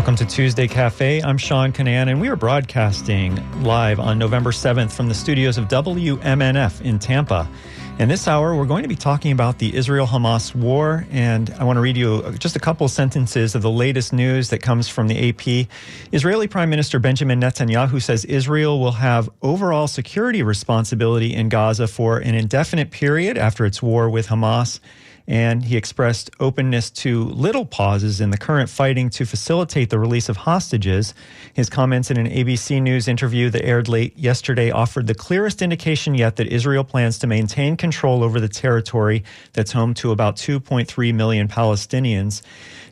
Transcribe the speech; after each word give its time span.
Welcome 0.00 0.16
to 0.16 0.24
Tuesday 0.24 0.66
Cafe. 0.66 1.20
I'm 1.20 1.36
Sean 1.36 1.72
Kinane, 1.74 2.08
and 2.08 2.22
we 2.22 2.28
are 2.28 2.34
broadcasting 2.34 3.36
live 3.62 4.00
on 4.00 4.18
November 4.18 4.50
7th 4.50 4.92
from 4.92 5.08
the 5.08 5.14
studios 5.14 5.58
of 5.58 5.68
WMNF 5.68 6.80
in 6.80 6.98
Tampa. 6.98 7.46
In 7.98 8.08
this 8.08 8.26
hour, 8.26 8.56
we're 8.56 8.64
going 8.64 8.82
to 8.82 8.88
be 8.88 8.96
talking 8.96 9.30
about 9.30 9.58
the 9.58 9.76
Israel 9.76 10.06
Hamas 10.06 10.54
war, 10.54 11.06
and 11.10 11.50
I 11.50 11.64
want 11.64 11.76
to 11.76 11.82
read 11.82 11.98
you 11.98 12.32
just 12.38 12.56
a 12.56 12.58
couple 12.58 12.88
sentences 12.88 13.54
of 13.54 13.60
the 13.60 13.70
latest 13.70 14.14
news 14.14 14.48
that 14.48 14.62
comes 14.62 14.88
from 14.88 15.06
the 15.06 15.28
AP. 15.28 15.68
Israeli 16.12 16.48
Prime 16.48 16.70
Minister 16.70 16.98
Benjamin 16.98 17.38
Netanyahu 17.38 18.00
says 18.00 18.24
Israel 18.24 18.80
will 18.80 18.92
have 18.92 19.28
overall 19.42 19.86
security 19.86 20.42
responsibility 20.42 21.34
in 21.34 21.50
Gaza 21.50 21.86
for 21.86 22.16
an 22.16 22.34
indefinite 22.34 22.90
period 22.90 23.36
after 23.36 23.66
its 23.66 23.82
war 23.82 24.08
with 24.08 24.28
Hamas 24.28 24.80
and 25.30 25.62
he 25.62 25.76
expressed 25.76 26.28
openness 26.40 26.90
to 26.90 27.22
little 27.26 27.64
pauses 27.64 28.20
in 28.20 28.30
the 28.30 28.36
current 28.36 28.68
fighting 28.68 29.08
to 29.08 29.24
facilitate 29.24 29.88
the 29.88 29.98
release 29.98 30.28
of 30.28 30.38
hostages. 30.38 31.14
His 31.54 31.70
comments 31.70 32.10
in 32.10 32.16
an 32.16 32.26
ABC 32.26 32.82
News 32.82 33.06
interview 33.06 33.48
that 33.50 33.64
aired 33.64 33.88
late 33.88 34.18
yesterday 34.18 34.72
offered 34.72 35.06
the 35.06 35.14
clearest 35.14 35.62
indication 35.62 36.16
yet 36.16 36.34
that 36.34 36.48
Israel 36.48 36.82
plans 36.82 37.16
to 37.20 37.28
maintain 37.28 37.76
control 37.76 38.24
over 38.24 38.40
the 38.40 38.48
territory 38.48 39.22
that's 39.52 39.70
home 39.70 39.94
to 39.94 40.10
about 40.10 40.34
2.3 40.34 41.14
million 41.14 41.46
Palestinians. 41.46 42.42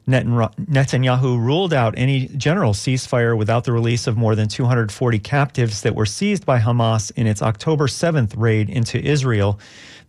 Netanyahu 0.09 1.39
ruled 1.39 1.75
out 1.75 1.95
any 1.97 2.29
general 2.29 2.73
ceasefire 2.73 3.37
without 3.37 3.65
the 3.65 3.73
release 3.73 4.07
of 4.07 4.17
more 4.17 4.35
than 4.35 4.49
240 4.49 5.19
captives 5.19 5.83
that 5.83 5.95
were 5.95 6.07
seized 6.07 6.47
by 6.47 6.59
Hamas 6.59 7.13
in 7.15 7.27
its 7.27 7.43
October 7.43 7.87
7th 7.87 8.33
raid 8.37 8.71
into 8.71 8.99
Israel. 8.99 9.61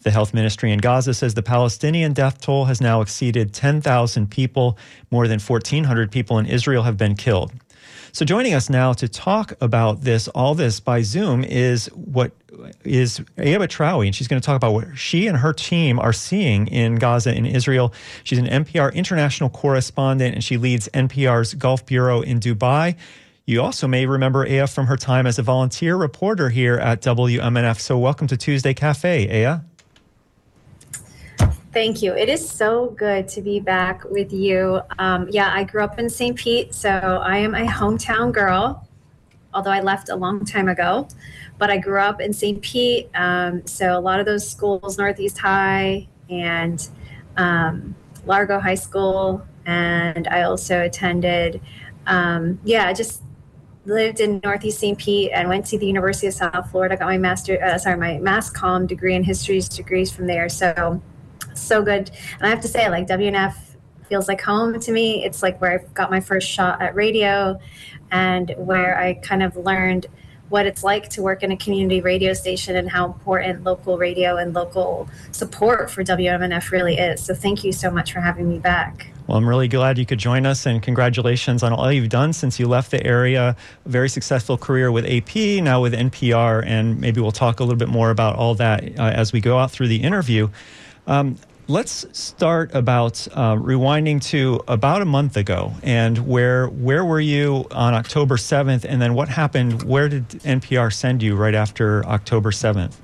The 0.04 0.12
health 0.12 0.34
ministry 0.34 0.72
in 0.72 0.80
Gaza 0.80 1.14
says 1.14 1.34
the 1.34 1.44
Palestinian 1.44 2.14
death 2.14 2.40
toll 2.40 2.66
has 2.66 2.80
now 2.80 3.02
exceeded 3.02 3.54
10,000 3.54 4.32
people. 4.32 4.78
More 5.12 5.28
than 5.28 5.40
1,400 5.40 6.10
people 6.10 6.38
in 6.38 6.46
Israel 6.46 6.84
have 6.84 6.96
been 6.96 7.16
killed. 7.16 7.52
So, 8.12 8.26
joining 8.26 8.56
us 8.56 8.70
now 8.70 8.94
to 8.94 9.08
talk 9.08 9.54
about 9.62 10.02
this, 10.02 10.28
all 10.30 10.56
this 10.56 10.80
by 10.80 11.04
Zoom, 11.04 11.44
is 11.44 11.88
what 11.94 12.32
is 12.84 13.20
Aya 13.38 13.60
Batrawy, 13.60 14.08
and 14.08 14.16
she's 14.16 14.28
going 14.28 14.42
to 14.42 14.46
talk 14.46 14.56
about 14.56 14.74
what 14.74 14.98
she 14.98 15.28
and 15.28 15.38
her 15.38 15.54
team 15.54 16.00
are 16.00 16.12
seeing 16.12 16.68
in 16.68 16.96
Gaza 16.96 17.36
in 17.36 17.46
Israel. 17.46 17.94
She's 18.24 18.40
an 18.40 18.48
NPR 18.48 18.94
international 18.96 19.50
correspondent, 19.52 20.34
and 20.34 20.44
she 20.44 20.58
leads 20.58 20.90
NPR's 20.90 21.54
Gulf 21.54 21.86
Bureau 21.86 22.22
in 22.22 22.40
Dubai. 22.40 22.96
You 23.46 23.62
also 23.62 23.88
may 23.88 24.08
remember 24.08 24.44
Aya 24.44 24.66
from 24.66 24.88
her 24.88 24.98
time 24.98 25.28
as 25.28 25.38
a 25.38 25.44
volunteer 25.44 25.96
reporter 25.96 26.50
here 26.50 26.78
at 26.78 27.04
WMNF. 27.04 27.80
So, 27.80 28.00
welcome 28.00 28.26
to 28.28 28.38
Tuesday 28.38 28.74
Cafe, 28.74 29.30
Aya. 29.30 29.60
Thank 31.72 32.02
you. 32.02 32.14
It 32.16 32.30
is 32.30 32.50
so 32.50 32.90
good 32.98 33.28
to 33.28 33.42
be 33.42 33.60
back 33.60 34.04
with 34.06 34.34
you. 34.34 34.82
Um, 34.98 35.28
yeah, 35.30 35.54
I 35.54 35.64
grew 35.64 35.84
up 35.84 36.00
in 36.00 36.10
St. 36.10 36.36
Pete, 36.36 36.74
so 36.74 36.90
I 36.90 37.38
am 37.38 37.54
a 37.54 37.68
hometown 37.68 38.32
girl, 38.32 38.88
although 39.54 39.70
I 39.70 39.82
left 39.82 40.10
a 40.10 40.16
long 40.16 40.44
time 40.46 40.68
ago. 40.68 41.08
But 41.60 41.70
I 41.70 41.78
grew 41.78 42.00
up 42.00 42.22
in 42.22 42.34
St. 42.34 42.60
Pete, 42.64 43.10
um, 43.14 43.68
so 43.68 43.96
a 43.96 44.00
lot 44.00 44.20
of 44.20 44.26
those 44.26 44.50
schools, 44.50 44.98
Northeast 44.98 45.38
High 45.38 46.08
and 46.28 46.90
um, 47.38 47.96
Largo 48.26 48.60
High 48.60 48.76
School, 48.76 49.46
and 49.68 50.28
I 50.28 50.42
also 50.42 50.82
attended, 50.82 51.62
um, 52.08 52.60
yeah, 52.64 52.88
I 52.88 52.94
just 52.94 53.22
lived 53.86 54.22
in 54.22 54.42
Northeast 54.44 54.80
St. 54.80 54.98
Pete 54.98 55.30
and 55.36 55.48
went 55.48 55.68
to 55.68 55.78
the 55.78 55.86
University 55.86 56.26
of 56.26 56.34
South 56.34 56.72
Florida. 56.72 56.98
Got 56.98 57.06
my 57.06 57.20
master, 57.20 57.64
uh, 57.64 57.78
sorry, 57.78 57.98
my 57.98 58.18
mass 58.18 58.52
comm 58.52 58.88
degree 58.88 59.14
in 59.14 59.24
histories 59.24 59.70
degrees 59.70 60.10
from 60.12 60.26
there. 60.26 60.50
So 60.50 61.00
so 61.54 61.82
good. 61.82 62.10
And 62.38 62.48
I 62.48 62.50
have 62.50 62.62
to 62.62 62.68
say, 62.68 62.90
like 62.90 63.08
WNF 63.08 63.56
feels 64.08 64.28
like 64.28 64.42
home 64.42 64.80
to 64.80 64.92
me. 64.92 65.24
It's 65.24 65.44
like 65.44 65.62
where 65.62 65.80
I 65.80 65.84
got 65.94 66.10
my 66.10 66.20
first 66.20 66.50
shot 66.50 66.82
at 66.82 66.96
radio 66.96 67.60
and 68.12 68.54
where 68.58 68.98
I 68.98 69.14
kind 69.14 69.44
of 69.44 69.56
learned 69.56 70.08
what 70.50 70.66
it's 70.66 70.84
like 70.84 71.10
to 71.10 71.22
work 71.22 71.44
in 71.44 71.52
a 71.52 71.58
community 71.58 72.02
radio 72.02 72.34
station 72.34 72.76
and 72.76 72.90
how 72.90 73.06
important 73.06 73.64
local 73.64 73.98
radio 73.98 74.36
and 74.38 74.54
local 74.54 75.08
support 75.32 75.92
for 75.92 76.04
WMNF 76.04 76.72
really 76.72 76.98
is. 76.98 77.24
So 77.24 77.36
thank 77.36 77.64
you 77.64 77.72
so 77.72 77.92
much 77.92 78.12
for 78.14 78.20
having 78.20 78.50
me 78.50 78.58
back. 78.58 79.12
Well, 79.28 79.38
I'm 79.38 79.48
really 79.48 79.68
glad 79.68 80.00
you 80.00 80.08
could 80.08 80.18
join 80.18 80.48
us 80.48 80.66
and 80.66 80.82
congratulations 80.82 81.62
on 81.62 81.72
all 81.72 81.92
you've 81.92 82.10
done 82.10 82.34
since 82.34 82.60
you 82.60 82.68
left 82.68 82.90
the 82.90 83.06
area. 83.06 83.56
Very 83.86 84.10
successful 84.10 84.58
career 84.58 84.92
with 84.92 85.06
AP, 85.06 85.64
now 85.64 85.84
with 85.84 85.94
NPR, 85.94 86.66
and 86.66 87.00
maybe 87.00 87.22
we'll 87.22 87.32
talk 87.32 87.60
a 87.60 87.64
little 87.64 87.78
bit 87.78 87.90
more 87.90 88.10
about 88.10 88.36
all 88.36 88.56
that 88.56 89.00
uh, 89.00 89.04
as 89.04 89.32
we 89.32 89.40
go 89.40 89.60
out 89.60 89.70
through 89.70 89.88
the 89.88 90.02
interview. 90.02 90.50
Um, 91.08 91.38
Let's 91.70 92.08
start 92.18 92.74
about 92.74 93.28
uh, 93.32 93.54
rewinding 93.54 94.24
to 94.30 94.60
about 94.68 95.04
a 95.04 95.06
month 95.06 95.38
ago, 95.38 95.74
and 95.84 96.18
where 96.28 96.66
where 96.66 97.06
were 97.06 97.20
you 97.20 97.68
on 97.70 97.94
October 97.94 98.38
seventh, 98.38 98.86
and 98.86 99.00
then 99.00 99.14
what 99.14 99.30
happened? 99.30 99.84
Where 99.84 100.10
did 100.10 100.28
NPR 100.30 100.92
send 100.92 101.22
you 101.22 101.36
right 101.36 101.54
after 101.54 102.04
October 102.08 102.52
seventh? 102.52 103.00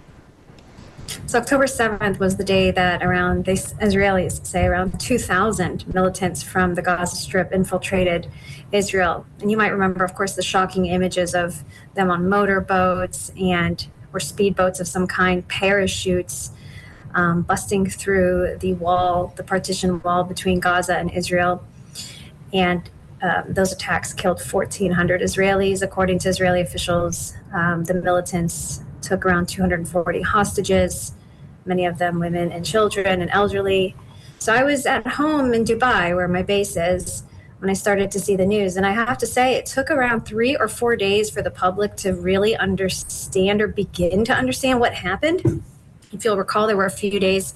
So 1.27 1.37
October 1.37 1.67
seventh 1.67 2.19
was 2.19 2.37
the 2.37 2.43
day 2.43 2.71
that 2.71 3.03
around 3.03 3.45
the 3.45 3.51
Israelis 3.51 4.43
say 4.43 4.65
around 4.65 4.99
two 4.99 5.19
thousand 5.19 5.93
militants 5.93 6.41
from 6.41 6.73
the 6.73 6.81
Gaza 6.81 7.17
Strip 7.17 7.51
infiltrated 7.51 8.31
Israel, 8.71 9.27
and 9.41 9.51
you 9.51 9.57
might 9.57 9.73
remember, 9.73 10.03
of 10.03 10.15
course, 10.15 10.33
the 10.33 10.41
shocking 10.41 10.87
images 10.87 11.35
of 11.35 11.63
them 11.93 12.09
on 12.09 12.27
motorboats 12.27 13.31
and 13.39 13.85
or 14.11 14.19
speedboats 14.19 14.79
of 14.79 14.87
some 14.87 15.05
kind, 15.05 15.47
parachutes 15.47 16.49
um, 17.15 17.41
busting 17.41 17.89
through 17.89 18.57
the 18.59 18.73
wall, 18.73 19.33
the 19.37 19.43
partition 19.43 20.01
wall 20.01 20.23
between 20.23 20.59
Gaza 20.59 20.97
and 20.97 21.09
Israel. 21.11 21.65
And 22.53 22.87
um, 23.23 23.45
those 23.47 23.71
attacks 23.71 24.13
killed 24.13 24.39
1,400 24.39 25.21
Israelis. 25.21 25.81
According 25.81 26.19
to 26.19 26.29
Israeli 26.29 26.61
officials, 26.61 27.33
um, 27.53 27.85
the 27.85 27.93
militants 27.93 28.83
took 29.01 29.25
around 29.25 29.47
240 29.47 30.21
hostages, 30.21 31.13
many 31.65 31.85
of 31.85 31.97
them 31.97 32.19
women 32.19 32.51
and 32.51 32.65
children 32.65 33.21
and 33.21 33.31
elderly. 33.31 33.95
So 34.37 34.53
I 34.53 34.63
was 34.63 34.85
at 34.85 35.07
home 35.07 35.53
in 35.53 35.63
Dubai, 35.63 36.15
where 36.15 36.27
my 36.27 36.43
base 36.43 36.75
is, 36.75 37.23
when 37.59 37.69
I 37.69 37.73
started 37.73 38.11
to 38.11 38.19
see 38.19 38.35
the 38.35 38.45
news. 38.45 38.75
And 38.75 38.85
I 38.85 38.91
have 38.91 39.17
to 39.19 39.25
say, 39.25 39.55
it 39.55 39.65
took 39.65 39.89
around 39.89 40.25
three 40.25 40.55
or 40.57 40.67
four 40.67 40.97
days 40.97 41.29
for 41.29 41.41
the 41.41 41.49
public 41.49 41.95
to 41.97 42.13
really 42.13 42.55
understand 42.57 43.61
or 43.61 43.69
begin 43.69 44.25
to 44.25 44.33
understand 44.33 44.81
what 44.81 44.93
happened 44.93 45.63
if 46.15 46.25
you'll 46.25 46.37
recall, 46.37 46.67
there 46.67 46.77
were 46.77 46.85
a 46.85 46.91
few 46.91 47.19
days 47.19 47.53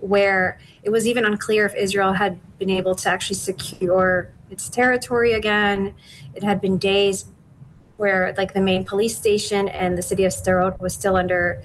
where 0.00 0.58
it 0.82 0.90
was 0.90 1.06
even 1.06 1.24
unclear 1.24 1.66
if 1.66 1.74
Israel 1.74 2.12
had 2.12 2.38
been 2.58 2.70
able 2.70 2.94
to 2.94 3.08
actually 3.08 3.36
secure 3.36 4.30
its 4.50 4.68
territory 4.68 5.32
again. 5.32 5.94
It 6.34 6.42
had 6.42 6.60
been 6.60 6.78
days 6.78 7.26
where, 7.96 8.34
like, 8.36 8.54
the 8.54 8.60
main 8.60 8.84
police 8.84 9.16
station 9.16 9.68
and 9.68 9.96
the 9.96 10.02
city 10.02 10.24
of 10.24 10.32
Sderot 10.32 10.80
was 10.80 10.92
still 10.92 11.16
under 11.16 11.62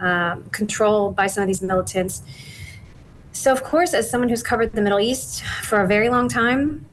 um, 0.00 0.44
control 0.50 1.10
by 1.10 1.26
some 1.26 1.42
of 1.42 1.48
these 1.48 1.62
militants. 1.62 2.22
So, 3.32 3.52
of 3.52 3.62
course, 3.62 3.94
as 3.94 4.10
someone 4.10 4.28
who's 4.28 4.42
covered 4.42 4.72
the 4.72 4.82
Middle 4.82 5.00
East 5.00 5.42
for 5.62 5.80
a 5.80 5.86
very 5.86 6.08
long 6.08 6.28
time, 6.28 6.86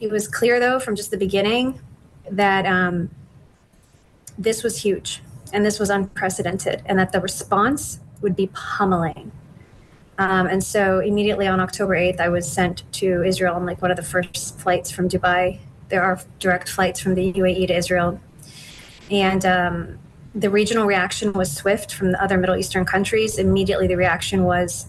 it 0.00 0.10
was 0.10 0.28
clear, 0.28 0.60
though, 0.60 0.78
from 0.78 0.94
just 0.94 1.10
the 1.10 1.16
beginning 1.16 1.80
that 2.30 2.66
um, 2.66 3.10
this 4.36 4.62
was 4.62 4.82
huge 4.82 5.22
and 5.52 5.64
this 5.64 5.78
was 5.78 5.90
unprecedented, 5.90 6.82
and 6.86 6.98
that 6.98 7.12
the 7.12 7.20
response 7.20 8.00
would 8.20 8.36
be 8.36 8.48
pummeling. 8.52 9.32
Um, 10.18 10.48
and 10.48 10.62
so 10.62 10.98
immediately 10.98 11.46
on 11.46 11.60
October 11.60 11.94
8th, 11.94 12.18
I 12.18 12.28
was 12.28 12.50
sent 12.50 12.82
to 12.94 13.22
Israel 13.22 13.54
on 13.54 13.64
like 13.64 13.80
one 13.80 13.92
of 13.92 13.96
the 13.96 14.02
first 14.02 14.58
flights 14.58 14.90
from 14.90 15.08
Dubai. 15.08 15.60
There 15.90 16.02
are 16.02 16.20
direct 16.40 16.68
flights 16.68 16.98
from 16.98 17.14
the 17.14 17.32
UAE 17.32 17.68
to 17.68 17.76
Israel. 17.76 18.20
And 19.10 19.46
um, 19.46 19.98
the 20.34 20.50
regional 20.50 20.86
reaction 20.86 21.32
was 21.32 21.54
swift 21.54 21.94
from 21.94 22.12
the 22.12 22.22
other 22.22 22.36
Middle 22.36 22.56
Eastern 22.56 22.84
countries. 22.84 23.38
Immediately, 23.38 23.86
the 23.86 23.96
reaction 23.96 24.44
was, 24.44 24.88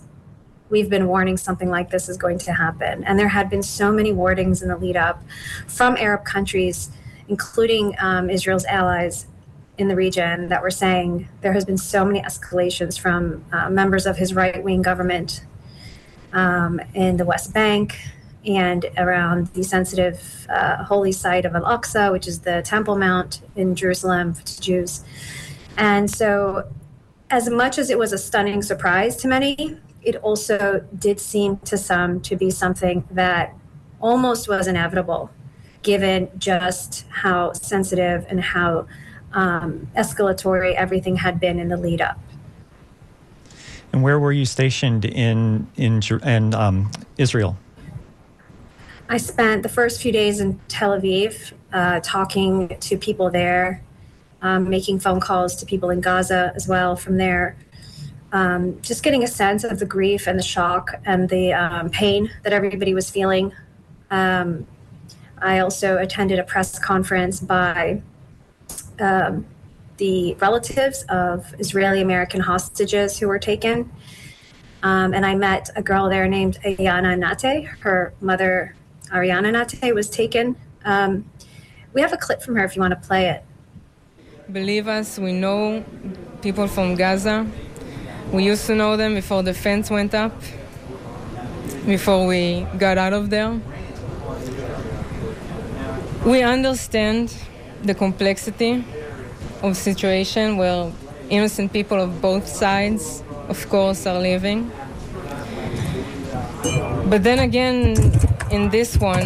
We've 0.70 0.90
been 0.90 1.08
warning 1.08 1.38
something 1.38 1.70
like 1.70 1.90
this 1.90 2.10
is 2.10 2.18
going 2.18 2.38
to 2.40 2.54
happen. 2.54 3.04
And 3.04 3.18
there 3.18 3.30
had 3.30 3.50
been 3.50 3.64
so 3.64 3.92
many 3.92 4.12
warnings 4.12 4.62
in 4.62 4.70
the 4.70 4.78
lead 4.78 4.96
up 4.96 5.24
from 5.68 5.98
Arab 5.98 6.26
countries, 6.26 6.92
including 7.28 7.96
um, 7.98 8.30
Israel's 8.30 8.66
allies, 8.66 9.26
in 9.80 9.88
the 9.88 9.96
region 9.96 10.50
that 10.50 10.62
were 10.62 10.70
saying 10.70 11.28
there 11.42 11.54
has 11.54 11.64
been 11.64 11.78
so 11.78 12.04
many 12.04 12.22
escalations 12.22 13.00
from 13.00 13.44
uh, 13.54 13.70
members 13.70 14.06
of 14.06 14.18
his 14.18 14.34
right 14.34 14.62
wing 14.62 14.82
government 14.82 15.46
um, 16.34 16.82
in 16.94 17.16
the 17.16 17.24
West 17.26 17.54
Bank 17.54 17.98
and 18.46 18.86
around 18.98 19.48
the 19.48 19.64
sensitive 19.64 20.48
uh, 20.50 20.84
holy 20.84 21.14
site 21.14 21.46
of 21.46 21.56
Al 21.56 21.64
Aqsa, 21.64 22.12
which 22.12 22.28
is 22.28 22.40
the 22.40 22.62
Temple 22.62 22.98
Mount 22.98 23.42
in 23.56 23.74
Jerusalem 23.74 24.34
to 24.34 24.62
Jews. 24.62 25.04
And 25.78 26.12
so, 26.12 26.70
as 27.30 27.50
much 27.50 27.78
as 27.78 27.90
it 27.90 27.98
was 27.98 28.12
a 28.12 28.18
stunning 28.18 28.62
surprise 28.62 29.16
to 29.18 29.28
many, 29.28 29.78
it 30.02 30.18
also 30.18 30.86
did 30.98 31.20
seem 31.22 31.58
to 31.58 31.78
some 31.78 32.20
to 32.22 32.36
be 32.36 32.50
something 32.50 33.08
that 33.12 33.56
almost 34.02 34.50
was 34.50 34.68
inevitable, 34.68 35.30
given 35.84 36.30
just 36.38 37.06
how 37.10 37.54
sensitive 37.54 38.26
and 38.30 38.42
how 38.42 38.88
um, 39.34 39.88
escalatory 39.96 40.74
everything 40.76 41.16
had 41.16 41.40
been 41.40 41.60
in 41.60 41.70
the 41.70 41.78
lead 41.78 42.02
up. 42.02 42.20
And 43.92 44.04
where 44.04 44.20
were 44.20 44.32
you 44.32 44.46
stationed 44.46 45.06
in 45.06 45.68
in 45.76 46.02
in 46.24 46.54
um, 46.54 46.92
Israel? 47.18 47.58
I 49.12 49.18
spent 49.18 49.64
the 49.64 49.70
first 49.70 50.02
few 50.02 50.12
days 50.12 50.40
in 50.40 50.60
Tel 50.68 50.92
Aviv 50.92 51.54
uh, 51.74 52.00
talking 52.04 52.78
to 52.80 52.98
people 52.98 53.32
there, 53.32 53.82
um, 54.44 54.70
making 54.70 55.00
phone 55.00 55.20
calls 55.20 55.56
to 55.58 55.66
people 55.66 55.90
in 55.90 56.00
Gaza 56.00 56.54
as 56.56 56.68
well 56.68 56.96
from 56.96 57.18
there. 57.18 57.56
Um, 58.32 58.80
just 58.84 59.02
getting 59.02 59.24
a 59.24 59.28
sense 59.28 59.64
of 59.64 59.80
the 59.80 59.88
grief 59.88 60.28
and 60.28 60.38
the 60.38 60.44
shock 60.44 60.94
and 61.06 61.28
the 61.30 61.54
um, 61.54 61.90
pain 61.90 62.30
that 62.44 62.54
everybody 62.54 62.94
was 62.94 63.10
feeling. 63.10 63.52
Um, 64.12 64.68
I 65.42 65.58
also 65.60 65.98
attended 65.98 66.38
a 66.38 66.44
press 66.44 66.78
conference 66.78 67.40
by 67.40 68.04
um, 69.00 69.46
the 69.98 70.34
relatives 70.36 71.04
of 71.10 71.54
Israeli 71.60 72.02
American 72.02 72.42
hostages 72.42 73.20
who 73.20 73.28
were 73.28 73.40
taken. 73.40 73.92
Um, 74.82 75.14
and 75.14 75.26
I 75.26 75.36
met 75.36 75.70
a 75.76 75.82
girl 75.82 76.10
there 76.10 76.28
named 76.28 76.58
Ayana 76.64 77.18
Nate. 77.18 77.66
Her 77.82 78.14
mother, 78.22 78.76
Ariana 79.12 79.52
Nate, 79.52 79.94
was 79.94 80.10
taken. 80.10 80.56
Um, 80.86 81.30
we 81.94 82.02
have 82.02 82.14
a 82.14 82.18
clip 82.18 82.42
from 82.42 82.56
her 82.56 82.64
if 82.64 82.76
you 82.76 82.82
want 82.82 82.92
to 82.92 83.08
play 83.08 83.30
it. 83.30 83.44
Believe 84.52 84.88
us, 84.88 85.20
we 85.20 85.34
know 85.34 85.84
people 86.42 86.68
from 86.68 86.96
Gaza. 86.96 87.46
We 88.32 88.46
used 88.46 88.66
to 88.68 88.76
know 88.76 88.96
them 88.96 89.16
before 89.16 89.44
the 89.44 89.54
fence 89.54 89.90
went 89.90 90.14
up, 90.14 90.34
before 91.86 92.26
we 92.26 92.66
got 92.78 92.98
out 92.98 93.14
of 93.14 93.30
there. 93.30 93.60
We 96.26 96.42
understand 96.42 97.36
the 97.84 97.94
complexity 97.94 98.84
of 99.62 99.78
situation 99.78 100.58
where 100.58 100.92
innocent 101.30 101.72
people 101.72 102.00
of 102.00 102.22
both 102.22 102.48
sides, 102.48 103.24
of 103.48 103.68
course, 103.70 104.06
are 104.06 104.20
living. 104.20 104.72
But 107.08 107.24
then 107.24 107.40
again, 107.40 107.96
in 108.52 108.70
this 108.70 108.98
one, 108.98 109.26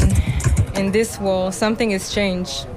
in 0.75 0.91
this 0.91 1.19
war, 1.19 1.51
something 1.51 1.91
has 1.91 2.13
changed. 2.13 2.67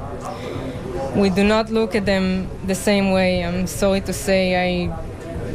We 1.14 1.31
do 1.31 1.44
not 1.44 1.70
look 1.70 1.94
at 1.94 2.06
them 2.06 2.49
the 2.67 2.75
same 2.75 3.11
way. 3.11 3.44
I'm 3.44 3.67
sorry 3.67 4.00
to 4.02 4.12
say, 4.12 4.88
I, 4.88 4.99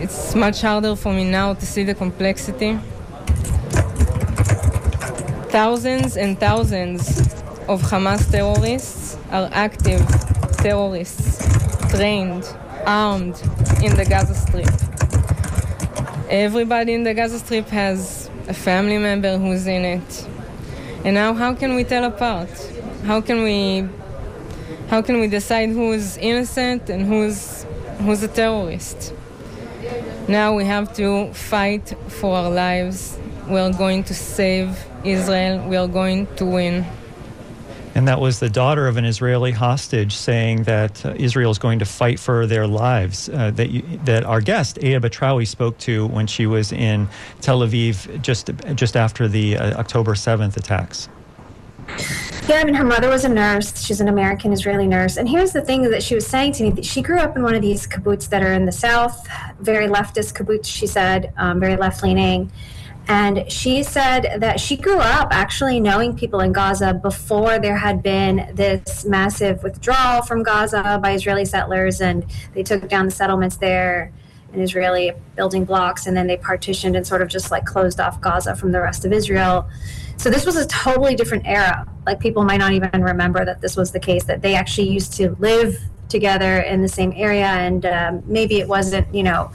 it's 0.02 0.36
much 0.36 0.62
harder 0.62 0.96
for 0.96 1.14
me 1.14 1.30
now 1.30 1.54
to 1.54 1.66
see 1.66 1.84
the 1.84 1.94
complexity. 1.94 2.80
Thousands 5.50 6.16
and 6.16 6.40
thousands 6.40 7.41
of 7.72 7.82
Hamas 7.84 8.30
terrorists 8.30 9.16
are 9.32 9.50
active 9.54 10.06
terrorists, 10.58 11.40
trained, 11.90 12.44
armed 12.86 13.42
in 13.82 13.96
the 13.96 14.04
Gaza 14.04 14.34
Strip. 14.36 14.68
Everybody 16.30 16.94
in 16.94 17.04
the 17.04 17.14
Gaza 17.14 17.40
Strip 17.40 17.70
has 17.70 18.30
a 18.50 18.54
family 18.54 18.98
member 18.98 19.38
who's 19.38 19.68
in 19.68 19.86
it. 19.86 20.28
And 21.06 21.16
now 21.16 21.34
how 21.34 21.56
can 21.56 21.76
we 21.76 21.86
tell 21.86 22.04
apart? 22.04 22.50
How 23.06 23.22
can 23.22 23.42
we 23.42 23.88
how 24.90 25.02
can 25.02 25.22
we 25.22 25.28
decide 25.28 25.70
who 25.70 25.94
is 25.94 26.18
innocent 26.18 26.90
and 26.90 27.06
who's 27.06 27.66
who's 28.00 28.22
a 28.22 28.28
terrorist? 28.28 29.14
Now 30.28 30.54
we 30.58 30.66
have 30.66 30.94
to 30.98 31.34
fight 31.34 31.96
for 32.10 32.36
our 32.36 32.52
lives. 32.52 33.18
We're 33.48 33.72
going 33.72 34.04
to 34.06 34.14
save 34.14 34.78
Israel. 35.06 35.66
We 35.70 35.78
are 35.78 35.88
going 35.88 36.28
to 36.36 36.46
win. 36.46 36.86
And 37.94 38.08
that 38.08 38.22
was 38.22 38.40
the 38.40 38.50
daughter 38.50 38.88
of 38.88 38.98
an 38.98 39.06
Israeli 39.06 39.52
hostage 39.52 40.16
saying 40.16 40.64
that 40.64 41.06
uh, 41.06 41.14
Israel 41.18 41.52
is 41.52 41.58
going 41.58 41.80
to 41.80 41.86
fight 41.86 42.20
for 42.20 42.48
their 42.48 42.66
lives. 42.66 43.28
Uh, 43.28 43.52
that 43.52 43.70
you, 43.70 43.82
that 44.06 44.24
our 44.24 44.40
guest 44.40 44.80
Aya 44.82 45.00
Batrawy 45.00 45.46
spoke 45.46 45.78
to 45.80 46.08
when 46.08 46.26
she 46.28 46.48
was 46.48 46.72
in 46.72 47.10
Tel 47.42 47.60
Aviv 47.60 48.22
just 48.22 48.50
just 48.76 48.96
after 48.96 49.28
the 49.28 49.58
uh, 49.58 49.80
October 49.80 50.16
seventh 50.16 50.56
attacks. 50.56 51.10
Yeah, 52.48 52.58
I 52.58 52.64
mean, 52.64 52.76
her 52.76 52.86
mother 52.86 53.10
was 53.10 53.26
a 53.26 53.30
nurse. 53.30 53.84
She's 53.84 54.02
an 54.02 54.08
American 54.08 54.54
Israeli 54.54 54.88
nurse. 54.88 55.18
And 55.18 55.28
here's 55.28 55.52
the 55.52 55.62
thing 55.62 55.90
that 55.90 56.02
she 56.02 56.16
was 56.16 56.26
saying 56.26 56.54
to 56.54 56.64
me: 56.64 56.72
that 56.72 56.86
she 56.86 57.02
grew 57.02 57.20
up 57.20 57.36
in 57.36 57.44
one 57.44 57.56
of 57.56 57.62
these 57.62 57.86
kibbutz 57.86 58.30
that 58.30 58.42
are 58.42 58.54
in 58.54 58.66
the 58.66 58.72
south, 58.72 59.28
very 59.60 59.88
leftist 59.88 60.34
kibbutz. 60.34 60.66
She 60.66 60.88
said, 60.88 61.34
um, 61.38 61.60
very 61.60 61.76
left 61.76 62.04
leaning 62.04 62.52
and 63.12 63.52
she 63.52 63.84
said 63.84 64.38
that 64.40 64.58
she 64.58 64.78
grew 64.78 65.00
up 65.00 65.28
actually 65.32 65.82
knowing 65.82 66.16
people 66.16 66.40
in 66.40 66.54
Gaza 66.54 66.94
before 66.94 67.60
there 67.60 67.76
had 67.76 68.02
been 68.02 68.50
this 68.54 69.04
massive 69.04 69.62
withdrawal 69.64 70.22
from 70.22 70.44
Gaza 70.44 70.98
by 71.04 71.12
Israeli 71.12 71.44
settlers, 71.44 72.00
and 72.00 72.26
they 72.54 72.64
took 72.64 72.88
down 72.88 73.08
the 73.08 73.12
settlements 73.12 73.58
there 73.58 74.14
and 74.54 74.62
Israeli 74.62 75.12
building 75.36 75.66
blocks, 75.66 76.08
and 76.08 76.16
then 76.16 76.26
they 76.26 76.38
partitioned 76.38 76.96
and 76.96 77.06
sort 77.06 77.22
of 77.22 77.28
just 77.28 77.52
like 77.52 77.66
closed 77.66 78.00
off 78.00 78.22
Gaza 78.22 78.56
from 78.56 78.72
the 78.72 78.80
rest 78.80 79.04
of 79.04 79.12
Israel. 79.12 79.70
So 80.16 80.30
this 80.30 80.46
was 80.46 80.56
a 80.56 80.66
totally 80.68 81.14
different 81.14 81.46
era. 81.46 81.86
Like 82.06 82.22
people 82.22 82.46
might 82.46 82.60
not 82.60 82.72
even 82.72 83.04
remember 83.04 83.44
that 83.44 83.60
this 83.60 83.76
was 83.76 83.92
the 83.92 84.00
case, 84.00 84.24
that 84.24 84.42
they 84.42 84.56
actually 84.56 84.88
used 84.88 85.12
to 85.18 85.36
live 85.38 85.78
together 86.08 86.60
in 86.60 86.82
the 86.82 86.88
same 86.88 87.12
area, 87.18 87.48
and 87.48 87.86
um, 87.86 88.24
maybe 88.26 88.62
it 88.62 88.70
wasn't, 88.70 89.14
you 89.14 89.24
know, 89.24 89.52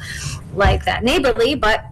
like 0.55 0.85
that 0.85 1.05
neighborly, 1.05 1.55
but 1.55 1.87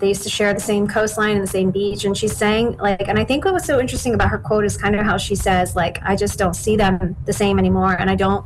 they 0.00 0.08
used 0.08 0.22
to 0.22 0.30
share 0.30 0.52
the 0.52 0.60
same 0.60 0.88
coastline 0.88 1.36
and 1.36 1.42
the 1.42 1.50
same 1.50 1.70
beach 1.70 2.04
and 2.04 2.16
she's 2.16 2.36
saying 2.36 2.76
like 2.78 3.06
and 3.08 3.18
i 3.18 3.24
think 3.24 3.44
what 3.44 3.54
was 3.54 3.64
so 3.64 3.78
interesting 3.78 4.14
about 4.14 4.28
her 4.28 4.38
quote 4.38 4.64
is 4.64 4.76
kind 4.76 4.96
of 4.96 5.04
how 5.04 5.16
she 5.16 5.34
says 5.34 5.76
like 5.76 5.98
i 6.02 6.16
just 6.16 6.38
don't 6.38 6.54
see 6.54 6.76
them 6.76 7.14
the 7.26 7.32
same 7.32 7.58
anymore 7.58 7.94
and 7.94 8.10
i 8.10 8.14
don't 8.14 8.44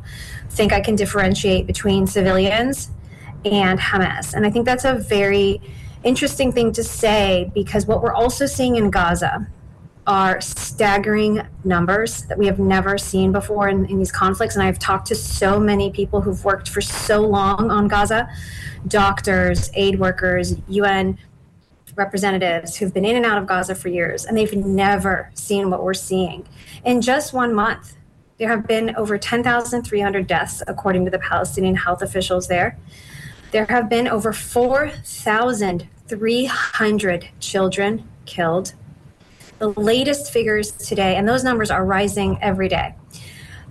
think 0.49 0.71
i 0.71 0.79
can 0.79 0.95
differentiate 0.95 1.65
between 1.65 2.05
civilians 2.05 2.91
and 3.45 3.79
hamas 3.79 4.33
and 4.33 4.45
i 4.45 4.49
think 4.49 4.65
that's 4.65 4.85
a 4.85 4.95
very 4.95 5.61
interesting 6.03 6.51
thing 6.51 6.71
to 6.71 6.83
say 6.83 7.49
because 7.55 7.85
what 7.87 8.03
we're 8.03 8.13
also 8.13 8.45
seeing 8.45 8.75
in 8.75 8.91
gaza 8.91 9.47
are 10.07 10.39
staggering 10.39 11.41
numbers 11.63 12.23
that 12.23 12.37
we 12.37 12.45
have 12.45 12.59
never 12.59 12.95
seen 12.95 13.31
before 13.31 13.69
in, 13.69 13.85
in, 13.85 13.97
these 13.97 14.11
conflicts. 14.11 14.55
And 14.55 14.63
I've 14.63 14.77
talked 14.77 15.07
to 15.07 15.15
so 15.15 15.59
many 15.59 15.89
people 15.89 16.21
who've 16.21 16.45
worked 16.45 16.69
for 16.69 16.79
so 16.79 17.21
long 17.21 17.71
on 17.71 17.87
Gaza 17.87 18.29
doctors, 18.87 19.71
aid 19.73 19.99
workers, 19.99 20.55
UN 20.67 21.17
representatives 21.95 22.75
who've 22.75 22.93
been 22.93 23.05
in 23.05 23.15
and 23.15 23.25
out 23.25 23.37
of 23.37 23.47
Gaza 23.47 23.73
for 23.75 23.87
years, 23.89 24.25
and 24.25 24.37
they've 24.37 24.55
never 24.55 25.31
seen 25.33 25.69
what 25.69 25.83
we're 25.83 25.93
seeing. 25.93 26.47
In 26.83 27.01
just 27.01 27.31
one 27.33 27.53
month, 27.53 27.95
there 28.37 28.49
have 28.49 28.67
been 28.67 28.93
over 28.95 29.17
10,300 29.17 30.27
deaths, 30.27 30.61
according 30.67 31.05
to 31.05 31.11
the 31.11 31.19
Palestinian 31.19 31.75
health 31.75 32.01
officials 32.01 32.47
there. 32.47 32.77
There 33.51 33.63
have 33.65 33.87
been 33.89 34.09
over 34.09 34.33
4,300 34.33 37.29
children 37.39 38.09
killed. 38.25 38.73
The 39.59 39.69
latest 39.69 40.33
figures 40.33 40.71
today, 40.71 41.15
and 41.15 41.25
those 41.27 41.43
numbers 41.45 41.71
are 41.71 41.85
rising 41.85 42.37
every 42.41 42.67
day. 42.67 42.93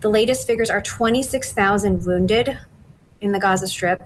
The 0.01 0.09
latest 0.09 0.47
figures 0.47 0.71
are 0.71 0.81
26,000 0.81 2.07
wounded 2.07 2.59
in 3.21 3.33
the 3.33 3.39
Gaza 3.39 3.69
Strip 3.69 4.03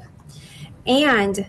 and 0.86 1.48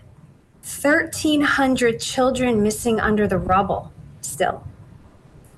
1,300 0.62 1.98
children 2.00 2.62
missing 2.62 3.00
under 3.00 3.26
the 3.26 3.38
rubble 3.38 3.92
still, 4.20 4.64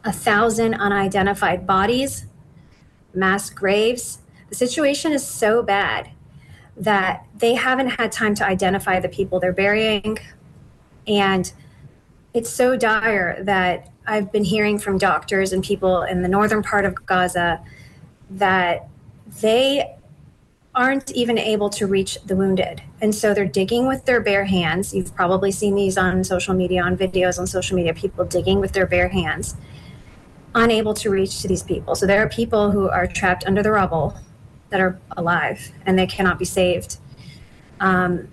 a 0.05 0.13
thousand 0.13 0.75
unidentified 0.75 1.67
bodies, 1.67 2.27
mass 3.15 3.51
graves. 3.51 4.19
The 4.49 4.55
situation 4.55 5.13
is 5.13 5.27
so 5.27 5.63
bad 5.63 6.11
that 6.77 7.27
they 7.37 7.55
haven't 7.55 7.89
had 7.89 8.13
time 8.13 8.35
to 8.37 8.47
identify 8.47 9.01
the 9.01 9.09
people 9.09 9.41
they're 9.41 9.53
burying. 9.53 10.19
And 11.07 11.53
it's 12.33 12.51
so 12.51 12.77
dire 12.77 13.43
that 13.45 13.91
I've 14.07 14.33
been 14.33 14.45
hearing 14.45 14.79
from 14.79 14.99
doctors 14.99 15.53
and 15.53 15.63
people 15.63 16.03
in 16.03 16.23
the 16.23 16.29
northern 16.29 16.63
part 16.63 16.85
of 16.85 16.95
Gaza 17.07 17.61
that 18.31 18.89
they 19.41 19.97
aren't 20.75 21.11
even 21.13 21.37
able 21.37 21.69
to 21.69 21.87
reach 21.87 22.19
the 22.25 22.35
wounded. 22.35 22.83
And 23.01 23.15
so 23.15 23.35
they're 23.35 23.45
digging 23.45 23.87
with 23.87 24.07
their 24.07 24.21
bare 24.21 24.45
hands. 24.45 24.95
You've 24.95 25.15
probably 25.15 25.53
seen 25.53 25.75
these 25.75 25.99
on 25.99 26.25
social 26.25 26.55
media, 26.55 26.83
on 26.83 26.97
videos 26.97 27.39
on 27.39 27.47
social 27.47 27.77
media, 27.77 27.93
people 27.93 28.25
digging 28.25 28.59
with 28.59 28.73
their 28.73 28.87
bare 28.87 29.09
hands, 29.09 29.55
unable 30.55 30.95
to 30.95 31.11
reach 31.11 31.43
to 31.43 31.49
these 31.49 31.63
people. 31.63 31.95
So 31.95 32.07
there 32.07 32.23
are 32.23 32.29
people 32.29 32.71
who 32.71 32.89
are 32.89 33.07
trapped 33.07 33.45
under 33.47 33.63
the 33.63 33.71
rubble 33.71 34.17
that 34.71 34.81
are 34.81 34.99
alive 35.17 35.73
and 35.85 35.99
they 35.99 36.07
cannot 36.07 36.39
be 36.39 36.47
saved. 36.47 36.97
Um, 37.81 38.29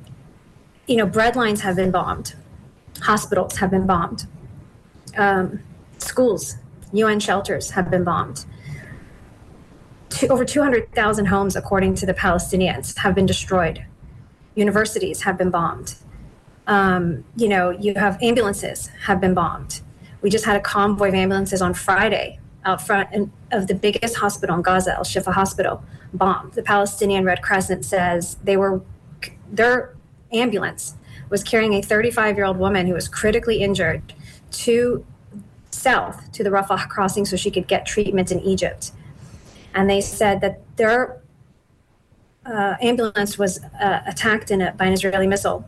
you 0.87 0.95
know, 0.95 1.05
bread 1.05 1.35
lines 1.35 1.61
have 1.61 1.75
been 1.75 1.91
bombed, 1.91 2.35
hospitals 3.01 3.57
have 3.57 3.69
been 3.69 3.85
bombed, 3.85 4.25
um, 5.17 5.59
schools, 5.97 6.55
UN 6.93 7.19
shelters 7.19 7.71
have 7.71 7.91
been 7.91 8.03
bombed 8.03 8.45
over 10.29 10.45
200,000 10.45 11.25
homes, 11.25 11.55
according 11.55 11.95
to 11.95 12.05
the 12.05 12.13
Palestinians, 12.13 12.97
have 12.97 13.15
been 13.15 13.25
destroyed. 13.25 13.85
Universities 14.55 15.21
have 15.23 15.37
been 15.37 15.49
bombed. 15.49 15.95
Um, 16.67 17.23
you 17.35 17.47
know, 17.47 17.71
you 17.71 17.95
have 17.95 18.21
ambulances 18.21 18.89
have 19.05 19.19
been 19.19 19.33
bombed. 19.33 19.81
We 20.21 20.29
just 20.29 20.45
had 20.45 20.55
a 20.55 20.59
convoy 20.59 21.09
of 21.09 21.13
ambulances 21.13 21.61
on 21.61 21.73
Friday 21.73 22.39
out 22.65 22.85
front 22.85 23.13
in, 23.13 23.31
of 23.51 23.67
the 23.67 23.75
biggest 23.75 24.17
hospital 24.17 24.55
in 24.55 24.61
Gaza, 24.61 24.95
Al 24.95 25.03
Shifa 25.03 25.33
Hospital, 25.33 25.83
bombed. 26.13 26.53
The 26.53 26.63
Palestinian 26.63 27.23
Red 27.23 27.41
Crescent 27.41 27.85
says 27.85 28.35
they 28.43 28.57
were 28.57 28.81
their 29.51 29.95
ambulance 30.31 30.95
was 31.29 31.43
carrying 31.43 31.73
a 31.73 31.81
35 31.81 32.35
year 32.35 32.45
old 32.45 32.57
woman 32.57 32.87
who 32.87 32.93
was 32.93 33.07
critically 33.07 33.61
injured 33.61 34.13
to 34.51 35.05
south 35.71 36.31
to 36.31 36.43
the 36.43 36.49
Rafah 36.49 36.89
crossing 36.89 37.25
so 37.25 37.35
she 37.35 37.51
could 37.51 37.67
get 37.67 37.85
treatment 37.85 38.31
in 38.31 38.39
Egypt. 38.39 38.91
And 39.79 39.89
they 39.89 40.01
said 40.01 40.41
that 40.41 40.59
their 40.75 41.21
uh, 42.45 42.75
ambulance 42.81 43.37
was 43.37 43.63
uh, 43.79 44.01
attacked 44.05 44.51
in 44.51 44.61
a, 44.61 44.73
by 44.73 44.87
an 44.87 44.91
Israeli 44.91 45.25
missile. 45.25 45.65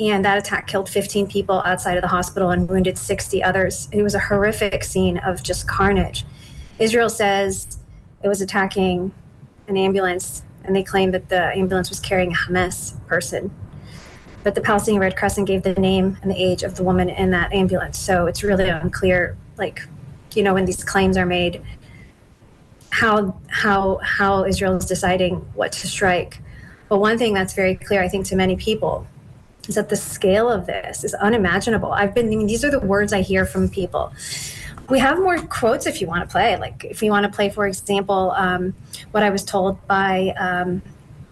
And 0.00 0.24
that 0.24 0.36
attack 0.36 0.66
killed 0.66 0.88
15 0.88 1.28
people 1.28 1.62
outside 1.64 1.96
of 1.96 2.02
the 2.02 2.08
hospital 2.08 2.50
and 2.50 2.68
wounded 2.68 2.98
60 2.98 3.40
others. 3.40 3.88
It 3.92 4.02
was 4.02 4.16
a 4.16 4.18
horrific 4.18 4.82
scene 4.82 5.18
of 5.18 5.44
just 5.44 5.68
carnage. 5.68 6.24
Israel 6.80 7.08
says 7.08 7.78
it 8.24 8.26
was 8.26 8.40
attacking 8.40 9.12
an 9.68 9.76
ambulance, 9.76 10.42
and 10.64 10.74
they 10.74 10.82
claim 10.82 11.12
that 11.12 11.28
the 11.28 11.56
ambulance 11.56 11.90
was 11.90 12.00
carrying 12.00 12.32
a 12.32 12.34
Hamas 12.34 12.98
person. 13.06 13.54
But 14.42 14.56
the 14.56 14.60
Palestinian 14.60 15.00
Red 15.00 15.16
Crescent 15.16 15.46
gave 15.46 15.62
the 15.62 15.74
name 15.74 16.18
and 16.20 16.32
the 16.32 16.36
age 16.36 16.64
of 16.64 16.74
the 16.74 16.82
woman 16.82 17.10
in 17.10 17.30
that 17.30 17.52
ambulance. 17.52 17.96
So 17.96 18.26
it's 18.26 18.42
really 18.42 18.68
unclear, 18.68 19.36
like, 19.56 19.86
you 20.34 20.42
know, 20.42 20.54
when 20.54 20.64
these 20.64 20.82
claims 20.82 21.16
are 21.16 21.26
made, 21.26 21.62
how 22.94 23.34
how 23.48 23.98
how 24.04 24.44
Israel 24.44 24.76
is 24.76 24.84
deciding 24.84 25.34
what 25.54 25.72
to 25.72 25.88
strike. 25.88 26.40
But 26.88 26.98
one 26.98 27.18
thing 27.18 27.34
that's 27.34 27.52
very 27.52 27.74
clear, 27.74 28.00
I 28.00 28.08
think, 28.08 28.24
to 28.26 28.36
many 28.36 28.54
people, 28.54 29.04
is 29.68 29.74
that 29.74 29.88
the 29.88 29.96
scale 29.96 30.48
of 30.48 30.66
this 30.66 31.02
is 31.02 31.12
unimaginable. 31.14 31.90
I've 31.92 32.14
been 32.14 32.26
I 32.26 32.36
mean, 32.36 32.46
these 32.46 32.64
are 32.64 32.70
the 32.70 32.78
words 32.78 33.12
I 33.12 33.22
hear 33.22 33.46
from 33.46 33.68
people. 33.68 34.12
We 34.88 35.00
have 35.00 35.18
more 35.18 35.38
quotes 35.38 35.86
if 35.86 36.00
you 36.00 36.06
want 36.06 36.28
to 36.28 36.32
play. 36.32 36.56
Like 36.56 36.84
if 36.84 37.02
you 37.02 37.10
want 37.10 37.24
to 37.24 37.32
play, 37.36 37.50
for 37.50 37.66
example, 37.66 38.30
um, 38.36 38.74
what 39.10 39.24
I 39.24 39.30
was 39.30 39.42
told 39.42 39.84
by 39.88 40.32
um, 40.38 40.80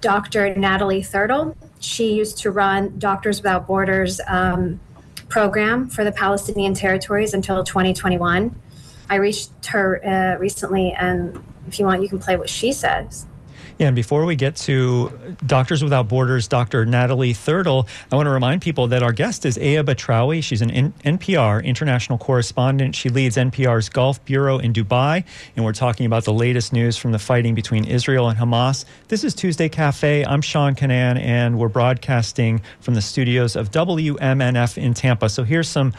Dr. 0.01 0.55
Natalie 0.57 1.03
Thurtle. 1.03 1.55
She 1.79 2.15
used 2.15 2.39
to 2.39 2.51
run 2.51 2.99
Doctors 2.99 3.39
Without 3.39 3.69
Borders 3.69 4.21
um, 4.27 4.81
program 5.29 5.89
for 5.89 6.03
the 6.03 6.13
Palestinian 6.13 6.75
territories 6.75 7.35
until 7.35 7.63
2021. 7.63 8.61
I 9.09 9.17
reached 9.17 9.67
her 9.67 10.05
uh, 10.05 10.39
recently, 10.41 10.93
and 10.93 11.39
if 11.67 11.79
you 11.79 11.87
want, 11.87 12.03
you 12.03 12.09
can 12.09 12.19
play 12.19 12.37
what 12.37 12.49
she 12.49 12.73
says. 12.73 13.27
Yeah, 13.79 13.89
and 13.89 13.97
before 13.97 14.25
we 14.25 14.37
get 14.37 14.57
to 14.57 15.11
Doctors 15.47 15.83
Without 15.83 16.09
Borders, 16.09 16.47
Dr. 16.47 16.85
Natalie 16.85 17.33
Thurtle, 17.33 17.89
I 18.11 18.17
want 18.17 18.27
to 18.27 18.31
remind 18.31 18.63
people 18.63 18.87
that 18.89 19.03
our 19.03 19.13
guest 19.13 19.47
is 19.47 19.57
Aya 19.57 19.83
Batrawy. 19.83 20.43
She's 20.43 20.63
an 20.63 20.93
NPR 21.05 21.65
international 21.65 22.19
correspondent. 22.19 22.95
She 22.95 23.09
leads 23.09 23.37
NPR's 23.37 23.89
Gulf 23.89 24.25
Bureau 24.25 24.59
in 24.59 24.73
Dubai, 24.73 25.25
and 25.57 25.65
we're 25.65 25.73
talking 25.73 26.07
about 26.07 26.25
the 26.25 26.33
latest 26.33 26.73
news 26.73 26.97
from 26.97 27.13
the 27.13 27.19
fighting 27.19 27.55
between 27.55 27.85
Israel 27.85 28.29
and 28.29 28.39
Hamas. 28.39 28.85
This 29.09 29.25
is 29.25 29.35
Tuesday 29.35 29.69
Cafe. 29.69 30.25
I'm 30.27 30.43
Sean 30.43 30.75
Kinane, 30.75 31.19
and 31.19 31.59
we're 31.59 31.69
broadcasting 31.69 32.61
from 32.81 32.95
the 32.95 33.03
studios 33.03 33.57
of 33.57 33.71
WMNF 33.71 34.77
in 34.79 34.95
Tampa. 34.95 35.29
So 35.29 35.45
here's 35.45 35.69
some 35.69 35.93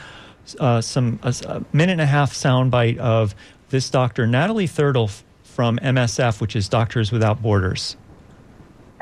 uh, 0.60 0.82
some 0.82 1.20
a 1.24 1.64
minute 1.72 1.94
and 1.94 2.02
a 2.02 2.06
half 2.06 2.34
soundbite 2.34 2.98
of 2.98 3.34
this 3.70 3.90
doctor, 3.90 4.28
Natalie 4.28 4.68
Thurtle 4.68 5.24
from 5.54 5.78
MSF, 5.78 6.42
which 6.42 6.56
is 6.56 6.68
Doctors 6.68 7.12
Without 7.12 7.42
Borders? 7.42 7.96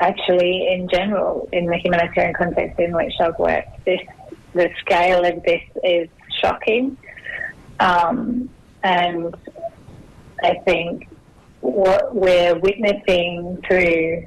Actually, 0.00 0.68
in 0.70 0.86
general, 0.88 1.48
in 1.52 1.66
the 1.66 1.78
humanitarian 1.78 2.34
context 2.34 2.78
in 2.78 2.94
which 2.94 3.14
I've 3.20 3.38
worked, 3.38 3.84
this 3.86 4.00
the 4.52 4.68
scale 4.80 5.24
of 5.24 5.42
this 5.44 5.62
is 5.82 6.08
shocking, 6.40 6.98
um, 7.80 8.50
and 8.82 9.34
I 10.42 10.56
think 10.66 11.08
what 11.60 12.14
we're 12.14 12.58
witnessing 12.58 13.62
through 13.66 14.26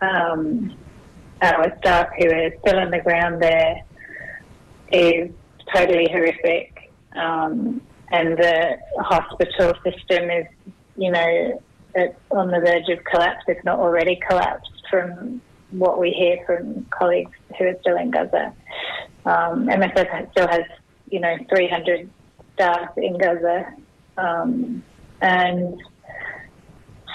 um, 0.00 0.74
our 1.40 1.76
staff 1.78 2.08
who 2.18 2.30
are 2.30 2.50
still 2.60 2.80
on 2.80 2.90
the 2.90 3.00
ground 3.00 3.40
there 3.40 3.84
is 4.90 5.30
totally 5.72 6.08
horrific. 6.10 6.90
Um, 7.14 7.80
and 8.10 8.36
the 8.36 8.76
hospital 8.98 9.72
system 9.84 10.30
is 10.30 10.46
you 10.96 11.10
know, 11.10 11.62
it's 11.94 12.18
on 12.30 12.48
the 12.48 12.60
verge 12.60 12.88
of 12.88 13.04
collapse, 13.04 13.44
if 13.46 13.62
not 13.64 13.78
already 13.78 14.20
collapsed, 14.28 14.70
from 14.90 15.40
what 15.70 15.98
we 15.98 16.10
hear 16.10 16.38
from 16.46 16.86
colleagues 16.90 17.32
who 17.58 17.64
are 17.66 17.76
still 17.80 17.96
in 17.96 18.10
Gaza. 18.10 18.52
Um, 19.24 19.66
MSF 19.66 20.30
still 20.32 20.48
has, 20.48 20.62
you 21.10 21.20
know, 21.20 21.36
300 21.48 22.08
staff 22.54 22.96
in 22.96 23.18
Gaza, 23.18 23.74
um, 24.16 24.82
and 25.20 25.80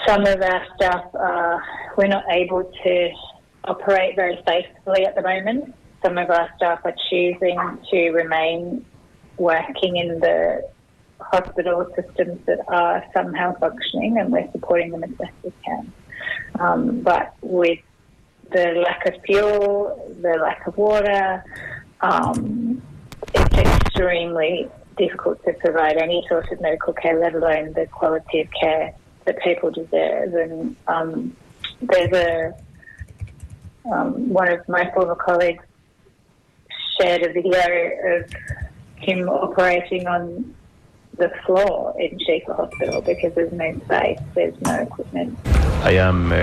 some 0.06 0.26
of 0.26 0.40
our 0.40 0.66
staff 0.76 1.04
are, 1.14 1.62
we're 1.96 2.06
not 2.06 2.24
able 2.30 2.64
to 2.82 3.10
operate 3.64 4.16
very 4.16 4.36
safely 4.46 5.06
at 5.06 5.14
the 5.14 5.22
moment. 5.22 5.74
Some 6.02 6.16
of 6.16 6.30
our 6.30 6.48
staff 6.56 6.80
are 6.84 6.94
choosing 7.10 7.58
to 7.90 8.10
remain 8.10 8.84
working 9.36 9.96
in 9.96 10.20
the 10.20 10.68
hospital 11.20 11.86
systems 11.94 12.44
that 12.46 12.60
are 12.68 13.04
somehow 13.12 13.54
functioning 13.58 14.18
and 14.18 14.32
we're 14.32 14.50
supporting 14.52 14.90
them 14.90 15.04
as 15.04 15.10
best 15.10 15.32
we 15.42 15.52
can. 15.64 15.92
Um, 16.58 17.00
but 17.00 17.34
with 17.42 17.78
the 18.52 18.82
lack 18.84 19.06
of 19.06 19.20
fuel, 19.22 20.16
the 20.20 20.38
lack 20.40 20.66
of 20.66 20.76
water, 20.76 21.44
um, 22.00 22.82
it's 23.34 23.56
extremely 23.56 24.68
difficult 24.96 25.42
to 25.44 25.52
provide 25.54 25.96
any 25.96 26.24
sort 26.28 26.50
of 26.50 26.60
medical 26.60 26.92
care, 26.92 27.18
let 27.18 27.34
alone 27.34 27.72
the 27.72 27.86
quality 27.86 28.40
of 28.40 28.48
care 28.58 28.94
that 29.24 29.40
people 29.42 29.70
deserve. 29.70 30.34
And 30.34 30.76
um, 30.86 31.36
there's 31.80 32.12
a 32.12 32.54
um, 33.90 34.28
one 34.28 34.48
of 34.48 34.68
my 34.68 34.90
former 34.92 35.14
colleagues 35.14 35.64
shared 37.00 37.22
a 37.22 37.32
video 37.32 38.18
of 38.18 38.30
him 38.96 39.28
operating 39.28 40.06
on 40.06 40.54
the 41.20 41.28
floor 41.44 41.94
in 42.00 42.18
Shifa 42.18 42.56
Hospital 42.56 43.02
because 43.02 43.34
there's 43.34 43.52
no 43.52 43.78
space, 43.84 44.18
there's 44.34 44.60
no 44.62 44.74
equipment. 44.74 45.38
I 45.84 45.92
am 45.92 46.26
uh, 46.26 46.36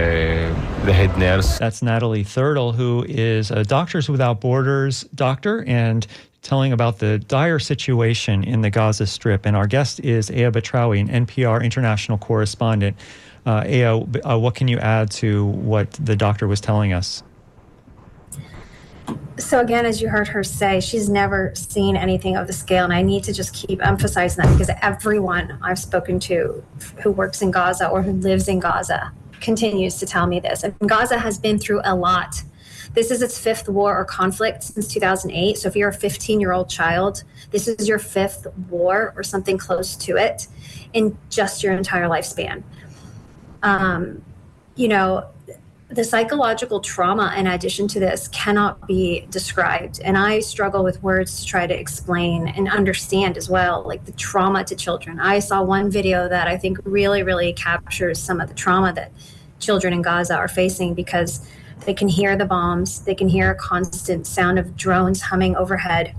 the 0.86 0.93
head 0.93 1.17
nurse. 1.17 1.57
That's 1.57 1.81
Natalie 1.81 2.24
Thurtle, 2.24 2.74
who 2.74 3.03
is 3.10 3.51
a 3.51 3.63
Doctors 3.63 4.07
Without 4.07 4.39
Borders 4.39 5.03
doctor 5.15 5.65
and 5.65 6.05
telling 6.43 6.72
about 6.72 7.00
the 7.00 7.17
dire 7.19 7.60
situation 7.60 8.43
in 8.43 8.62
the 8.62 8.69
Gaza 8.69 9.07
Strip. 9.07 9.46
And 9.46 9.55
our 9.55 9.67
guest 9.67 10.00
is 10.00 10.29
Aya 10.29 10.51
Batrawy, 10.51 11.01
an 11.01 11.25
NPR 11.25 11.63
international 11.63 12.17
correspondent. 12.19 12.96
Uh, 13.46 13.63
Aya, 13.65 13.98
uh, 13.98 14.38
what 14.38 14.55
can 14.55 14.67
you 14.67 14.77
add 14.77 15.10
to 15.12 15.46
what 15.46 15.91
the 15.93 16.15
doctor 16.15 16.48
was 16.48 16.62
telling 16.62 16.93
us? 16.93 17.24
So 19.39 19.60
again, 19.60 19.86
as 19.86 20.01
you 20.01 20.10
heard 20.10 20.27
her 20.29 20.44
say, 20.44 20.79
she's 20.79 21.10
never 21.10 21.53
seen 21.56 21.96
anything 21.96 22.36
of 22.36 22.48
the 22.48 22.53
scale, 22.53 22.84
and 22.84 22.94
I 22.94 23.01
need 23.01 23.24
to 23.25 23.34
just 23.34 23.53
keep 23.53 23.86
emphasizing 23.86 24.44
that 24.44 24.51
because 24.51 24.74
everyone 24.82 25.58
I've 25.62 25.79
spoken 25.79 26.20
to 26.22 26.63
who 27.03 27.12
works 27.12 27.41
in 27.41 27.51
Gaza 27.51 27.88
or 27.88 28.01
who 28.01 28.13
lives 28.13 28.48
in 28.48 28.60
Gaza 28.60 29.12
continues 29.39 29.98
to 29.98 30.06
tell 30.06 30.27
me 30.27 30.39
this. 30.39 30.63
And 30.63 30.75
Gaza 30.88 31.20
has 31.20 31.38
been 31.38 31.60
through 31.60 31.82
a 31.84 31.96
lot. 31.96 32.44
This 32.94 33.12
is 33.12 33.22
its 33.22 33.38
fifth 33.38 33.70
war 33.70 33.96
or 33.98 34.06
conflict 34.06 34.63
since 34.63 34.88
2008. 34.88 35.58
So 35.58 35.67
if 35.67 35.75
you're 35.75 35.89
a 35.89 35.94
15 35.94 36.39
year 36.39 36.51
old 36.51 36.70
child, 36.70 37.24
this 37.51 37.67
is 37.67 37.88
your 37.88 38.00
fifth 38.00 38.48
war 38.70 39.13
or 39.15 39.24
something 39.24 39.58
close 39.58 39.96
to 39.98 40.17
it 40.17 40.48
in 40.94 41.17
just 41.29 41.63
your 41.63 41.74
entire 41.74 42.08
lifespan. 42.08 42.63
Um, 43.62 44.24
you 44.75 44.88
know, 44.88 45.29
the 45.89 46.03
psychological 46.03 46.82
trauma 46.82 47.34
in 47.38 47.48
addition 47.48 47.88
to 47.88 48.00
this 48.00 48.27
cannot 48.29 48.86
be 48.88 49.25
described. 49.29 50.01
And 50.01 50.17
i 50.17 50.39
struggle 50.39 50.84
with 50.84 51.01
words 51.01 51.39
to 51.39 51.46
try 51.46 51.65
to 51.65 51.79
explain 51.79 52.50
and 52.50 52.67
understand 52.67 53.38
as 53.38 53.50
well 53.50 53.84
like 53.86 54.03
the 54.06 54.12
trauma 54.12 54.63
to 54.65 54.75
children. 54.75 55.20
I 55.20 55.39
saw 55.39 55.63
one 55.63 55.89
video 55.89 56.27
that 56.27 56.48
i 56.48 56.58
think 56.58 56.77
really 56.84 57.24
really 57.24 57.53
captures 57.53 58.20
some 58.20 58.41
of 58.41 58.50
the 58.50 58.56
trauma 58.56 58.91
that 58.94 59.12
children 59.60 59.94
in 59.94 60.01
gaza 60.01 60.36
are 60.36 60.48
facing 60.48 60.94
because 60.94 61.48
they 61.86 61.94
can 61.94 62.08
hear 62.08 62.36
the 62.36 62.46
bombs 62.46 63.01
they 63.01 63.15
can 63.15 63.29
hear 63.29 63.51
a 63.51 63.56
constant 63.56 64.27
sound 64.27 64.60
of 64.60 64.75
drones 64.75 65.22
humming 65.22 65.56
overhead 65.56 66.13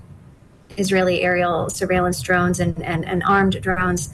israeli 0.77 1.21
aerial 1.23 1.69
surveillance 1.69 2.23
drones 2.23 2.59
and, 2.59 2.81
and, 2.83 3.05
and 3.05 3.23
armed 3.25 3.61
drones 3.61 4.13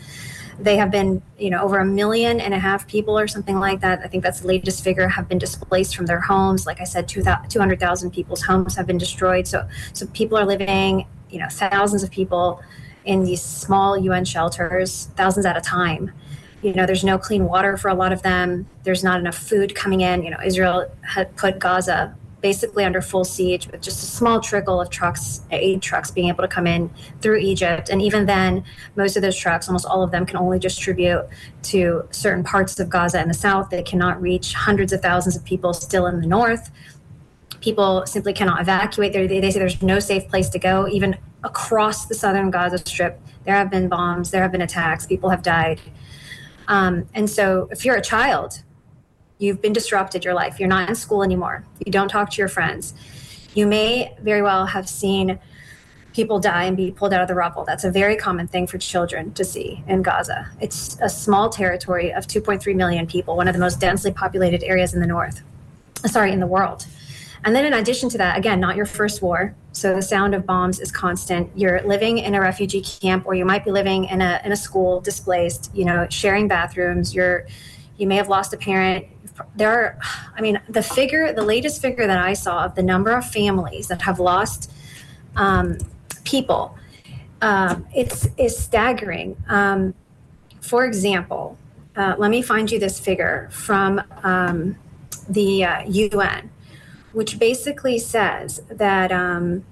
they 0.59 0.77
have 0.77 0.91
been, 0.91 1.23
you 1.39 1.51
know, 1.51 1.63
over 1.63 1.79
a 1.79 1.85
million 1.85 2.41
and 2.41 2.55
a 2.55 2.59
half 2.59 2.87
people 2.87 3.19
or 3.19 3.27
something 3.27 3.59
like 3.59 3.81
that. 3.81 4.01
I 4.05 4.09
think 4.09 4.23
that's 4.23 4.41
the 4.41 4.47
latest 4.47 4.85
figure 4.85 5.09
have 5.09 5.29
been 5.29 5.39
displaced 5.39 5.97
from 5.97 6.07
their 6.07 6.21
homes. 6.21 6.67
Like 6.67 6.81
I 6.81 6.85
said, 6.85 7.09
200,000 7.09 8.11
people's 8.11 8.43
homes 8.43 8.77
have 8.77 8.87
been 8.87 8.99
destroyed. 8.99 9.47
So, 9.47 9.67
so 9.93 10.07
people 10.09 10.39
are 10.39 10.45
living, 10.45 11.07
you 11.31 11.39
know, 11.39 11.49
thousands 11.51 12.03
of 12.03 12.11
people 12.11 12.63
in 13.05 13.25
these 13.25 13.43
small 13.43 13.99
UN 13.99 14.25
shelters, 14.25 15.11
thousands 15.17 15.47
at 15.47 15.57
a 15.57 15.61
time. 15.61 16.13
You 16.63 16.73
know, 16.73 16.87
there's 16.87 17.05
no 17.05 17.19
clean 17.19 17.45
water 17.45 17.77
for 17.77 17.89
a 17.89 17.95
lot 17.95 18.13
of 18.13 18.23
them. 18.23 18.67
There's 18.85 19.05
not 19.05 19.21
enough 19.21 19.37
food 19.37 19.75
coming 19.75 20.01
in. 20.01 20.23
You 20.23 20.31
know, 20.31 20.39
Israel 20.43 20.91
had 21.03 21.37
put 21.37 21.59
Gaza 21.59 22.17
basically 22.45 22.85
under 22.85 23.01
full 23.01 23.25
siege 23.25 23.67
with 23.69 23.81
just 23.81 24.03
a 24.03 24.07
small 24.07 24.39
trickle 24.39 24.79
of 24.79 24.91
trucks, 24.91 25.41
aid 25.51 25.81
trucks 25.81 26.11
being 26.11 26.29
able 26.29 26.43
to 26.43 26.49
come 26.49 26.67
in 26.67 26.91
through 27.23 27.39
Egypt. 27.39 27.89
And 27.89 28.03
even 28.03 28.27
then, 28.27 28.63
most 28.97 29.17
of 29.17 29.23
those 29.23 29.35
trucks, 29.35 29.67
almost 29.67 29.87
all 29.87 30.03
of 30.03 30.11
them, 30.11 30.27
can 30.27 30.37
only 30.37 30.59
distribute 30.59 31.27
to 31.63 32.07
certain 32.11 32.45
parts 32.45 32.79
of 32.79 32.91
Gaza 32.91 33.19
in 33.23 33.29
the 33.29 33.35
south. 33.35 33.71
They 33.71 33.83
cannot 33.83 34.21
reach 34.21 34.53
hundreds 34.53 34.93
of 34.93 35.01
thousands 35.01 35.37
of 35.37 35.45
people 35.47 35.73
still 35.73 36.07
in 36.07 36.21
the 36.21 36.27
north. 36.27 36.71
People 37.63 38.05
simply 38.05 38.35
cannot 38.35 38.61
evacuate. 38.61 39.15
They, 39.15 39.27
they 39.27 39.51
say 39.51 39.59
there's 39.59 39.81
no 39.81 39.99
safe 39.99 40.29
place 40.29 40.51
to 40.51 40.59
go. 40.59 40.87
Even 40.89 41.17
across 41.45 42.05
the 42.05 42.15
southern 42.15 42.51
Gaza 42.51 42.77
Strip. 42.77 43.19
There 43.47 43.55
have 43.55 43.71
been 43.71 43.89
bombs, 43.89 44.31
there 44.33 44.43
have 44.43 44.53
been 44.53 44.61
attacks, 44.61 45.07
people 45.07 45.31
have 45.31 45.43
died. 45.43 45.81
Um, 46.69 47.09
and 47.15 47.29
so, 47.29 47.69
if 47.71 47.87
you're 47.87 47.97
a 47.97 48.03
child, 48.03 48.64
you've 49.45 49.63
been 49.63 49.73
disrupted 49.73 50.25
your 50.25 50.35
life, 50.35 50.59
you're 50.59 50.69
not 50.69 50.89
in 50.89 50.95
school 50.95 51.23
anymore, 51.23 51.65
you 51.85 51.93
don't 51.93 52.09
talk 52.09 52.31
to 52.31 52.39
your 52.39 52.49
friends, 52.49 52.95
you 53.55 53.67
may 53.67 54.17
very 54.21 54.43
well 54.43 54.67
have 54.67 54.89
seen 54.89 55.39
people 56.15 56.39
die 56.39 56.65
and 56.65 56.77
be 56.77 56.93
pulled 56.93 57.13
out 57.13 57.21
of 57.21 57.29
the 57.29 57.35
rubble. 57.35 57.65
That's 57.65 57.85
a 57.85 57.91
very 57.91 58.17
common 58.17 58.47
thing 58.47 58.67
for 58.67 58.79
children 58.79 59.35
to 59.35 59.45
see 59.45 59.83
in 59.87 60.03
Gaza. 60.03 60.49
It's 60.61 60.97
a 61.03 61.09
small 61.09 61.51
territory 61.51 62.13
of 62.13 62.27
2.3 62.27 62.75
million 62.75 63.07
people, 63.07 63.37
one 63.37 63.49
of 63.49 63.55
the 63.55 63.61
most 63.61 63.81
densely 63.81 64.13
populated 64.13 64.63
areas 64.63 64.95
in 64.95 65.01
the 65.01 65.07
north, 65.07 65.43
sorry, 66.07 66.33
in 66.33 66.41
the 66.41 66.47
world. 66.47 66.87
And 67.45 67.55
then, 67.55 67.67
in 67.67 67.75
addition 67.75 68.09
to 68.11 68.19
that, 68.19 68.39
again, 68.39 68.59
not 68.59 68.75
your 68.75 68.87
first 68.87 69.21
war. 69.21 69.55
So 69.73 69.95
the 69.95 70.03
sound 70.03 70.35
of 70.35 70.47
bombs 70.47 70.81
is 70.81 70.91
constant. 70.91 71.51
You're 71.55 71.83
living 71.83 72.19
in 72.19 72.35
a 72.35 72.41
refugee 72.41 72.81
camp, 72.81 73.27
or 73.27 73.35
you 73.35 73.45
might 73.45 73.67
be 73.67 73.71
living 73.71 74.05
in 74.07 74.23
a 74.23 74.41
in 74.45 74.53
a 74.53 74.57
school, 74.57 75.03
displaced. 75.03 75.71
You 75.75 75.85
know, 75.85 76.07
sharing 76.09 76.49
bathrooms. 76.49 77.15
You're 77.15 77.47
you 77.99 78.07
may 78.07 78.17
have 78.17 78.29
lost 78.31 78.55
a 78.55 78.57
parent. 78.57 79.07
There 79.57 79.71
are, 79.71 79.99
I 80.37 80.41
mean, 80.41 80.61
the 80.69 80.83
figure, 80.83 81.33
the 81.33 81.43
latest 81.43 81.83
figure 81.83 82.07
that 82.07 82.19
I 82.19 82.35
saw 82.35 82.65
of 82.65 82.75
the 82.75 82.83
number 82.83 83.11
of 83.11 83.25
families 83.27 83.89
that 83.89 84.03
have 84.03 84.21
lost 84.21 84.71
um, 85.37 85.79
people, 86.25 86.77
um, 87.43 87.87
it's 87.95 88.29
is 88.39 88.57
staggering. 88.57 89.37
Um, 89.49 89.95
for 90.61 90.85
example, 90.85 91.59
uh, 91.97 92.15
let 92.19 92.31
me 92.31 92.43
find 92.43 92.71
you 92.71 92.79
this 92.79 92.99
figure 92.99 93.49
from 93.51 94.01
um, 94.23 94.77
the 95.29 95.65
uh, 95.65 95.83
UN 95.87 96.51
which 97.15 97.39
basically 97.39 97.99
says 97.99 98.61
that 98.69 99.13
um, 99.13 99.65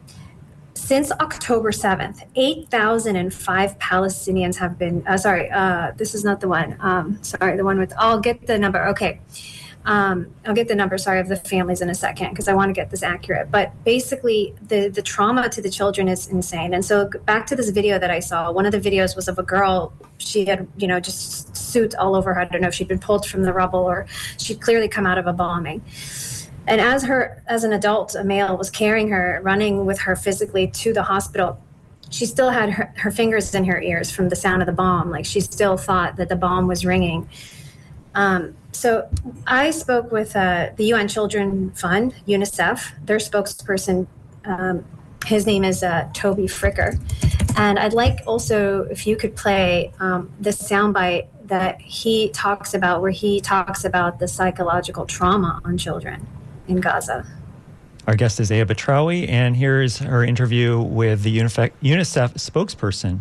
since 0.92 1.10
October 1.10 1.70
7th, 1.70 2.22
8,005 2.36 3.78
Palestinians 3.78 4.56
have 4.56 4.78
been, 4.78 5.02
uh, 5.06 5.16
sorry, 5.16 5.50
uh, 5.50 5.92
this 5.96 6.14
is 6.14 6.22
not 6.22 6.42
the 6.42 6.48
one. 6.48 6.76
Um, 6.80 7.18
sorry, 7.22 7.56
the 7.56 7.64
one 7.64 7.78
with, 7.78 7.94
I'll 7.96 8.20
get 8.20 8.46
the 8.46 8.58
number. 8.58 8.86
Okay. 8.88 9.18
Um, 9.86 10.34
I'll 10.44 10.52
get 10.52 10.68
the 10.68 10.74
number, 10.74 10.98
sorry, 10.98 11.20
of 11.20 11.28
the 11.28 11.36
families 11.36 11.80
in 11.80 11.88
a 11.88 11.94
second 11.94 12.28
because 12.28 12.46
I 12.46 12.52
want 12.52 12.68
to 12.68 12.74
get 12.74 12.90
this 12.90 13.02
accurate. 13.02 13.50
But 13.50 13.72
basically, 13.84 14.54
the, 14.68 14.88
the 14.88 15.00
trauma 15.00 15.48
to 15.48 15.62
the 15.62 15.70
children 15.70 16.08
is 16.08 16.28
insane. 16.28 16.74
And 16.74 16.84
so, 16.84 17.08
back 17.24 17.46
to 17.46 17.56
this 17.56 17.70
video 17.70 17.98
that 17.98 18.10
I 18.10 18.20
saw, 18.20 18.52
one 18.52 18.66
of 18.66 18.72
the 18.72 18.78
videos 18.78 19.16
was 19.16 19.28
of 19.28 19.38
a 19.38 19.42
girl. 19.42 19.94
She 20.18 20.44
had, 20.44 20.68
you 20.76 20.86
know, 20.86 21.00
just 21.00 21.56
suit 21.56 21.94
all 21.94 22.14
over 22.14 22.34
her. 22.34 22.40
I 22.42 22.44
don't 22.44 22.60
know 22.60 22.68
if 22.68 22.74
she'd 22.74 22.86
been 22.86 22.98
pulled 22.98 23.24
from 23.24 23.44
the 23.44 23.54
rubble 23.54 23.80
or 23.80 24.04
she'd 24.36 24.60
clearly 24.60 24.88
come 24.88 25.06
out 25.06 25.16
of 25.16 25.26
a 25.26 25.32
bombing 25.32 25.80
and 26.66 26.80
as 26.80 27.04
her 27.04 27.42
as 27.46 27.64
an 27.64 27.72
adult 27.72 28.14
a 28.14 28.24
male 28.24 28.56
was 28.56 28.70
carrying 28.70 29.08
her 29.08 29.40
running 29.42 29.84
with 29.84 29.98
her 30.00 30.14
physically 30.14 30.66
to 30.68 30.92
the 30.92 31.02
hospital 31.02 31.60
she 32.12 32.26
still 32.26 32.50
had 32.50 32.70
her, 32.70 32.92
her 32.96 33.10
fingers 33.10 33.54
in 33.54 33.64
her 33.64 33.80
ears 33.80 34.10
from 34.10 34.28
the 34.28 34.36
sound 34.36 34.62
of 34.62 34.66
the 34.66 34.72
bomb. 34.72 35.10
Like 35.10 35.24
she 35.24 35.40
still 35.40 35.76
thought 35.76 36.16
that 36.16 36.28
the 36.28 36.36
bomb 36.36 36.66
was 36.66 36.84
ringing. 36.84 37.28
Um, 38.14 38.54
so 38.72 39.08
i 39.46 39.70
spoke 39.70 40.12
with 40.12 40.36
uh, 40.36 40.70
the 40.76 40.92
un 40.92 41.08
children 41.08 41.70
fund 41.72 42.14
unicef. 42.26 42.92
Their 43.04 43.18
spokesperson 43.18 44.06
um, 44.44 44.84
his 45.24 45.46
name 45.46 45.64
is 45.64 45.82
uh, 45.82 46.08
toby 46.12 46.44
fricker. 46.44 47.00
And 47.56 47.78
i'd 47.78 47.94
like 47.94 48.20
also 48.26 48.82
if 48.84 49.06
you 49.06 49.16
could 49.16 49.34
play 49.36 49.92
um, 50.00 50.30
this 50.38 50.60
soundbite 50.62 51.28
that 51.44 51.80
he 51.80 52.30
talks 52.30 52.74
about 52.74 53.00
where 53.02 53.10
he 53.10 53.40
talks 53.40 53.84
about 53.84 54.18
the 54.18 54.28
psychological 54.28 55.06
trauma 55.06 55.60
on 55.64 55.78
children 55.78 56.26
in 56.68 56.80
Gaza. 56.80 57.26
Our 58.06 58.16
guest 58.16 58.40
is 58.40 58.50
Aya 58.50 58.66
Batrawy, 58.66 59.28
and 59.28 59.54
here's 59.54 59.98
her 59.98 60.24
interview 60.24 60.80
with 60.80 61.22
the 61.22 61.38
UNICEF, 61.38 61.70
UNICEF 61.82 62.34
spokesperson. 62.34 63.20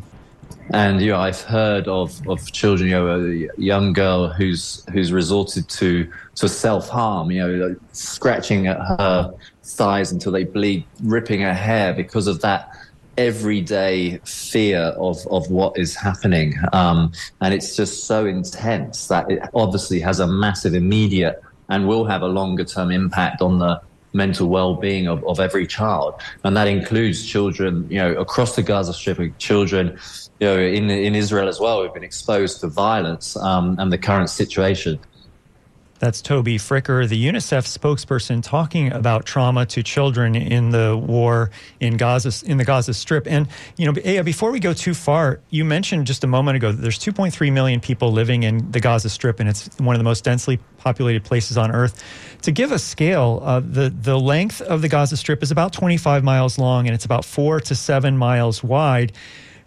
And 0.73 1.01
you 1.01 1.11
know, 1.11 1.19
I've 1.19 1.41
heard 1.41 1.87
of, 1.87 2.27
of 2.27 2.51
children, 2.51 2.89
you 2.89 2.95
know, 2.95 3.49
a 3.57 3.61
young 3.61 3.93
girl 3.93 4.29
who's 4.29 4.85
who's 4.91 5.11
resorted 5.11 5.67
to 5.69 6.11
to 6.35 6.47
self 6.47 6.89
harm, 6.89 7.29
you 7.29 7.45
know, 7.45 7.67
like 7.67 7.77
scratching 7.91 8.67
at 8.67 8.77
her 8.77 9.33
thighs 9.63 10.11
until 10.11 10.31
they 10.31 10.45
bleed, 10.45 10.85
ripping 11.03 11.41
her 11.41 11.53
hair 11.53 11.93
because 11.93 12.27
of 12.27 12.41
that 12.41 12.71
everyday 13.17 14.17
fear 14.19 14.79
of, 14.79 15.17
of 15.29 15.49
what 15.51 15.77
is 15.77 15.95
happening. 15.95 16.55
Um, 16.73 17.11
and 17.41 17.53
it's 17.53 17.75
just 17.75 18.05
so 18.05 18.25
intense 18.25 19.07
that 19.07 19.29
it 19.29 19.41
obviously 19.53 19.99
has 19.99 20.19
a 20.19 20.27
massive 20.27 20.73
immediate 20.73 21.41
and 21.71 21.87
will 21.87 22.05
have 22.05 22.21
a 22.21 22.27
longer 22.27 22.63
term 22.63 22.91
impact 22.91 23.41
on 23.41 23.57
the 23.57 23.81
mental 24.13 24.47
well-being 24.49 25.07
of, 25.07 25.23
of 25.23 25.39
every 25.39 25.65
child. 25.65 26.13
And 26.43 26.55
that 26.57 26.67
includes 26.67 27.25
children 27.25 27.87
you 27.89 27.97
know 27.97 28.13
across 28.15 28.55
the 28.55 28.61
gaza 28.61 28.93
strip 28.93 29.19
children 29.39 29.97
you 30.39 30.47
know 30.47 30.59
in 30.59 30.89
in 30.89 31.15
israel 31.15 31.47
as 31.47 31.59
well 31.59 31.81
who've 31.81 31.93
been 31.93 32.03
exposed 32.03 32.59
to 32.61 32.67
violence 32.67 33.37
um, 33.37 33.75
and 33.79 33.91
the 33.91 33.97
current 33.97 34.29
situation 34.29 34.99
that's 36.01 36.19
Toby 36.19 36.57
Fricker, 36.57 37.07
the 37.07 37.27
UNICEF 37.27 37.77
spokesperson, 37.77 38.41
talking 38.41 38.91
about 38.91 39.23
trauma 39.23 39.67
to 39.67 39.83
children 39.83 40.35
in 40.35 40.71
the 40.71 40.97
war 40.97 41.51
in 41.79 41.95
Gaza, 41.95 42.43
in 42.49 42.57
the 42.57 42.65
Gaza 42.65 42.95
Strip. 42.95 43.27
And 43.27 43.47
you 43.77 43.85
know, 43.85 44.23
before 44.23 44.49
we 44.49 44.59
go 44.59 44.73
too 44.73 44.95
far, 44.95 45.41
you 45.51 45.63
mentioned 45.63 46.07
just 46.07 46.23
a 46.23 46.27
moment 46.27 46.57
ago 46.57 46.71
that 46.71 46.81
there's 46.81 46.97
2.3 46.97 47.53
million 47.53 47.79
people 47.79 48.11
living 48.11 48.41
in 48.41 48.71
the 48.71 48.79
Gaza 48.79 49.09
Strip, 49.09 49.39
and 49.39 49.47
it's 49.47 49.69
one 49.77 49.95
of 49.95 49.99
the 49.99 50.03
most 50.03 50.23
densely 50.23 50.59
populated 50.79 51.23
places 51.23 51.55
on 51.55 51.71
Earth. 51.71 52.03
To 52.41 52.51
give 52.51 52.71
a 52.71 52.79
scale, 52.79 53.39
uh, 53.43 53.59
the 53.59 53.91
the 53.91 54.19
length 54.19 54.59
of 54.59 54.81
the 54.81 54.89
Gaza 54.89 55.15
Strip 55.15 55.43
is 55.43 55.51
about 55.51 55.71
25 55.71 56.23
miles 56.23 56.57
long, 56.57 56.87
and 56.87 56.95
it's 56.95 57.05
about 57.05 57.23
four 57.23 57.59
to 57.59 57.75
seven 57.75 58.17
miles 58.17 58.63
wide. 58.63 59.13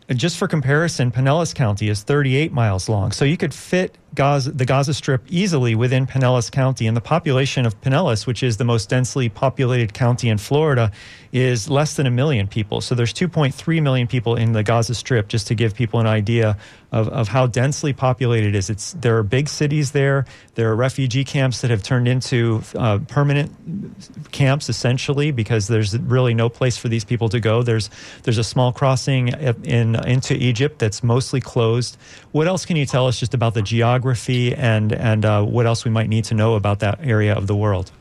And 0.09 0.19
just 0.19 0.37
for 0.37 0.49
comparison, 0.49 1.13
Pinellas 1.13 1.55
County 1.55 1.89
is 1.89 2.03
38 2.03 2.53
miles 2.53 2.89
long. 2.89 3.13
So 3.13 3.25
you 3.25 3.37
could 3.37 3.55
fit 3.55 3.97
Gaza, 4.15 4.53
the 4.53 4.65
Gaza 4.65 4.95
Strip 4.95 5.23
easily 5.29 5.75
within 5.75 6.07
Pinellas 6.07 6.51
County. 6.51 6.87
And 6.87 6.97
the 6.97 7.01
population 7.01 7.67
of 7.67 7.81
Pinellas, 7.81 8.27
which 8.27 8.43
is 8.43 8.57
the 8.57 8.65
most 8.65 8.89
densely 8.89 9.29
populated 9.29 9.95
county 9.95 10.29
in 10.29 10.39
Florida, 10.39 10.93
is 11.33 11.69
less 11.69 11.97
than 11.97 12.07
a 12.07 12.11
million 12.11 12.47
people. 12.47 12.81
So 12.81 12.95
there's 12.95 13.13
2.3 13.13 13.83
million 13.83 14.07
people 14.07 14.37
in 14.37 14.53
the 14.53 14.63
Gaza 14.63 14.95
Strip, 14.95 15.29
just 15.29 15.49
to 15.49 15.55
give 15.55 15.75
people 15.75 15.99
an 15.99 16.07
idea 16.07 16.57
of, 16.93 17.09
of 17.09 17.27
how 17.27 17.49
densely 17.49 17.93
populated 17.93 18.51
it 18.51 18.55
is. 18.55 18.71
It's, 18.71 18.93
there 18.93 19.19
are 19.19 19.25
big 19.25 19.49
cities 19.49 19.91
there. 19.91 20.27
There 20.55 20.71
are 20.71 20.77
refugee 20.77 21.25
camps 21.25 21.61
that 21.63 21.71
have 21.71 21.83
turned 21.83 22.07
into 22.07 22.63
uh, 22.77 23.01
permanent 23.09 23.51
camps, 24.31 24.69
essentially, 24.69 25.33
because 25.33 25.67
there's 25.67 25.99
really 25.99 26.35
no 26.35 26.49
place 26.49 26.77
for 26.77 26.89
these 26.89 27.05
people 27.05 27.29
to 27.31 27.41
go. 27.41 27.65
There's, 27.65 27.91
there's 28.23 28.39
a 28.39 28.45
small 28.45 28.73
crossing 28.73 29.29
in, 29.29 29.97
into 30.07 30.35
Egypt 30.35 30.79
that's 30.79 31.03
mostly 31.03 31.41
closed. 31.41 31.97
What 32.35 32.49
else 32.49 32.67
can 32.67 32.75
you 32.75 32.85
tell 32.85 33.07
us 33.07 33.21
just 33.21 33.33
about 33.33 33.55
the 33.55 33.63
geography? 33.63 34.53
and 34.57 34.93
and 34.93 35.25
uh, 35.25 35.45
what 35.45 35.67
else 35.67 35.85
we 35.85 35.93
might 35.93 36.09
need 36.09 36.25
to 36.25 36.35
know 36.35 36.57
about 36.57 36.81
that 36.81 36.99
area 37.01 37.33
of 37.33 37.47
the 37.47 37.55
world? 37.55 37.93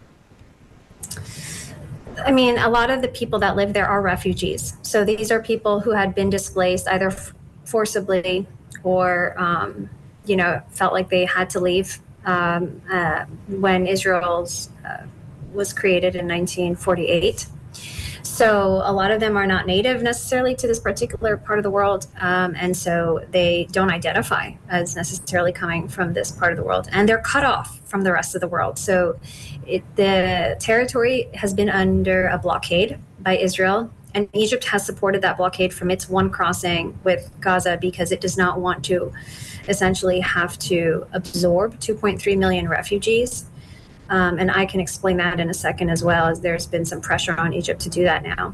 I 2.25 2.31
mean, 2.31 2.57
a 2.57 2.67
lot 2.67 2.89
of 2.89 3.03
the 3.03 3.09
people 3.09 3.37
that 3.39 3.55
live 3.55 3.73
there 3.73 3.85
are 3.85 4.01
refugees. 4.01 4.75
So 4.81 5.05
these 5.05 5.29
are 5.31 5.39
people 5.39 5.81
who 5.81 5.91
had 5.91 6.15
been 6.15 6.31
displaced 6.31 6.87
either 6.87 7.09
f- 7.09 7.35
forcibly 7.65 8.47
or, 8.81 9.35
um, 9.37 9.87
you 10.25 10.35
know, 10.35 10.63
felt 10.69 10.93
like 10.93 11.09
they 11.09 11.25
had 11.25 11.51
to 11.51 11.59
leave 11.59 11.99
um, 12.25 12.81
uh, 12.91 13.25
when 13.47 13.85
Israel 13.85 14.49
uh, 14.83 15.03
was 15.53 15.73
created 15.73 16.15
in 16.15 16.27
1948. 16.27 17.45
So 18.23 18.81
a 18.83 18.91
lot 18.91 19.11
of 19.11 19.19
them 19.19 19.37
are 19.37 19.45
not 19.45 19.67
native 19.67 20.01
necessarily 20.01 20.55
to 20.55 20.67
this 20.67 20.79
particular 20.79 21.37
part 21.37 21.59
of 21.59 21.63
the 21.63 21.69
world, 21.69 22.07
um, 22.19 22.55
and 22.57 22.75
so 22.75 23.23
they 23.31 23.67
don't 23.71 23.91
identify 23.91 24.53
as 24.69 24.95
necessarily 24.95 25.51
coming 25.51 25.87
from 25.87 26.13
this 26.13 26.31
part 26.31 26.51
of 26.51 26.57
the 26.57 26.63
world, 26.63 26.87
and 26.91 27.07
they're 27.07 27.21
cut 27.21 27.43
off 27.43 27.79
from 27.85 28.01
the 28.01 28.11
rest 28.11 28.33
of 28.33 28.41
the 28.41 28.47
world. 28.47 28.79
So 28.79 29.19
it, 29.67 29.83
the 29.95 30.57
territory 30.59 31.29
has 31.35 31.53
been 31.53 31.69
under 31.69 32.27
a 32.27 32.37
blockade 32.37 32.97
by 33.19 33.37
Israel. 33.37 33.91
And 34.15 34.29
Egypt 34.33 34.65
has 34.65 34.85
supported 34.85 35.23
that 35.23 35.37
blockade 35.37 35.73
from 35.73 35.89
its 35.89 36.07
one 36.07 36.29
crossing 36.29 36.99
with 37.03 37.31
Gaza 37.39 37.79
because 37.81 38.11
it 38.11 38.21
does 38.21 38.37
not 38.37 38.59
want 38.59 38.85
to 38.85 39.11
essentially 39.67 40.19
have 40.19 40.59
to 40.59 41.07
absorb 41.13 41.79
2.3 41.79 42.37
million 42.37 42.69
refugees 42.69 43.45
um, 44.13 44.37
and 44.37 44.51
I 44.51 44.67
can 44.67 44.79
explain 44.79 45.17
that 45.17 45.39
in 45.39 45.49
a 45.49 45.55
second 45.55 45.89
as 45.89 46.03
well, 46.03 46.27
as 46.27 46.39
there's 46.39 46.67
been 46.67 46.85
some 46.85 47.01
pressure 47.01 47.35
on 47.35 47.51
Egypt 47.51 47.81
to 47.81 47.89
do 47.89 48.03
that 48.03 48.21
now. 48.21 48.53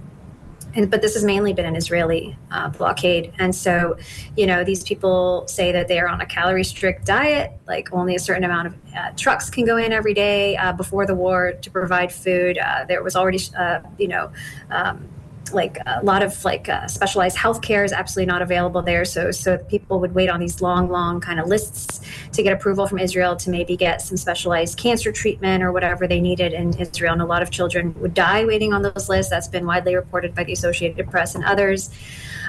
And, 0.73 0.89
but 0.89 1.01
this 1.01 1.15
has 1.15 1.23
mainly 1.25 1.51
been 1.51 1.65
an 1.65 1.75
Israeli 1.75 2.37
uh, 2.49 2.69
blockade. 2.69 3.33
And 3.39 3.53
so, 3.53 3.97
you 4.37 4.45
know, 4.45 4.63
these 4.63 4.83
people 4.83 5.45
say 5.49 5.73
that 5.73 5.89
they 5.89 5.99
are 5.99 6.07
on 6.07 6.21
a 6.21 6.25
calorie 6.25 6.63
strict 6.63 7.05
diet, 7.05 7.51
like 7.67 7.91
only 7.91 8.15
a 8.15 8.19
certain 8.19 8.45
amount 8.45 8.67
of 8.67 8.75
uh, 8.95 9.11
trucks 9.17 9.49
can 9.49 9.65
go 9.65 9.75
in 9.75 9.91
every 9.91 10.13
day 10.13 10.55
uh, 10.55 10.71
before 10.71 11.05
the 11.05 11.15
war 11.15 11.51
to 11.51 11.71
provide 11.71 12.13
food. 12.13 12.57
Uh, 12.57 12.85
there 12.85 13.03
was 13.03 13.17
already, 13.17 13.41
uh, 13.57 13.81
you 13.97 14.07
know, 14.07 14.31
um, 14.71 15.09
like 15.53 15.77
a 15.85 16.03
lot 16.03 16.23
of 16.23 16.43
like 16.45 16.69
uh, 16.69 16.87
specialized 16.87 17.37
healthcare 17.37 17.83
is 17.85 17.91
absolutely 17.91 18.31
not 18.31 18.41
available 18.41 18.81
there. 18.81 19.05
So 19.05 19.31
so 19.31 19.57
people 19.57 19.99
would 19.99 20.13
wait 20.13 20.29
on 20.29 20.39
these 20.39 20.61
long, 20.61 20.89
long 20.89 21.19
kind 21.19 21.39
of 21.39 21.47
lists 21.47 22.01
to 22.33 22.43
get 22.43 22.53
approval 22.53 22.87
from 22.87 22.99
Israel 22.99 23.35
to 23.37 23.49
maybe 23.49 23.75
get 23.77 24.01
some 24.01 24.17
specialized 24.17 24.77
cancer 24.77 25.11
treatment 25.11 25.63
or 25.63 25.71
whatever 25.71 26.07
they 26.07 26.19
needed 26.19 26.53
in 26.53 26.73
Israel. 26.77 27.13
And 27.13 27.21
a 27.21 27.25
lot 27.25 27.41
of 27.41 27.51
children 27.51 27.93
would 27.99 28.13
die 28.13 28.45
waiting 28.45 28.73
on 28.73 28.81
those 28.81 29.09
lists. 29.09 29.29
That's 29.29 29.47
been 29.47 29.65
widely 29.65 29.95
reported 29.95 30.35
by 30.35 30.43
the 30.43 30.53
Associated 30.53 31.09
Press 31.09 31.35
and 31.35 31.43
others 31.43 31.89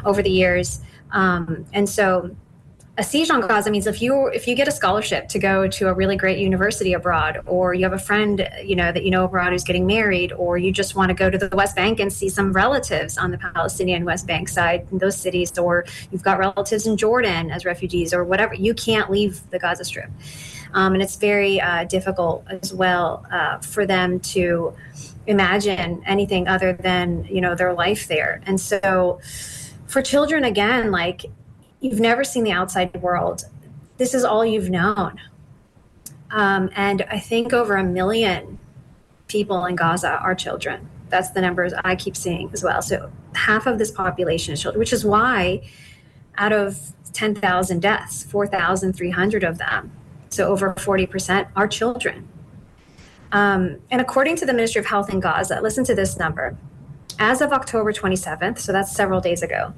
over 0.05 0.23
the 0.23 0.31
years. 0.31 0.81
Um, 1.13 1.67
and 1.73 1.89
so 1.89 2.35
a 3.01 3.03
siege 3.03 3.31
on 3.31 3.41
Gaza 3.41 3.71
means 3.71 3.87
if 3.87 4.03
you 4.03 4.27
if 4.27 4.47
you 4.47 4.55
get 4.55 4.69
a 4.69 4.71
scholarship 4.71 5.27
to 5.29 5.39
go 5.39 5.67
to 5.67 5.89
a 5.89 5.95
really 5.95 6.17
great 6.17 6.39
university 6.39 6.93
abroad, 6.93 7.41
or 7.47 7.73
you 7.73 7.83
have 7.85 7.95
a 7.95 7.99
friend 7.99 8.47
you 8.63 8.77
know 8.77 8.93
that 8.93 9.05
you 9.05 9.11
know 9.11 9.25
abroad 9.25 9.53
who's 9.53 9.65
getting 9.65 9.87
married, 9.87 10.33
or 10.33 10.59
you 10.59 10.71
just 10.71 10.95
want 10.95 11.09
to 11.09 11.15
go 11.15 11.31
to 11.31 11.39
the 11.39 11.49
West 11.57 11.75
Bank 11.75 11.99
and 11.99 12.13
see 12.13 12.29
some 12.29 12.53
relatives 12.53 13.17
on 13.17 13.31
the 13.31 13.39
Palestinian 13.39 14.05
West 14.05 14.27
Bank 14.27 14.51
side 14.51 14.87
in 14.93 14.99
those 14.99 15.17
cities, 15.17 15.57
or 15.59 15.87
you've 16.13 16.23
got 16.23 16.39
relatives 16.39 16.87
in 16.87 16.99
Jordan 16.99 17.51
as 17.51 17.65
refugees, 17.65 18.13
or 18.13 18.23
whatever, 18.23 18.53
you 18.53 18.75
can't 18.75 19.11
leave 19.11 19.49
the 19.49 19.59
Gaza 19.59 19.85
Strip, 19.85 20.11
um, 20.75 20.93
and 20.93 21.03
it's 21.03 21.17
very 21.17 21.59
uh, 21.59 21.85
difficult 21.85 22.45
as 22.51 22.75
well 22.75 23.25
uh, 23.33 23.61
for 23.61 23.87
them 23.87 24.21
to 24.35 24.75
imagine 25.27 26.03
anything 26.05 26.49
other 26.49 26.75
than 26.75 27.25
you 27.25 27.41
know 27.41 27.55
their 27.55 27.73
life 27.73 28.09
there, 28.09 28.43
and 28.45 28.61
so 28.61 29.21
for 29.87 30.03
children 30.03 30.45
again 30.45 30.91
like 30.93 31.25
you've 31.81 32.01
never 32.01 32.25
seen 32.25 32.45
the 32.45 32.53
outside 32.53 32.95
world. 33.03 33.45
This 33.97 34.15
is 34.15 34.25
all 34.25 34.45
you've 34.45 34.71
known. 34.71 35.21
Um, 36.31 36.71
and 36.75 37.03
I 37.11 37.19
think 37.19 37.53
over 37.53 37.77
a 37.77 37.85
million 37.85 38.59
people 39.27 39.65
in 39.67 39.77
Gaza 39.77 40.11
are 40.11 40.35
children. 40.35 40.89
That's 41.09 41.31
the 41.31 41.41
numbers 41.41 41.73
I 41.85 41.97
keep 41.97 42.17
seeing 42.17 42.51
as 42.53 42.63
well. 42.63 42.83
So 42.83 43.11
half 43.35 43.67
of 43.67 43.79
this 43.79 43.91
population 43.91 44.55
is 44.55 44.63
children, 44.63 44.79
which 44.79 44.93
is 44.93 45.05
why 45.05 45.63
out 46.37 46.53
of 46.53 46.93
10,000 47.13 47.81
deaths, 47.81 48.23
4,300 48.25 49.43
of 49.43 49.59
them, 49.59 49.93
so 50.29 50.47
over 50.47 50.73
40%, 50.75 51.49
are 51.57 51.67
children. 51.67 52.29
Um, 53.33 53.79
and 53.91 54.01
according 54.01 54.37
to 54.37 54.47
the 54.47 54.53
Ministry 54.53 54.81
of 54.81 54.87
Health 54.87 55.11
in 55.11 55.21
Gaza, 55.21 55.61
listen 55.61 55.85
to 55.85 55.95
this 55.95 56.19
number. 56.19 56.57
As 57.19 57.41
of 57.41 57.53
October 57.53 57.93
27th, 57.93 58.59
so 58.59 58.73
that's 58.73 58.95
several 58.95 59.21
days 59.21 59.43
ago, 59.43 59.75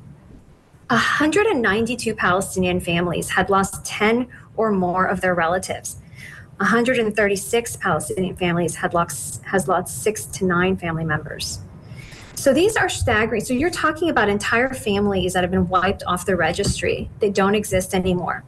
192 0.93 2.15
Palestinian 2.15 2.79
families 2.79 3.31
had 3.31 3.49
lost 3.49 3.83
10 3.87 4.29
or 4.59 4.71
more 4.71 5.07
of 5.07 5.23
their 5.23 5.35
relatives. 5.35 5.97
136 6.59 7.77
Palestinian 7.77 8.37
families 8.37 8.77
had 8.77 8.93
lost 8.93 9.43
has 9.45 9.69
lost 9.69 10.03
6 10.03 10.27
to 10.27 10.45
9 10.45 10.77
family 10.77 11.05
members. 11.05 11.61
So 12.35 12.53
these 12.53 12.77
are 12.77 12.91
staggering. 12.91 13.43
So 13.43 13.55
you're 13.55 13.71
talking 13.71 14.11
about 14.11 14.29
entire 14.29 14.75
families 14.75 15.33
that 15.33 15.43
have 15.43 15.51
been 15.51 15.69
wiped 15.71 16.03
off 16.07 16.27
the 16.27 16.37
registry. 16.37 17.09
They 17.21 17.31
don't 17.31 17.55
exist 17.55 17.95
anymore. 17.95 18.45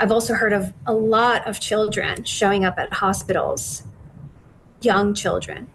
I've 0.00 0.10
also 0.10 0.34
heard 0.34 0.52
of 0.52 0.72
a 0.86 0.92
lot 0.92 1.46
of 1.46 1.60
children 1.60 2.24
showing 2.24 2.64
up 2.64 2.80
at 2.80 2.92
hospitals, 2.94 3.84
young 4.80 5.14
children. 5.14 5.68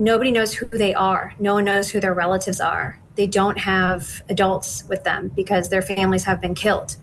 Nobody 0.00 0.32
knows 0.32 0.54
who 0.54 0.66
they 0.66 0.94
are. 0.94 1.34
No 1.38 1.54
one 1.54 1.64
knows 1.66 1.90
who 1.90 2.00
their 2.00 2.12
relatives 2.12 2.60
are 2.60 2.98
they 3.14 3.26
don't 3.26 3.58
have 3.58 4.22
adults 4.28 4.84
with 4.88 5.04
them 5.04 5.28
because 5.28 5.68
their 5.68 5.82
families 5.82 6.24
have 6.24 6.40
been 6.40 6.54
killed 6.54 6.96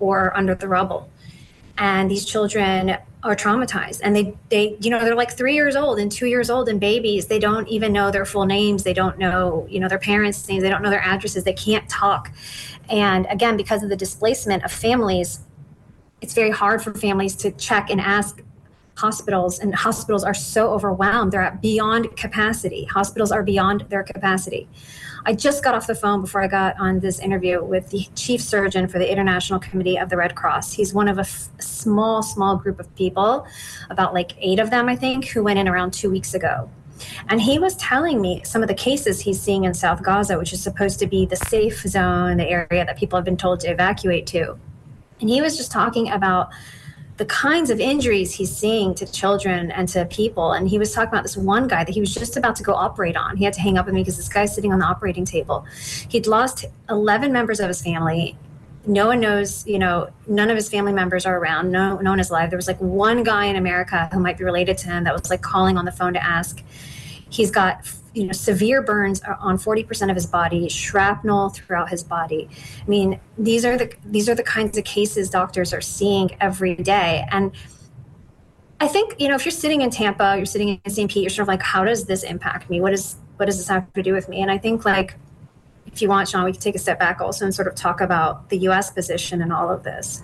or 0.00 0.36
under 0.36 0.54
the 0.54 0.68
rubble. 0.68 1.10
And 1.78 2.10
these 2.10 2.24
children 2.24 2.96
are 3.22 3.36
traumatized 3.36 4.00
and 4.02 4.16
they 4.16 4.36
they 4.48 4.76
you 4.80 4.90
know 4.90 4.98
they're 4.98 5.14
like 5.14 5.30
three 5.30 5.54
years 5.54 5.76
old 5.76 6.00
and 6.00 6.10
two 6.10 6.26
years 6.26 6.50
old 6.50 6.68
and 6.68 6.80
babies. 6.80 7.26
They 7.26 7.38
don't 7.38 7.68
even 7.68 7.92
know 7.92 8.10
their 8.10 8.24
full 8.24 8.46
names. 8.46 8.82
They 8.82 8.92
don't 8.92 9.16
know 9.16 9.66
you 9.70 9.78
know 9.78 9.88
their 9.88 9.98
parents 9.98 10.48
names. 10.48 10.62
They 10.62 10.68
don't 10.68 10.82
know 10.82 10.90
their 10.90 11.02
addresses. 11.02 11.44
They 11.44 11.52
can't 11.52 11.88
talk. 11.88 12.32
And 12.90 13.26
again 13.30 13.56
because 13.56 13.82
of 13.82 13.90
the 13.90 13.96
displacement 13.96 14.64
of 14.64 14.72
families 14.72 15.40
it's 16.20 16.34
very 16.34 16.50
hard 16.50 16.82
for 16.82 16.94
families 16.94 17.34
to 17.36 17.50
check 17.52 17.90
and 17.90 18.00
ask 18.00 18.42
hospitals. 18.96 19.58
And 19.58 19.74
hospitals 19.74 20.22
are 20.22 20.34
so 20.34 20.70
overwhelmed. 20.70 21.32
They're 21.32 21.42
at 21.42 21.60
beyond 21.60 22.16
capacity. 22.16 22.84
Hospitals 22.84 23.32
are 23.32 23.42
beyond 23.42 23.86
their 23.88 24.04
capacity 24.04 24.68
I 25.24 25.34
just 25.34 25.62
got 25.62 25.74
off 25.74 25.86
the 25.86 25.94
phone 25.94 26.20
before 26.20 26.42
I 26.42 26.48
got 26.48 26.78
on 26.80 26.98
this 26.98 27.20
interview 27.20 27.62
with 27.62 27.90
the 27.90 28.06
chief 28.16 28.42
surgeon 28.42 28.88
for 28.88 28.98
the 28.98 29.10
International 29.10 29.60
Committee 29.60 29.96
of 29.96 30.08
the 30.08 30.16
Red 30.16 30.34
Cross. 30.34 30.72
He's 30.72 30.92
one 30.92 31.06
of 31.06 31.18
a 31.18 31.22
f- 31.22 31.48
small, 31.60 32.22
small 32.24 32.56
group 32.56 32.80
of 32.80 32.92
people, 32.96 33.46
about 33.88 34.14
like 34.14 34.32
eight 34.38 34.58
of 34.58 34.70
them, 34.70 34.88
I 34.88 34.96
think, 34.96 35.26
who 35.26 35.44
went 35.44 35.60
in 35.60 35.68
around 35.68 35.92
two 35.92 36.10
weeks 36.10 36.34
ago. 36.34 36.68
And 37.28 37.40
he 37.40 37.60
was 37.60 37.76
telling 37.76 38.20
me 38.20 38.42
some 38.44 38.62
of 38.62 38.68
the 38.68 38.74
cases 38.74 39.20
he's 39.20 39.40
seeing 39.40 39.62
in 39.64 39.74
South 39.74 40.02
Gaza, 40.02 40.38
which 40.38 40.52
is 40.52 40.62
supposed 40.62 40.98
to 40.98 41.06
be 41.06 41.24
the 41.24 41.36
safe 41.36 41.80
zone, 41.82 42.38
the 42.38 42.48
area 42.48 42.84
that 42.84 42.96
people 42.96 43.16
have 43.16 43.24
been 43.24 43.36
told 43.36 43.60
to 43.60 43.68
evacuate 43.68 44.26
to. 44.28 44.58
And 45.20 45.30
he 45.30 45.40
was 45.40 45.56
just 45.56 45.70
talking 45.70 46.10
about 46.10 46.50
the 47.18 47.26
kinds 47.26 47.70
of 47.70 47.78
injuries 47.78 48.34
he's 48.34 48.54
seeing 48.54 48.94
to 48.94 49.10
children 49.10 49.70
and 49.70 49.88
to 49.88 50.04
people. 50.06 50.52
And 50.52 50.68
he 50.68 50.78
was 50.78 50.92
talking 50.92 51.08
about 51.08 51.22
this 51.22 51.36
one 51.36 51.68
guy 51.68 51.84
that 51.84 51.92
he 51.92 52.00
was 52.00 52.14
just 52.14 52.36
about 52.36 52.56
to 52.56 52.62
go 52.62 52.74
operate 52.74 53.16
on. 53.16 53.36
He 53.36 53.44
had 53.44 53.52
to 53.54 53.60
hang 53.60 53.76
up 53.76 53.86
with 53.86 53.94
me 53.94 54.00
because 54.00 54.16
this 54.16 54.28
guy's 54.28 54.54
sitting 54.54 54.72
on 54.72 54.78
the 54.78 54.86
operating 54.86 55.24
table. 55.24 55.66
He'd 56.08 56.26
lost 56.26 56.64
11 56.88 57.32
members 57.32 57.60
of 57.60 57.68
his 57.68 57.82
family. 57.82 58.36
No 58.86 59.06
one 59.06 59.20
knows, 59.20 59.66
you 59.66 59.78
know, 59.78 60.08
none 60.26 60.50
of 60.50 60.56
his 60.56 60.68
family 60.68 60.92
members 60.92 61.26
are 61.26 61.38
around. 61.38 61.70
No, 61.70 61.98
no 61.98 62.10
one 62.10 62.18
is 62.18 62.30
alive. 62.30 62.50
There 62.50 62.56
was 62.56 62.66
like 62.66 62.80
one 62.80 63.22
guy 63.22 63.44
in 63.44 63.56
America 63.56 64.08
who 64.12 64.18
might 64.18 64.38
be 64.38 64.44
related 64.44 64.78
to 64.78 64.88
him 64.88 65.04
that 65.04 65.12
was 65.12 65.30
like 65.30 65.42
calling 65.42 65.76
on 65.76 65.84
the 65.84 65.92
phone 65.92 66.14
to 66.14 66.24
ask. 66.24 66.62
He's 67.32 67.50
got 67.50 67.86
you 68.14 68.24
know 68.24 68.32
severe 68.32 68.82
burns 68.82 69.22
uh, 69.22 69.36
on 69.40 69.56
40% 69.58 70.10
of 70.10 70.14
his 70.14 70.26
body 70.26 70.68
shrapnel 70.68 71.48
throughout 71.50 71.88
his 71.88 72.02
body. 72.02 72.48
I 72.84 72.88
mean 72.88 73.18
these 73.38 73.64
are 73.64 73.76
the 73.76 73.92
these 74.04 74.28
are 74.28 74.34
the 74.34 74.42
kinds 74.42 74.76
of 74.76 74.84
cases 74.84 75.30
doctors 75.30 75.72
are 75.72 75.80
seeing 75.80 76.30
every 76.40 76.74
day. 76.74 77.26
And 77.30 77.52
i 78.80 78.88
think 78.88 79.14
you 79.18 79.28
know 79.28 79.34
if 79.34 79.44
you're 79.44 79.52
sitting 79.52 79.80
in 79.82 79.90
tampa 79.90 80.34
you're 80.36 80.44
sitting 80.44 80.80
in 80.84 80.90
st 80.90 81.08
pete 81.08 81.22
you're 81.22 81.30
sort 81.30 81.44
of 81.44 81.48
like 81.48 81.62
how 81.62 81.84
does 81.84 82.04
this 82.04 82.22
impact 82.22 82.68
me? 82.68 82.80
What 82.80 82.92
is 82.92 83.16
what 83.36 83.46
does 83.46 83.56
this 83.56 83.68
have 83.68 83.92
to 83.94 84.02
do 84.02 84.12
with 84.12 84.28
me? 84.28 84.42
And 84.42 84.50
i 84.50 84.58
think 84.58 84.84
like 84.84 85.14
if 85.86 86.02
you 86.02 86.08
want 86.08 86.28
sean 86.28 86.44
we 86.44 86.52
can 86.52 86.60
take 86.60 86.74
a 86.74 86.78
step 86.78 86.98
back 86.98 87.20
also 87.20 87.44
and 87.44 87.54
sort 87.54 87.68
of 87.68 87.74
talk 87.74 88.00
about 88.00 88.50
the 88.50 88.58
us 88.58 88.90
position 88.90 89.40
in 89.40 89.52
all 89.52 89.70
of 89.70 89.84
this 89.84 90.22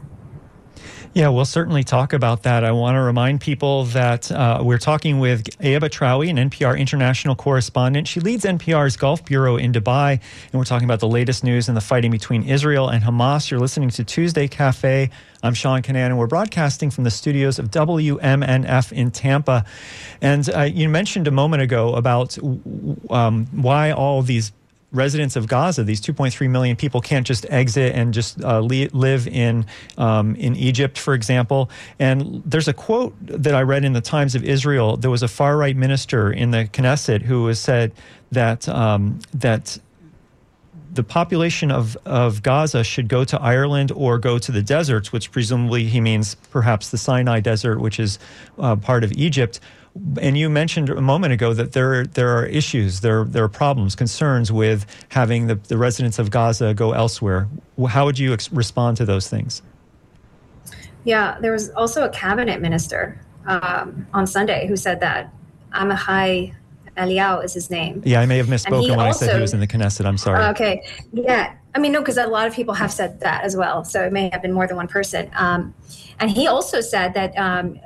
yeah, 1.18 1.30
we'll 1.30 1.44
certainly 1.44 1.82
talk 1.82 2.12
about 2.12 2.44
that. 2.44 2.62
I 2.62 2.70
want 2.70 2.94
to 2.94 3.00
remind 3.00 3.40
people 3.40 3.86
that 3.86 4.30
uh, 4.30 4.60
we're 4.62 4.78
talking 4.78 5.18
with 5.18 5.48
Aya 5.60 5.80
Batrawy, 5.80 6.30
an 6.30 6.36
NPR 6.48 6.78
international 6.78 7.34
correspondent. 7.34 8.06
She 8.06 8.20
leads 8.20 8.44
NPR's 8.44 8.96
Gulf 8.96 9.24
Bureau 9.24 9.56
in 9.56 9.72
Dubai, 9.72 10.12
and 10.12 10.52
we're 10.52 10.62
talking 10.62 10.84
about 10.84 11.00
the 11.00 11.08
latest 11.08 11.42
news 11.42 11.68
in 11.68 11.74
the 11.74 11.80
fighting 11.80 12.12
between 12.12 12.44
Israel 12.44 12.88
and 12.88 13.02
Hamas. 13.02 13.50
You're 13.50 13.58
listening 13.58 13.90
to 13.90 14.04
Tuesday 14.04 14.46
Cafe. 14.46 15.10
I'm 15.42 15.54
Sean 15.54 15.82
Kinane, 15.82 16.06
and 16.06 16.18
we're 16.18 16.28
broadcasting 16.28 16.88
from 16.88 17.02
the 17.02 17.10
studios 17.10 17.58
of 17.58 17.68
WMNF 17.72 18.92
in 18.92 19.10
Tampa. 19.10 19.64
And 20.22 20.48
uh, 20.48 20.62
you 20.62 20.88
mentioned 20.88 21.26
a 21.26 21.32
moment 21.32 21.64
ago 21.64 21.96
about 21.96 22.38
um, 23.10 23.46
why 23.50 23.90
all 23.90 24.22
these 24.22 24.52
residents 24.90 25.36
of 25.36 25.46
Gaza, 25.46 25.84
these 25.84 26.00
2.3 26.00 26.48
million 26.48 26.76
people, 26.76 27.00
can't 27.00 27.26
just 27.26 27.46
exit 27.50 27.94
and 27.94 28.14
just 28.14 28.42
uh, 28.42 28.60
li- 28.60 28.88
live 28.92 29.26
in 29.26 29.66
um, 29.98 30.34
in 30.36 30.56
Egypt, 30.56 30.98
for 30.98 31.14
example. 31.14 31.70
And 31.98 32.42
there's 32.44 32.68
a 32.68 32.72
quote 32.72 33.14
that 33.20 33.54
I 33.54 33.62
read 33.62 33.84
in 33.84 33.92
the 33.92 34.00
Times 34.00 34.34
of 34.34 34.44
Israel. 34.44 34.96
There 34.96 35.10
was 35.10 35.22
a 35.22 35.28
far 35.28 35.56
right 35.56 35.76
minister 35.76 36.32
in 36.32 36.50
the 36.50 36.64
Knesset 36.72 37.22
who 37.22 37.46
has 37.46 37.60
said 37.60 37.92
that 38.32 38.68
um, 38.68 39.20
that 39.34 39.78
the 40.90 41.02
population 41.04 41.70
of, 41.70 41.96
of 42.04 42.42
Gaza 42.42 42.82
should 42.82 43.08
go 43.08 43.22
to 43.24 43.40
Ireland 43.40 43.92
or 43.94 44.18
go 44.18 44.38
to 44.38 44.50
the 44.50 44.62
deserts, 44.62 45.12
which 45.12 45.30
presumably 45.30 45.84
he 45.84 46.00
means 46.00 46.34
perhaps 46.50 46.90
the 46.90 46.98
Sinai 46.98 47.40
Desert, 47.40 47.78
which 47.78 48.00
is 48.00 48.18
uh, 48.58 48.74
part 48.74 49.04
of 49.04 49.12
Egypt, 49.12 49.60
and 50.20 50.36
you 50.36 50.48
mentioned 50.50 50.90
a 50.90 51.00
moment 51.00 51.32
ago 51.32 51.52
that 51.52 51.72
there 51.72 52.04
there 52.04 52.36
are 52.36 52.46
issues, 52.46 53.00
there 53.00 53.24
there 53.24 53.44
are 53.44 53.48
problems, 53.48 53.94
concerns 53.94 54.52
with 54.52 54.86
having 55.08 55.46
the, 55.46 55.54
the 55.54 55.78
residents 55.78 56.18
of 56.18 56.30
Gaza 56.30 56.74
go 56.74 56.92
elsewhere. 56.92 57.48
How 57.88 58.04
would 58.04 58.18
you 58.18 58.32
ex- 58.32 58.52
respond 58.52 58.96
to 58.98 59.04
those 59.04 59.28
things? 59.28 59.62
Yeah, 61.04 61.38
there 61.40 61.52
was 61.52 61.70
also 61.70 62.04
a 62.04 62.10
cabinet 62.10 62.60
minister 62.60 63.20
um, 63.46 64.06
on 64.12 64.26
Sunday 64.26 64.66
who 64.66 64.76
said 64.76 65.00
that 65.00 65.32
Amichai 65.72 66.54
Eliyahu 66.96 67.44
is 67.44 67.54
his 67.54 67.70
name. 67.70 68.02
Yeah, 68.04 68.20
I 68.20 68.26
may 68.26 68.36
have 68.36 68.46
misspoken 68.46 68.90
when 68.90 69.00
also, 69.00 69.26
I 69.26 69.28
said 69.28 69.36
he 69.36 69.40
was 69.40 69.54
in 69.54 69.60
the 69.60 69.66
Knesset. 69.66 70.04
I'm 70.04 70.18
sorry. 70.18 70.44
Okay. 70.46 70.82
Yeah. 71.12 71.54
I 71.74 71.78
mean, 71.78 71.92
no, 71.92 72.00
because 72.00 72.16
a 72.16 72.26
lot 72.26 72.46
of 72.46 72.54
people 72.54 72.74
have 72.74 72.92
said 72.92 73.20
that 73.20 73.44
as 73.44 73.56
well. 73.56 73.84
So 73.84 74.04
it 74.04 74.12
may 74.12 74.28
have 74.30 74.42
been 74.42 74.52
more 74.52 74.66
than 74.66 74.76
one 74.76 74.88
person. 74.88 75.30
Um, 75.34 75.74
and 76.18 76.30
he 76.30 76.48
also 76.48 76.80
said 76.80 77.14
that 77.14 77.36
um, 77.38 77.78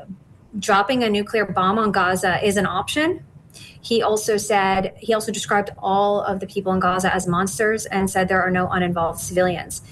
dropping 0.58 1.02
a 1.02 1.10
nuclear 1.10 1.44
bomb 1.44 1.78
on 1.78 1.92
Gaza 1.92 2.44
is 2.44 2.56
an 2.56 2.66
option. 2.66 3.24
He 3.80 4.02
also 4.02 4.36
said, 4.36 4.94
he 4.98 5.12
also 5.12 5.32
described 5.32 5.70
all 5.78 6.20
of 6.22 6.40
the 6.40 6.46
people 6.46 6.72
in 6.72 6.80
Gaza 6.80 7.12
as 7.12 7.26
monsters 7.26 7.86
and 7.86 8.08
said 8.08 8.28
there 8.28 8.42
are 8.42 8.50
no 8.50 8.68
uninvolved 8.68 9.20
civilians. 9.20 9.82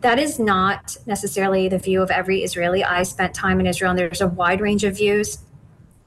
That 0.00 0.18
is 0.18 0.38
not 0.38 0.96
necessarily 1.06 1.68
the 1.68 1.78
view 1.78 2.02
of 2.02 2.10
every 2.10 2.42
Israeli. 2.42 2.84
I 2.84 3.02
spent 3.02 3.34
time 3.34 3.60
in 3.60 3.66
Israel 3.66 3.90
and 3.90 3.98
there's 3.98 4.20
a 4.20 4.26
wide 4.26 4.60
range 4.60 4.84
of 4.84 4.96
views. 4.96 5.38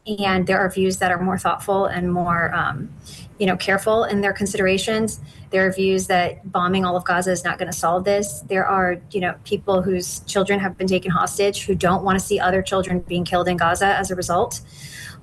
And 0.08 0.48
there 0.48 0.60
are 0.60 0.70
views 0.70 0.98
that 0.98 1.12
are 1.12 1.22
more 1.22 1.38
thoughtful 1.38 1.86
and 1.86 2.12
more, 2.12 2.54
um, 2.54 2.90
you 3.38 3.46
know, 3.46 3.56
careful 3.56 4.04
in 4.06 4.22
their 4.22 4.34
considerations. 4.34 5.20
There 5.52 5.66
are 5.68 5.72
views 5.72 6.08
that 6.08 6.52
bombing 6.52 6.86
all 6.86 6.96
of 6.96 7.04
Gaza 7.06 7.32
is 7.32 7.44
not 7.44 7.58
going 7.58 7.72
to 7.72 7.78
solve 7.78 8.06
this. 8.06 8.42
There 8.42 8.66
are, 8.66 8.98
you 9.12 9.22
know, 9.22 9.36
people 9.44 9.82
whose 9.82 10.22
children 10.22 10.60
have 10.60 10.78
been 10.78 10.88
taken 10.88 11.12
hostage 11.12 11.66
who 11.66 11.76
don't 11.76 12.04
want 12.04 12.20
to 12.20 12.26
see 12.26 12.40
other 12.40 12.62
children 12.62 13.00
being 13.02 13.26
killed 13.26 13.48
in 13.48 13.58
Gaza 13.58 13.86
as 13.86 14.10
a 14.10 14.16
result. 14.16 14.62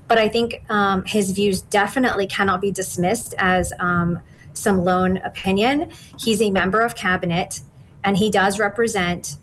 But 0.08 0.18
I 0.18 0.28
think 0.28 0.62
um, 0.70 1.04
his 1.04 1.32
views 1.32 1.62
definitely 1.62 2.26
cannot 2.26 2.60
be 2.60 2.70
dismissed 2.70 3.34
as 3.38 3.72
um, 3.80 4.20
some 4.52 4.84
lone 4.84 5.18
opinion. 5.18 5.90
He's 6.18 6.40
a 6.40 6.50
member 6.50 6.80
of 6.80 6.94
cabinet, 6.94 7.60
and 8.04 8.16
he 8.16 8.30
does 8.30 8.58
represent 8.58 9.36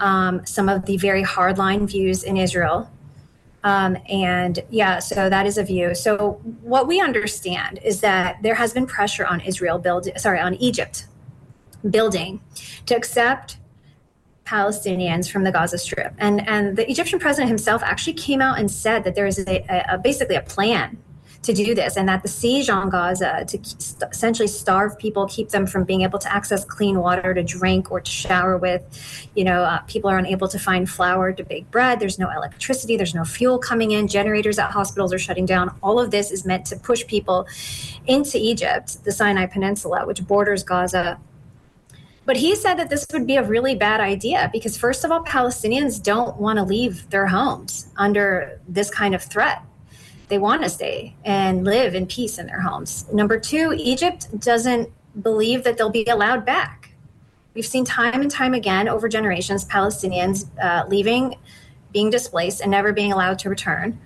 um, 0.00 0.46
some 0.46 0.68
of 0.68 0.86
the 0.86 0.96
very 0.96 1.22
hardline 1.22 1.86
views 1.88 2.22
in 2.22 2.36
Israel. 2.36 2.90
Um, 3.64 3.96
and 4.08 4.60
yeah, 4.70 4.98
so 5.00 5.28
that 5.28 5.46
is 5.46 5.58
a 5.58 5.64
view. 5.64 5.94
So 5.94 6.40
what 6.62 6.86
we 6.86 7.00
understand 7.00 7.80
is 7.82 8.00
that 8.00 8.42
there 8.42 8.54
has 8.54 8.72
been 8.72 8.86
pressure 8.86 9.26
on 9.26 9.40
Israel 9.40 9.78
build, 9.78 10.08
sorry, 10.16 10.38
on 10.38 10.54
Egypt 10.54 11.06
building 11.90 12.40
to 12.86 12.96
accept 12.96 13.58
Palestinians 14.44 15.30
from 15.30 15.44
the 15.44 15.52
Gaza 15.52 15.76
Strip. 15.78 16.14
And 16.18 16.48
and 16.48 16.76
the 16.76 16.88
Egyptian 16.90 17.18
president 17.18 17.48
himself 17.48 17.82
actually 17.82 18.14
came 18.14 18.40
out 18.40 18.58
and 18.58 18.70
said 18.70 19.04
that 19.04 19.14
there 19.14 19.26
is 19.26 19.38
a, 19.40 19.84
a 19.88 19.98
basically 19.98 20.36
a 20.36 20.42
plan 20.42 20.98
to 21.42 21.52
do 21.52 21.74
this, 21.74 21.96
and 21.96 22.08
that 22.08 22.22
the 22.22 22.28
siege 22.28 22.68
on 22.68 22.90
Gaza 22.90 23.44
to 23.46 23.58
essentially 24.10 24.48
starve 24.48 24.98
people, 24.98 25.26
keep 25.26 25.50
them 25.50 25.66
from 25.66 25.84
being 25.84 26.02
able 26.02 26.18
to 26.18 26.32
access 26.32 26.64
clean 26.64 26.98
water 26.98 27.32
to 27.32 27.42
drink 27.42 27.90
or 27.90 28.00
to 28.00 28.10
shower 28.10 28.56
with. 28.56 28.82
You 29.34 29.44
know, 29.44 29.62
uh, 29.62 29.78
people 29.82 30.10
are 30.10 30.18
unable 30.18 30.48
to 30.48 30.58
find 30.58 30.90
flour 30.90 31.32
to 31.32 31.44
bake 31.44 31.70
bread. 31.70 32.00
There's 32.00 32.18
no 32.18 32.30
electricity. 32.30 32.96
There's 32.96 33.14
no 33.14 33.24
fuel 33.24 33.58
coming 33.58 33.92
in. 33.92 34.08
Generators 34.08 34.58
at 34.58 34.70
hospitals 34.70 35.12
are 35.12 35.18
shutting 35.18 35.46
down. 35.46 35.74
All 35.82 36.00
of 36.00 36.10
this 36.10 36.30
is 36.30 36.44
meant 36.44 36.66
to 36.66 36.76
push 36.76 37.06
people 37.06 37.46
into 38.06 38.36
Egypt, 38.38 39.04
the 39.04 39.12
Sinai 39.12 39.46
Peninsula, 39.46 40.06
which 40.06 40.26
borders 40.26 40.62
Gaza 40.62 41.18
but 42.28 42.36
he 42.36 42.54
said 42.56 42.74
that 42.74 42.90
this 42.90 43.06
would 43.14 43.26
be 43.26 43.36
a 43.36 43.42
really 43.42 43.74
bad 43.74 44.02
idea 44.02 44.50
because, 44.52 44.76
first 44.76 45.02
of 45.02 45.10
all, 45.10 45.24
Palestinians 45.24 46.02
don't 46.02 46.36
want 46.36 46.58
to 46.58 46.62
leave 46.62 47.08
their 47.08 47.26
homes 47.26 47.88
under 47.96 48.60
this 48.68 48.90
kind 48.90 49.14
of 49.14 49.22
threat. 49.22 49.62
They 50.28 50.38
want 50.38 50.62
to 50.62 50.68
stay 50.68 51.16
and 51.24 51.64
live 51.64 51.94
in 51.94 52.06
peace 52.06 52.38
in 52.38 52.46
their 52.46 52.60
homes. 52.60 53.06
Number 53.12 53.38
two, 53.38 53.74
Egypt 53.76 54.38
doesn't 54.40 54.90
believe 55.22 55.64
that 55.64 55.78
they'll 55.78 55.90
be 55.90 56.04
allowed 56.04 56.44
back. 56.44 56.90
We've 57.54 57.66
seen 57.66 57.84
time 57.84 58.20
and 58.20 58.30
time 58.30 58.54
again 58.54 58.88
over 58.88 59.08
generations 59.08 59.64
Palestinians 59.64 60.46
uh, 60.62 60.86
leaving, 60.88 61.36
being 61.92 62.10
displaced, 62.10 62.60
and 62.60 62.70
never 62.70 62.92
being 62.92 63.12
allowed 63.12 63.38
to 63.40 63.48
return. 63.48 63.98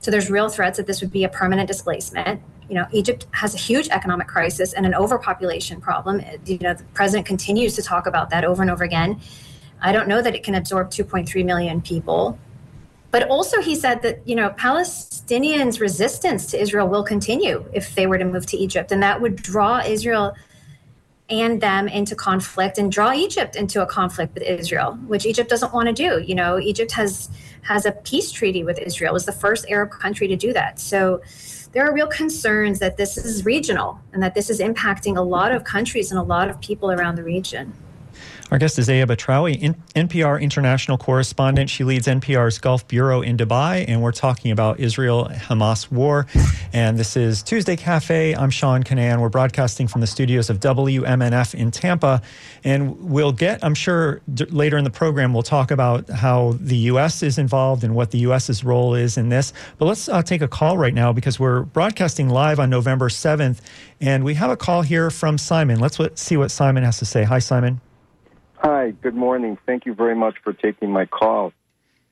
So 0.00 0.10
there's 0.10 0.30
real 0.30 0.48
threats 0.48 0.76
that 0.76 0.86
this 0.86 1.00
would 1.00 1.12
be 1.12 1.24
a 1.24 1.28
permanent 1.28 1.68
displacement 1.68 2.42
you 2.68 2.74
know, 2.74 2.86
Egypt 2.92 3.26
has 3.32 3.54
a 3.54 3.58
huge 3.58 3.88
economic 3.88 4.28
crisis 4.28 4.72
and 4.74 4.84
an 4.84 4.94
overpopulation 4.94 5.80
problem. 5.80 6.22
You 6.44 6.58
know, 6.58 6.74
the 6.74 6.84
president 6.94 7.26
continues 7.26 7.74
to 7.76 7.82
talk 7.82 8.06
about 8.06 8.30
that 8.30 8.44
over 8.44 8.62
and 8.62 8.70
over 8.70 8.84
again. 8.84 9.20
I 9.80 9.92
don't 9.92 10.08
know 10.08 10.20
that 10.20 10.34
it 10.34 10.42
can 10.42 10.54
absorb 10.54 10.90
2.3 10.90 11.44
million 11.44 11.80
people. 11.80 12.38
But 13.10 13.28
also, 13.28 13.62
he 13.62 13.74
said 13.74 14.02
that, 14.02 14.26
you 14.28 14.34
know, 14.34 14.50
Palestinians' 14.50 15.80
resistance 15.80 16.46
to 16.46 16.60
Israel 16.60 16.88
will 16.88 17.04
continue 17.04 17.64
if 17.72 17.94
they 17.94 18.06
were 18.06 18.18
to 18.18 18.24
move 18.24 18.44
to 18.46 18.56
Egypt. 18.56 18.92
And 18.92 19.02
that 19.02 19.20
would 19.20 19.36
draw 19.36 19.80
Israel 19.80 20.34
and 21.30 21.60
them 21.60 21.88
into 21.88 22.14
conflict 22.14 22.78
and 22.78 22.90
draw 22.90 23.12
Egypt 23.12 23.54
into 23.54 23.82
a 23.82 23.86
conflict 23.86 24.34
with 24.34 24.42
Israel, 24.42 24.98
which 25.06 25.26
Egypt 25.26 25.50
doesn't 25.50 25.72
want 25.74 25.86
to 25.88 25.92
do. 25.92 26.22
You 26.22 26.34
know, 26.34 26.58
Egypt 26.58 26.92
has 26.92 27.30
has 27.62 27.84
a 27.84 27.92
peace 27.92 28.30
treaty 28.32 28.64
with 28.64 28.78
Israel, 28.78 29.10
it 29.10 29.14
was 29.14 29.26
the 29.26 29.32
first 29.32 29.66
Arab 29.68 29.90
country 29.90 30.26
to 30.28 30.36
do 30.36 30.52
that. 30.54 30.80
So 30.80 31.20
there 31.72 31.86
are 31.86 31.92
real 31.92 32.06
concerns 32.06 32.78
that 32.78 32.96
this 32.96 33.18
is 33.18 33.44
regional 33.44 34.00
and 34.12 34.22
that 34.22 34.34
this 34.34 34.48
is 34.48 34.58
impacting 34.58 35.18
a 35.18 35.20
lot 35.20 35.52
of 35.52 35.64
countries 35.64 36.10
and 36.10 36.18
a 36.18 36.22
lot 36.22 36.48
of 36.48 36.58
people 36.60 36.90
around 36.90 37.16
the 37.16 37.22
region. 37.22 37.74
Our 38.50 38.56
guest 38.56 38.78
is 38.78 38.88
Aya 38.88 39.06
Batrawy, 39.06 39.74
NPR 39.94 40.40
international 40.40 40.96
correspondent. 40.96 41.68
She 41.68 41.84
leads 41.84 42.06
NPR's 42.06 42.58
Gulf 42.58 42.88
Bureau 42.88 43.20
in 43.20 43.36
Dubai, 43.36 43.84
and 43.86 44.00
we're 44.00 44.10
talking 44.10 44.52
about 44.52 44.80
Israel 44.80 45.28
Hamas 45.30 45.92
war. 45.92 46.26
And 46.72 46.98
this 46.98 47.14
is 47.14 47.42
Tuesday 47.42 47.76
Cafe. 47.76 48.34
I'm 48.34 48.48
Sean 48.48 48.84
Kinane. 48.84 49.20
We're 49.20 49.28
broadcasting 49.28 49.86
from 49.86 50.00
the 50.00 50.06
studios 50.06 50.48
of 50.48 50.60
WMNF 50.60 51.54
in 51.54 51.70
Tampa. 51.70 52.22
And 52.64 52.98
we'll 53.10 53.32
get, 53.32 53.62
I'm 53.62 53.74
sure, 53.74 54.22
d- 54.32 54.46
later 54.46 54.78
in 54.78 54.84
the 54.84 54.90
program, 54.90 55.34
we'll 55.34 55.42
talk 55.42 55.70
about 55.70 56.08
how 56.08 56.54
the 56.58 56.76
U.S. 56.92 57.22
is 57.22 57.36
involved 57.36 57.84
and 57.84 57.94
what 57.94 58.12
the 58.12 58.18
U.S.'s 58.20 58.64
role 58.64 58.94
is 58.94 59.18
in 59.18 59.28
this. 59.28 59.52
But 59.76 59.84
let's 59.84 60.08
uh, 60.08 60.22
take 60.22 60.40
a 60.40 60.48
call 60.48 60.78
right 60.78 60.94
now 60.94 61.12
because 61.12 61.38
we're 61.38 61.64
broadcasting 61.64 62.30
live 62.30 62.58
on 62.58 62.70
November 62.70 63.10
7th. 63.10 63.60
And 64.00 64.24
we 64.24 64.34
have 64.34 64.50
a 64.50 64.56
call 64.56 64.80
here 64.80 65.10
from 65.10 65.36
Simon. 65.36 65.80
Let's 65.80 65.98
w- 65.98 66.16
see 66.16 66.38
what 66.38 66.50
Simon 66.50 66.82
has 66.82 66.98
to 67.00 67.04
say. 67.04 67.24
Hi, 67.24 67.40
Simon. 67.40 67.82
Hi, 68.60 68.90
good 68.90 69.14
morning. 69.14 69.56
Thank 69.66 69.86
you 69.86 69.94
very 69.94 70.16
much 70.16 70.34
for 70.42 70.52
taking 70.52 70.90
my 70.90 71.06
call. 71.06 71.52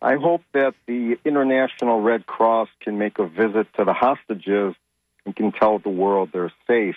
I 0.00 0.14
hope 0.14 0.42
that 0.54 0.74
the 0.86 1.16
International 1.24 2.00
Red 2.00 2.24
Cross 2.24 2.68
can 2.80 2.98
make 2.98 3.18
a 3.18 3.26
visit 3.26 3.66
to 3.74 3.84
the 3.84 3.92
hostages 3.92 4.76
and 5.24 5.34
can 5.34 5.50
tell 5.50 5.80
the 5.80 5.88
world 5.88 6.30
they're 6.32 6.52
safe. 6.68 6.94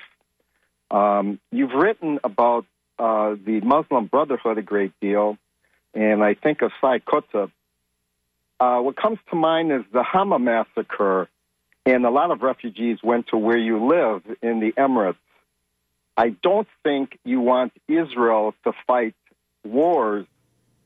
Um, 0.91 1.39
you've 1.51 1.73
written 1.73 2.19
about 2.23 2.67
uh, 2.99 3.38
the 3.43 3.59
Muslim 3.62 4.05
Brotherhood 4.05 4.59
a 4.59 4.62
great 4.62 4.91
deal, 5.01 5.39
and 5.95 6.23
I 6.23 6.35
think 6.35 6.62
of 6.62 6.71
Sayyid 6.79 7.05
Qutb. 7.05 7.51
Uh, 8.59 8.79
what 8.81 8.97
comes 8.97 9.17
to 9.31 9.35
mind 9.35 9.71
is 9.71 9.81
the 9.91 10.03
Hama 10.03 10.38
massacre, 10.38 11.27
and 11.88 12.05
a 12.05 12.12
lot 12.12 12.29
of 12.29 12.43
refugees 12.43 12.99
went 13.03 13.29
to 13.29 13.38
where 13.38 13.57
you 13.57 13.88
live 13.88 14.21
in 14.43 14.59
the 14.59 14.73
Emirates. 14.73 15.15
I 16.15 16.29
don't 16.43 16.67
think 16.83 17.17
you 17.23 17.39
want 17.39 17.73
Israel 17.88 18.53
to 18.65 18.73
fight 18.85 19.15
wars 19.63 20.26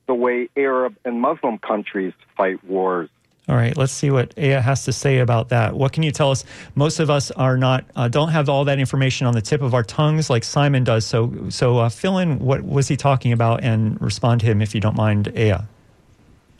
the 0.07 0.13
way 0.13 0.49
Arab 0.55 0.95
and 1.05 1.21
Muslim 1.21 1.57
countries 1.57 2.13
fight 2.35 2.63
wars. 2.63 3.09
All 3.49 3.55
right, 3.57 3.75
let's 3.75 3.91
see 3.91 4.09
what 4.09 4.33
Aya 4.37 4.61
has 4.61 4.85
to 4.85 4.93
say 4.93 5.19
about 5.19 5.49
that. 5.49 5.75
What 5.75 5.91
can 5.91 6.03
you 6.03 6.11
tell 6.11 6.31
us? 6.31 6.45
Most 6.75 6.99
of 6.99 7.09
us 7.09 7.29
are 7.31 7.57
not 7.57 7.83
uh, 7.95 8.07
don't 8.07 8.29
have 8.29 8.47
all 8.47 8.63
that 8.65 8.79
information 8.79 9.27
on 9.27 9.33
the 9.33 9.41
tip 9.41 9.61
of 9.61 9.73
our 9.73 9.83
tongues 9.83 10.29
like 10.29 10.45
Simon 10.45 10.85
does. 10.85 11.05
So, 11.05 11.49
so 11.49 11.79
uh, 11.79 11.89
fill 11.89 12.19
in 12.19 12.39
what 12.39 12.63
was 12.63 12.87
he 12.87 12.95
talking 12.95 13.33
about 13.33 13.61
and 13.61 14.01
respond 14.01 14.39
to 14.41 14.45
him 14.47 14.61
if 14.61 14.73
you 14.73 14.79
don't 14.79 14.95
mind, 14.95 15.33
Aya. 15.35 15.63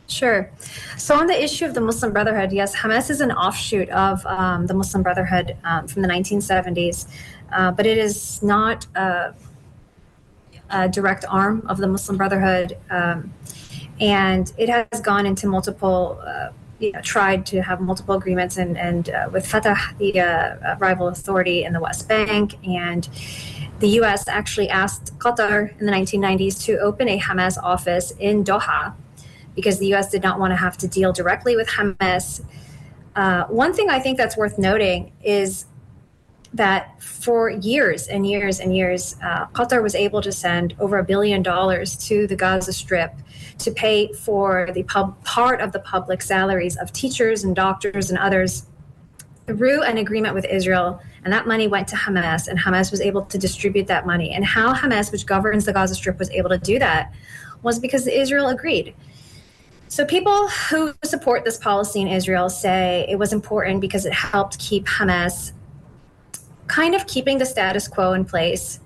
Sure. 0.08 0.52
So, 0.98 1.16
on 1.18 1.28
the 1.28 1.42
issue 1.42 1.66
of 1.66 1.74
the 1.74 1.80
Muslim 1.80 2.12
Brotherhood, 2.12 2.52
yes, 2.52 2.76
Hamas 2.76 3.10
is 3.10 3.22
an 3.22 3.32
offshoot 3.32 3.90
of 3.90 4.26
um, 4.26 4.68
the 4.68 4.74
Muslim 4.74 5.02
Brotherhood 5.04 5.56
um, 5.64 5.88
from 5.88 6.02
the 6.02 6.10
1970s, 6.10 7.08
uh, 7.54 7.72
but 7.72 7.86
it 7.86 7.98
is 7.98 8.44
not 8.44 8.86
uh, 8.98 9.32
a 10.74 10.90
direct 10.90 11.24
arm 11.30 11.66
of 11.68 11.78
the 11.78 11.88
Muslim 11.88 12.18
Brotherhood, 12.18 12.78
um, 12.90 13.32
and 14.02 14.52
it 14.58 14.68
has 14.68 15.00
gone 15.02 15.26
into 15.26 15.48
multiple. 15.48 16.22
Uh, 16.26 16.50
you 16.80 16.92
know, 16.92 17.02
tried 17.02 17.46
to 17.46 17.62
have 17.62 17.80
multiple 17.80 18.16
agreements 18.16 18.58
and, 18.58 18.78
and 18.78 19.10
uh, 19.10 19.30
with 19.32 19.48
Fatah, 19.48 19.78
the 20.00 20.20
uh, 20.20 20.76
rival 20.80 21.08
authority 21.08 21.64
in 21.64 21.72
the 21.72 21.80
West 21.80 22.10
Bank, 22.10 22.58
and 22.68 23.08
the 23.80 23.88
U.S. 24.00 24.28
actually 24.28 24.68
asked 24.70 25.18
Qatar 25.18 25.80
in 25.80 25.86
the 25.86 25.92
1990s 25.94 26.62
to 26.66 26.78
open 26.80 27.08
a 27.08 27.18
Hamas 27.20 27.58
office 27.62 28.12
in 28.20 28.44
Doha 28.44 28.94
because 29.56 29.80
the 29.80 29.88
U.S. 29.88 30.10
did 30.10 30.24
not 30.24 30.40
want 30.40 30.52
to 30.52 30.58
have 30.58 30.78
to 30.80 30.88
deal 30.88 31.14
directly 31.14 31.56
with 31.56 31.68
Hamas. 31.70 32.44
Uh, 33.16 33.46
one 33.46 33.74
thing 33.74 33.90
I 33.90 34.00
think 34.00 34.18
that's 34.18 34.36
worth 34.36 34.58
noting 34.58 35.14
is 35.24 35.66
that 36.54 37.02
for 37.02 37.50
years 37.50 38.08
and 38.08 38.28
years 38.28 38.60
and 38.60 38.76
years, 38.76 39.16
uh, 39.24 39.48
Qatar 39.48 39.82
was 39.82 39.96
able 39.96 40.22
to 40.22 40.32
send 40.32 40.76
over 40.80 40.98
a 41.00 41.04
billion 41.04 41.42
dollars 41.42 41.96
to 42.08 42.28
the 42.28 42.36
Gaza 42.36 42.74
Strip 42.74 43.14
to 43.60 43.72
pay 43.72 44.12
for 44.14 44.70
the 44.74 44.84
pub- 44.84 45.22
part 45.24 45.62
of 45.62 45.72
the 45.72 45.80
public 45.80 46.22
salaries 46.22 46.78
of 46.78 46.92
teachers 46.94 47.44
and 47.44 47.56
doctors 47.56 48.10
and 48.10 48.20
others 48.20 48.68
through 49.48 49.82
an 49.84 49.98
agreement 49.98 50.36
with 50.36 50.46
Israel. 50.46 51.02
And 51.24 51.34
that 51.34 51.48
money 51.48 51.68
went 51.68 51.88
to 51.90 51.96
Hamas, 51.96 52.48
and 52.48 52.60
Hamas 52.60 52.92
was 52.92 53.02
able 53.02 53.24
to 53.26 53.38
distribute 53.38 53.88
that 53.88 54.06
money. 54.06 54.32
And 54.34 54.46
how 54.46 54.74
Hamas, 54.74 55.12
which 55.12 55.26
governs 55.26 55.66
the 55.66 55.74
Gaza 55.74 55.96
Strip, 55.96 56.20
was 56.20 56.30
able 56.32 56.50
to 56.50 56.58
do 56.58 56.80
that 56.80 57.14
was 57.64 57.80
because 57.80 58.08
Israel 58.08 58.50
agreed. 58.50 58.94
So, 59.88 60.06
people 60.06 60.48
who 60.70 60.94
support 61.04 61.46
this 61.46 61.58
policy 61.58 62.02
in 62.02 62.08
Israel 62.08 62.50
say 62.50 63.06
it 63.08 63.18
was 63.18 63.32
important 63.32 63.80
because 63.80 64.06
it 64.06 64.14
helped 64.14 64.60
keep 64.60 64.86
Hamas 64.86 65.54
kind 66.74 66.96
of 66.96 67.06
keeping 67.06 67.38
the 67.38 67.46
status 67.46 67.88
quo 67.88 68.14
in 68.14 68.26
place, 68.26 68.80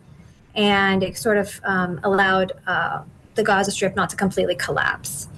and 0.55 1.03
it 1.03 1.17
sort 1.17 1.37
of 1.37 1.61
um, 1.63 2.01
allowed 2.03 2.51
uh, 2.67 3.01
the 3.35 3.43
Gaza 3.43 3.71
Strip 3.71 3.95
not 3.95 4.09
to 4.09 4.17
completely 4.17 4.55
collapse. 4.55 5.29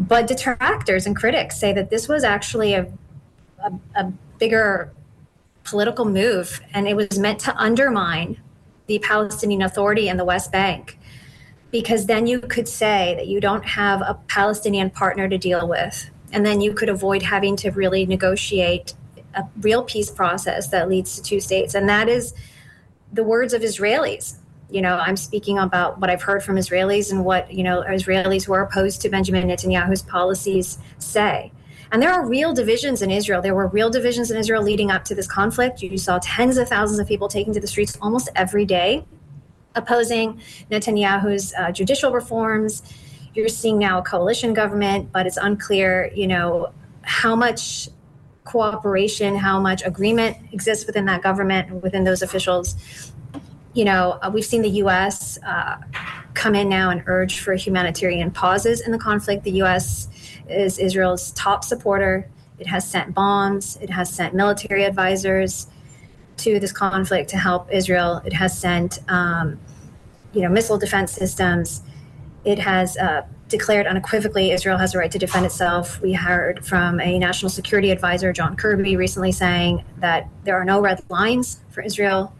But 0.00 0.26
detractors 0.26 1.06
and 1.06 1.14
critics 1.14 1.60
say 1.60 1.74
that 1.74 1.90
this 1.90 2.08
was 2.08 2.24
actually 2.24 2.72
a, 2.72 2.86
a, 3.66 3.70
a 3.96 4.04
bigger 4.38 4.92
political 5.64 6.06
move, 6.06 6.62
and 6.72 6.88
it 6.88 6.96
was 6.96 7.18
meant 7.18 7.38
to 7.40 7.54
undermine 7.56 8.40
the 8.86 8.98
Palestinian 9.00 9.60
Authority 9.60 10.08
and 10.08 10.18
the 10.18 10.24
West 10.24 10.50
Bank. 10.50 10.98
Because 11.70 12.06
then 12.06 12.26
you 12.26 12.40
could 12.40 12.66
say 12.66 13.14
that 13.16 13.26
you 13.26 13.40
don't 13.40 13.66
have 13.66 14.00
a 14.00 14.14
Palestinian 14.28 14.88
partner 14.88 15.28
to 15.28 15.36
deal 15.36 15.68
with 15.68 16.10
And 16.32 16.44
then 16.44 16.60
you 16.60 16.74
could 16.74 16.88
avoid 16.88 17.22
having 17.22 17.56
to 17.56 17.70
really 17.70 18.04
negotiate 18.06 18.94
a 19.38 19.48
real 19.60 19.82
peace 19.82 20.10
process 20.10 20.68
that 20.68 20.88
leads 20.88 21.16
to 21.16 21.22
two 21.22 21.40
states. 21.40 21.74
And 21.74 21.88
that 21.88 22.08
is 22.08 22.34
the 23.12 23.24
words 23.24 23.52
of 23.54 23.62
Israelis. 23.62 24.36
You 24.70 24.82
know, 24.82 24.98
I'm 24.98 25.16
speaking 25.16 25.58
about 25.58 25.98
what 25.98 26.10
I've 26.10 26.22
heard 26.22 26.42
from 26.42 26.56
Israelis 26.56 27.10
and 27.10 27.24
what, 27.24 27.50
you 27.52 27.62
know, 27.62 27.82
Israelis 27.88 28.44
who 28.44 28.52
are 28.52 28.62
opposed 28.62 29.00
to 29.02 29.08
Benjamin 29.08 29.48
Netanyahu's 29.48 30.02
policies 30.02 30.78
say. 30.98 31.52
And 31.90 32.02
there 32.02 32.12
are 32.12 32.28
real 32.28 32.52
divisions 32.52 33.00
in 33.00 33.10
Israel. 33.10 33.40
There 33.40 33.54
were 33.54 33.68
real 33.68 33.88
divisions 33.88 34.30
in 34.30 34.36
Israel 34.36 34.62
leading 34.62 34.90
up 34.90 35.04
to 35.04 35.14
this 35.14 35.26
conflict. 35.26 35.82
You 35.82 35.96
saw 35.96 36.18
tens 36.22 36.58
of 36.58 36.68
thousands 36.68 36.98
of 36.98 37.08
people 37.08 37.28
taking 37.28 37.54
to 37.54 37.60
the 37.60 37.66
streets 37.66 37.96
almost 38.02 38.28
every 38.36 38.66
day 38.66 39.06
opposing 39.74 40.40
Netanyahu's 40.70 41.54
uh, 41.54 41.72
judicial 41.72 42.12
reforms. 42.12 42.82
You're 43.34 43.48
seeing 43.48 43.78
now 43.78 43.98
a 43.98 44.02
coalition 44.02 44.52
government, 44.52 45.12
but 45.12 45.26
it's 45.26 45.36
unclear, 45.36 46.10
you 46.14 46.26
know, 46.26 46.72
how 47.02 47.34
much 47.34 47.88
cooperation, 48.48 49.36
how 49.36 49.60
much 49.60 49.84
agreement 49.84 50.36
exists 50.52 50.86
within 50.86 51.04
that 51.04 51.22
government 51.22 51.82
within 51.82 52.04
those 52.04 52.22
officials. 52.22 52.74
You 53.74 53.84
know, 53.84 54.18
uh, 54.22 54.30
we've 54.32 54.44
seen 54.44 54.62
the 54.62 54.70
U.S. 54.82 55.38
Uh, 55.46 55.76
come 56.34 56.54
in 56.54 56.68
now 56.68 56.90
and 56.90 57.02
urge 57.06 57.40
for 57.40 57.54
humanitarian 57.54 58.30
pauses 58.30 58.80
in 58.80 58.90
the 58.90 58.98
conflict. 58.98 59.44
The 59.44 59.52
U.S. 59.62 60.08
is 60.48 60.78
Israel's 60.78 61.30
top 61.32 61.62
supporter. 61.62 62.28
It 62.58 62.66
has 62.66 62.88
sent 62.88 63.14
bombs. 63.14 63.76
It 63.80 63.90
has 63.90 64.12
sent 64.12 64.34
military 64.34 64.84
advisors 64.84 65.68
to 66.38 66.58
this 66.58 66.72
conflict 66.72 67.28
to 67.30 67.36
help 67.36 67.68
Israel. 67.72 68.22
It 68.24 68.32
has 68.32 68.58
sent, 68.58 69.00
um, 69.08 69.58
you 70.32 70.42
know, 70.42 70.48
missile 70.48 70.78
defense 70.78 71.12
systems. 71.12 71.82
It 72.44 72.58
has 72.58 72.96
uh, 72.96 73.26
declared 73.48 73.86
unequivocally 73.86 74.52
Israel 74.52 74.78
has 74.78 74.94
a 74.94 74.98
right 74.98 75.10
to 75.10 75.18
defend 75.18 75.46
itself. 75.46 76.00
We 76.00 76.12
heard 76.12 76.64
from 76.64 77.00
a 77.00 77.18
national 77.18 77.50
security 77.50 77.90
advisor, 77.90 78.32
John 78.32 78.56
Kirby, 78.56 78.96
recently 78.96 79.32
saying 79.32 79.84
that 79.98 80.28
there 80.44 80.56
are 80.56 80.64
no 80.64 80.80
red 80.80 81.02
lines 81.08 81.60
for 81.70 81.80
Israel. 81.80 82.34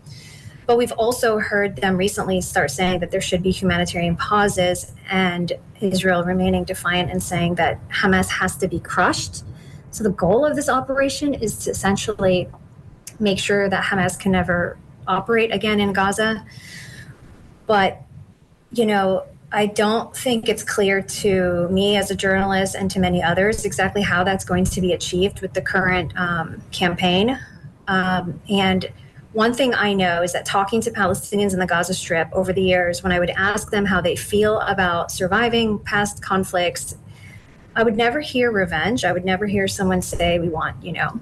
But 0.67 0.77
we've 0.77 0.93
also 0.93 1.39
heard 1.39 1.77
them 1.77 1.97
recently 1.97 2.43
start 2.43 2.71
saying 2.71 3.01
that 3.01 3.11
there 3.11 3.23
should 3.23 3.43
be 3.43 3.51
humanitarian 3.51 4.17
pauses 4.17 4.93
and 5.09 5.53
Israel 5.81 6.25
remaining 6.25 6.65
defiant 6.65 7.11
and 7.11 7.23
saying 7.23 7.55
that 7.55 7.81
Hamas 7.89 8.29
has 8.29 8.55
to 8.57 8.69
be 8.69 8.79
crushed. 8.79 9.45
So 9.91 10.05
the 10.05 10.11
goal 10.11 10.45
of 10.45 10.57
this 10.57 10.69
operation 10.69 11.33
is 11.33 11.57
to 11.65 11.71
essentially 11.71 12.49
make 13.19 13.39
sure 13.39 13.71
that 13.71 13.85
Hamas 13.85 14.19
can 14.19 14.33
never 14.33 14.77
operate 15.07 15.55
again 15.55 15.81
in 15.81 15.95
Gaza. 15.95 16.45
But, 17.67 18.03
you 18.71 18.85
know, 18.85 19.25
I 19.51 19.67
don't 19.67 20.15
think 20.15 20.49
it's 20.49 20.63
clear 20.63 21.01
to 21.01 21.69
me 21.71 21.97
as 21.97 22.11
a 22.11 22.15
journalist 22.15 22.75
and 22.75 22.91
to 22.91 23.01
many 23.01 23.23
others 23.23 23.65
exactly 23.65 24.03
how 24.03 24.23
that's 24.23 24.45
going 24.45 24.65
to 24.67 24.81
be 24.81 24.93
achieved 24.93 25.41
with 25.41 25.55
the 25.55 25.63
current 25.63 26.13
um, 26.19 26.63
campaign. 26.71 27.39
Um, 27.87 28.43
and 28.51 28.93
one 29.33 29.55
thing 29.55 29.75
I 29.75 29.95
know 29.95 30.23
is 30.23 30.35
that 30.35 30.45
talking 30.45 30.83
to 30.83 30.91
Palestinians 30.91 31.55
in 31.55 31.61
the 31.61 31.67
Gaza 31.67 31.95
Strip 31.95 32.29
over 32.33 32.53
the 32.53 32.61
years, 32.61 33.03
when 33.03 33.11
I 33.11 33.19
would 33.19 33.31
ask 33.31 33.71
them 33.71 33.87
how 33.87 34.03
they 34.03 34.17
feel 34.17 34.61
about 34.61 35.11
surviving 35.11 35.79
past 35.79 36.23
conflicts, 36.23 36.97
I 37.75 37.85
would 37.85 37.97
never 37.97 38.21
hear 38.21 38.51
revenge. 38.51 39.05
I 39.05 39.13
would 39.13 39.25
never 39.25 39.47
hear 39.47 39.67
someone 39.67 40.03
say, 40.03 40.39
we 40.39 40.49
want, 40.51 40.83
you 40.85 40.93
know, 40.93 41.21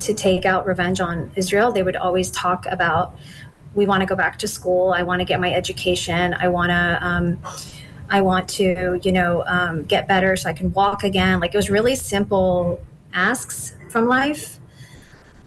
to 0.00 0.14
take 0.14 0.44
out 0.44 0.66
revenge 0.66 1.00
on 1.00 1.30
Israel. 1.36 1.70
They 1.70 1.84
would 1.84 1.96
always 1.96 2.30
talk 2.32 2.66
about 2.66 3.16
we 3.76 3.86
want 3.86 4.00
to 4.00 4.06
go 4.06 4.16
back 4.16 4.38
to 4.40 4.48
school. 4.48 4.92
I 4.92 5.02
want 5.02 5.20
to 5.20 5.24
get 5.24 5.38
my 5.38 5.52
education. 5.52 6.34
I 6.34 6.48
want 6.48 6.70
to, 6.70 6.98
um, 7.06 7.38
I 8.08 8.22
want 8.22 8.48
to, 8.50 8.98
you 9.02 9.12
know, 9.12 9.44
um, 9.46 9.84
get 9.84 10.08
better 10.08 10.34
so 10.36 10.48
I 10.48 10.52
can 10.54 10.72
walk 10.72 11.04
again. 11.04 11.38
Like 11.38 11.54
it 11.54 11.56
was 11.56 11.70
really 11.70 11.94
simple 11.94 12.80
asks 13.12 13.76
from 13.90 14.06
life. 14.06 14.58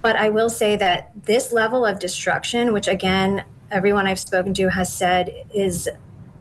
But 0.02 0.16
I 0.16 0.30
will 0.30 0.50
say 0.50 0.76
that 0.78 1.12
this 1.26 1.52
level 1.52 1.86
of 1.86 2.00
destruction, 2.00 2.72
which 2.72 2.88
again, 2.88 3.44
everyone 3.72 4.08
I've 4.08 4.20
spoken 4.20 4.54
to 4.56 4.70
has 4.70 4.94
said 4.94 5.46
is 5.54 5.90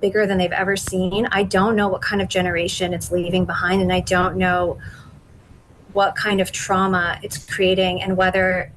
bigger 0.01 0.27
than 0.27 0.39
they've 0.39 0.53
ever 0.53 0.77
seen. 0.77 1.27
I 1.33 1.43
don't 1.43 1.75
know 1.75 1.89
what 1.89 2.03
kind 2.03 2.23
of 2.23 2.29
generation 2.29 2.95
it's 2.95 3.11
leaving 3.11 3.45
behind, 3.45 3.83
and 3.83 3.93
I 3.93 4.01
don't 4.01 4.37
know 4.37 4.79
what 5.93 6.15
kind 6.15 6.41
of 6.41 6.53
trauma 6.53 7.19
it's 7.23 7.45
creating 7.51 8.01
and 8.03 8.17
whether 8.17 8.71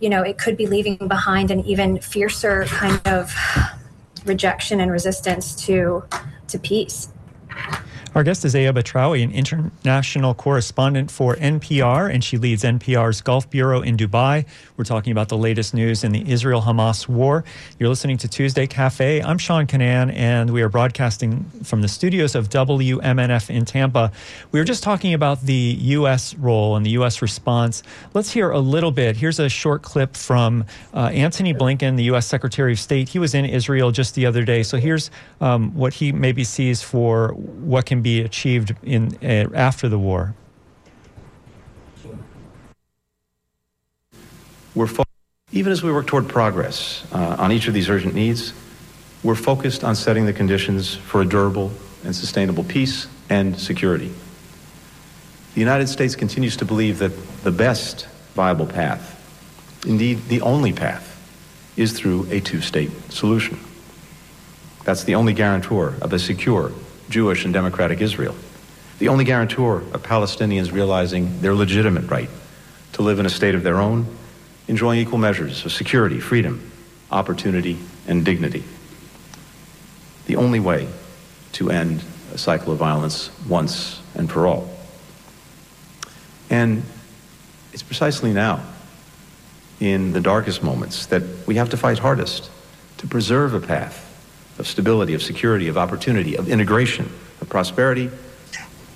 you 0.00 0.08
know, 0.08 0.22
it 0.22 0.38
could 0.38 0.56
be 0.56 0.66
leaving 0.66 0.96
behind 0.96 1.50
an 1.50 1.60
even 1.60 1.98
fiercer 2.00 2.64
kind 2.66 3.00
of 3.06 3.34
rejection 4.24 4.80
and 4.80 4.90
resistance 4.90 5.54
to 5.66 6.04
to 6.48 6.58
peace. 6.58 7.08
Our 8.18 8.24
guest 8.24 8.44
is 8.44 8.56
Aya 8.56 8.72
Batrawy, 8.72 9.22
an 9.22 9.30
international 9.30 10.34
correspondent 10.34 11.08
for 11.08 11.36
NPR, 11.36 12.12
and 12.12 12.24
she 12.24 12.36
leads 12.36 12.64
NPR's 12.64 13.20
Gulf 13.20 13.48
Bureau 13.48 13.80
in 13.80 13.96
Dubai. 13.96 14.44
We're 14.76 14.82
talking 14.82 15.12
about 15.12 15.28
the 15.28 15.38
latest 15.38 15.72
news 15.72 16.02
in 16.02 16.10
the 16.10 16.28
Israel 16.28 16.62
Hamas 16.62 17.06
war. 17.06 17.44
You're 17.78 17.88
listening 17.88 18.16
to 18.16 18.26
Tuesday 18.26 18.66
Cafe. 18.66 19.22
I'm 19.22 19.38
Sean 19.38 19.68
Kinane, 19.68 20.12
and 20.12 20.50
we 20.50 20.62
are 20.62 20.68
broadcasting 20.68 21.44
from 21.62 21.80
the 21.80 21.86
studios 21.86 22.34
of 22.34 22.48
WMNF 22.48 23.50
in 23.50 23.64
Tampa. 23.64 24.10
We 24.50 24.58
were 24.58 24.64
just 24.64 24.82
talking 24.82 25.14
about 25.14 25.42
the 25.42 25.76
U.S. 25.80 26.34
role 26.34 26.74
and 26.74 26.84
the 26.84 26.90
U.S. 26.90 27.22
response. 27.22 27.84
Let's 28.14 28.32
hear 28.32 28.50
a 28.50 28.58
little 28.58 28.90
bit. 28.90 29.16
Here's 29.16 29.38
a 29.38 29.48
short 29.48 29.82
clip 29.82 30.16
from 30.16 30.64
uh, 30.92 31.10
Antony 31.14 31.54
Blinken, 31.54 31.96
the 31.96 32.04
U.S. 32.04 32.26
Secretary 32.26 32.72
of 32.72 32.80
State. 32.80 33.10
He 33.10 33.20
was 33.20 33.32
in 33.32 33.44
Israel 33.44 33.92
just 33.92 34.16
the 34.16 34.26
other 34.26 34.42
day. 34.42 34.64
So 34.64 34.76
here's 34.76 35.12
um, 35.40 35.72
what 35.76 35.94
he 35.94 36.10
maybe 36.10 36.42
sees 36.42 36.82
for 36.82 37.28
what 37.28 37.86
can 37.86 38.02
be 38.02 38.07
achieved 38.16 38.74
in 38.82 39.16
uh, 39.22 39.48
after 39.54 39.88
the 39.88 39.98
war? 39.98 40.34
We're 44.74 44.86
fo- 44.86 45.04
even 45.52 45.72
as 45.72 45.82
we 45.82 45.92
work 45.92 46.06
toward 46.06 46.28
progress 46.28 47.04
uh, 47.12 47.36
on 47.38 47.52
each 47.52 47.68
of 47.68 47.74
these 47.74 47.88
urgent 47.88 48.14
needs, 48.14 48.52
we're 49.22 49.34
focused 49.34 49.82
on 49.82 49.96
setting 49.96 50.26
the 50.26 50.32
conditions 50.32 50.94
for 50.94 51.22
a 51.22 51.24
durable 51.24 51.72
and 52.04 52.14
sustainable 52.14 52.64
peace 52.64 53.08
and 53.28 53.58
security. 53.58 54.12
The 55.54 55.60
United 55.60 55.88
States 55.88 56.14
continues 56.14 56.56
to 56.58 56.64
believe 56.64 56.98
that 56.98 57.12
the 57.42 57.50
best 57.50 58.06
viable 58.34 58.66
path, 58.66 59.16
indeed 59.86 60.28
the 60.28 60.40
only 60.42 60.72
path, 60.72 61.06
is 61.76 61.92
through 61.92 62.28
a 62.30 62.40
two 62.40 62.60
state 62.60 62.90
solution. 63.10 63.58
That's 64.84 65.04
the 65.04 65.16
only 65.16 65.32
guarantor 65.32 65.94
of 66.00 66.12
a 66.12 66.18
secure 66.18 66.72
Jewish 67.08 67.44
and 67.44 67.54
democratic 67.54 68.00
Israel, 68.00 68.34
the 68.98 69.08
only 69.08 69.24
guarantor 69.24 69.78
of 69.92 70.02
Palestinians 70.02 70.72
realizing 70.72 71.40
their 71.40 71.54
legitimate 71.54 72.10
right 72.10 72.30
to 72.92 73.02
live 73.02 73.18
in 73.18 73.26
a 73.26 73.30
state 73.30 73.54
of 73.54 73.62
their 73.62 73.78
own, 73.78 74.06
enjoying 74.66 74.98
equal 75.00 75.18
measures 75.18 75.64
of 75.64 75.72
security, 75.72 76.20
freedom, 76.20 76.70
opportunity, 77.10 77.78
and 78.06 78.24
dignity. 78.24 78.64
The 80.26 80.36
only 80.36 80.60
way 80.60 80.88
to 81.52 81.70
end 81.70 82.02
a 82.32 82.38
cycle 82.38 82.72
of 82.72 82.78
violence 82.78 83.30
once 83.48 84.00
and 84.14 84.30
for 84.30 84.46
all. 84.46 84.68
And 86.50 86.82
it's 87.72 87.82
precisely 87.82 88.32
now, 88.32 88.62
in 89.80 90.12
the 90.12 90.20
darkest 90.20 90.62
moments, 90.62 91.06
that 91.06 91.22
we 91.46 91.54
have 91.54 91.70
to 91.70 91.76
fight 91.76 91.98
hardest 91.98 92.50
to 92.98 93.06
preserve 93.06 93.54
a 93.54 93.60
path 93.60 94.07
of 94.58 94.66
stability, 94.66 95.14
of 95.14 95.22
security, 95.22 95.68
of 95.68 95.78
opportunity, 95.78 96.36
of 96.36 96.48
integration, 96.48 97.10
of 97.40 97.48
prosperity, 97.48 98.10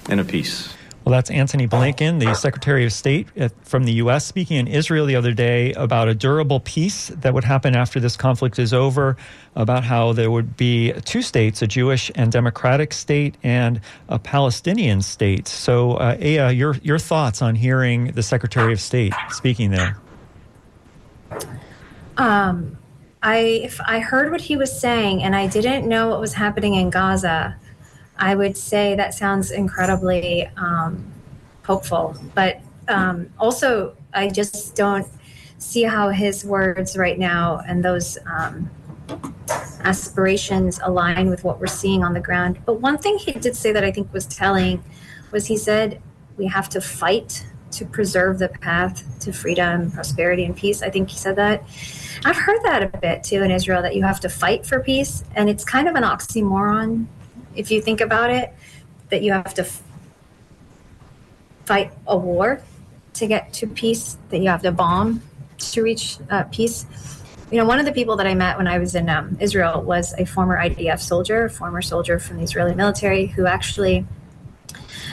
and 0.08 0.20
of 0.20 0.28
peace. 0.28 0.74
Well, 1.04 1.12
that's 1.12 1.30
Antony 1.30 1.66
Blinken, 1.66 2.20
the 2.20 2.32
Secretary 2.34 2.84
of 2.84 2.92
State 2.92 3.26
from 3.62 3.84
the 3.84 3.94
U.S., 3.94 4.24
speaking 4.24 4.56
in 4.58 4.68
Israel 4.68 5.04
the 5.04 5.16
other 5.16 5.32
day 5.32 5.72
about 5.72 6.06
a 6.06 6.14
durable 6.14 6.60
peace 6.60 7.08
that 7.08 7.34
would 7.34 7.42
happen 7.42 7.74
after 7.74 7.98
this 7.98 8.16
conflict 8.16 8.60
is 8.60 8.72
over, 8.72 9.16
about 9.56 9.82
how 9.82 10.12
there 10.12 10.30
would 10.30 10.56
be 10.56 10.92
two 11.04 11.20
states, 11.20 11.60
a 11.60 11.66
Jewish 11.66 12.12
and 12.14 12.30
democratic 12.30 12.92
state 12.92 13.36
and 13.42 13.80
a 14.08 14.18
Palestinian 14.20 15.02
state. 15.02 15.48
So, 15.48 15.94
uh, 15.94 16.16
Aya, 16.20 16.52
your, 16.52 16.76
your 16.82 17.00
thoughts 17.00 17.42
on 17.42 17.56
hearing 17.56 18.12
the 18.12 18.22
Secretary 18.22 18.72
of 18.72 18.80
State 18.80 19.12
speaking 19.30 19.72
there? 19.72 19.98
Um, 22.16 22.78
I 23.22 23.38
if 23.62 23.80
I 23.80 24.00
heard 24.00 24.32
what 24.32 24.40
he 24.40 24.56
was 24.56 24.78
saying 24.78 25.22
and 25.22 25.34
I 25.34 25.46
didn't 25.46 25.88
know 25.88 26.08
what 26.08 26.20
was 26.20 26.34
happening 26.34 26.74
in 26.74 26.90
Gaza, 26.90 27.56
I 28.18 28.34
would 28.34 28.56
say 28.56 28.94
that 28.96 29.14
sounds 29.14 29.50
incredibly 29.50 30.46
um, 30.56 31.12
hopeful. 31.64 32.16
But 32.34 32.60
um, 32.88 33.30
also, 33.38 33.96
I 34.12 34.28
just 34.28 34.74
don't 34.74 35.06
see 35.58 35.84
how 35.84 36.10
his 36.10 36.44
words 36.44 36.96
right 36.96 37.18
now 37.18 37.60
and 37.66 37.84
those 37.84 38.18
um, 38.26 38.68
aspirations 39.84 40.80
align 40.82 41.30
with 41.30 41.44
what 41.44 41.60
we're 41.60 41.66
seeing 41.68 42.02
on 42.02 42.14
the 42.14 42.20
ground. 42.20 42.58
But 42.66 42.80
one 42.80 42.98
thing 42.98 43.18
he 43.18 43.32
did 43.32 43.56
say 43.56 43.72
that 43.72 43.84
I 43.84 43.92
think 43.92 44.12
was 44.12 44.26
telling 44.26 44.82
was 45.30 45.46
he 45.46 45.56
said 45.56 46.02
we 46.36 46.46
have 46.46 46.68
to 46.70 46.80
fight 46.80 47.46
to 47.72 47.84
preserve 47.84 48.38
the 48.38 48.48
path 48.48 49.04
to 49.20 49.32
freedom, 49.32 49.90
prosperity, 49.90 50.44
and 50.44 50.56
peace. 50.56 50.82
I 50.82 50.90
think 50.90 51.10
he 51.10 51.16
said 51.16 51.36
that. 51.36 51.62
I've 52.24 52.36
heard 52.36 52.62
that 52.64 52.82
a 52.82 52.98
bit 52.98 53.24
too 53.24 53.42
in 53.42 53.50
Israel 53.50 53.82
that 53.82 53.96
you 53.96 54.02
have 54.02 54.20
to 54.20 54.28
fight 54.28 54.64
for 54.64 54.80
peace, 54.80 55.24
and 55.34 55.48
it's 55.48 55.64
kind 55.64 55.88
of 55.88 55.94
an 55.94 56.04
oxymoron 56.04 57.06
if 57.54 57.70
you 57.70 57.80
think 57.80 58.00
about 58.00 58.30
it. 58.30 58.54
That 59.10 59.22
you 59.22 59.32
have 59.32 59.52
to, 59.54 59.66
fight 61.64 61.92
a 62.06 62.16
war 62.16 62.60
to 63.14 63.26
get 63.26 63.52
to 63.54 63.66
peace, 63.66 64.16
that 64.30 64.38
you 64.38 64.48
have 64.48 64.62
to 64.62 64.72
bomb 64.72 65.22
to 65.58 65.82
reach 65.82 66.18
uh, 66.30 66.44
peace. 66.44 66.86
You 67.50 67.58
know, 67.58 67.66
one 67.66 67.78
of 67.78 67.84
the 67.84 67.92
people 67.92 68.16
that 68.16 68.26
I 68.26 68.34
met 68.34 68.56
when 68.56 68.66
I 68.66 68.78
was 68.78 68.94
in 68.94 69.08
um, 69.08 69.36
Israel 69.40 69.82
was 69.82 70.14
a 70.18 70.24
former 70.24 70.56
IDF 70.56 71.00
soldier, 71.00 71.48
former 71.48 71.82
soldier 71.82 72.18
from 72.18 72.38
the 72.38 72.42
Israeli 72.42 72.74
military, 72.74 73.26
who 73.26 73.46
actually 73.46 74.06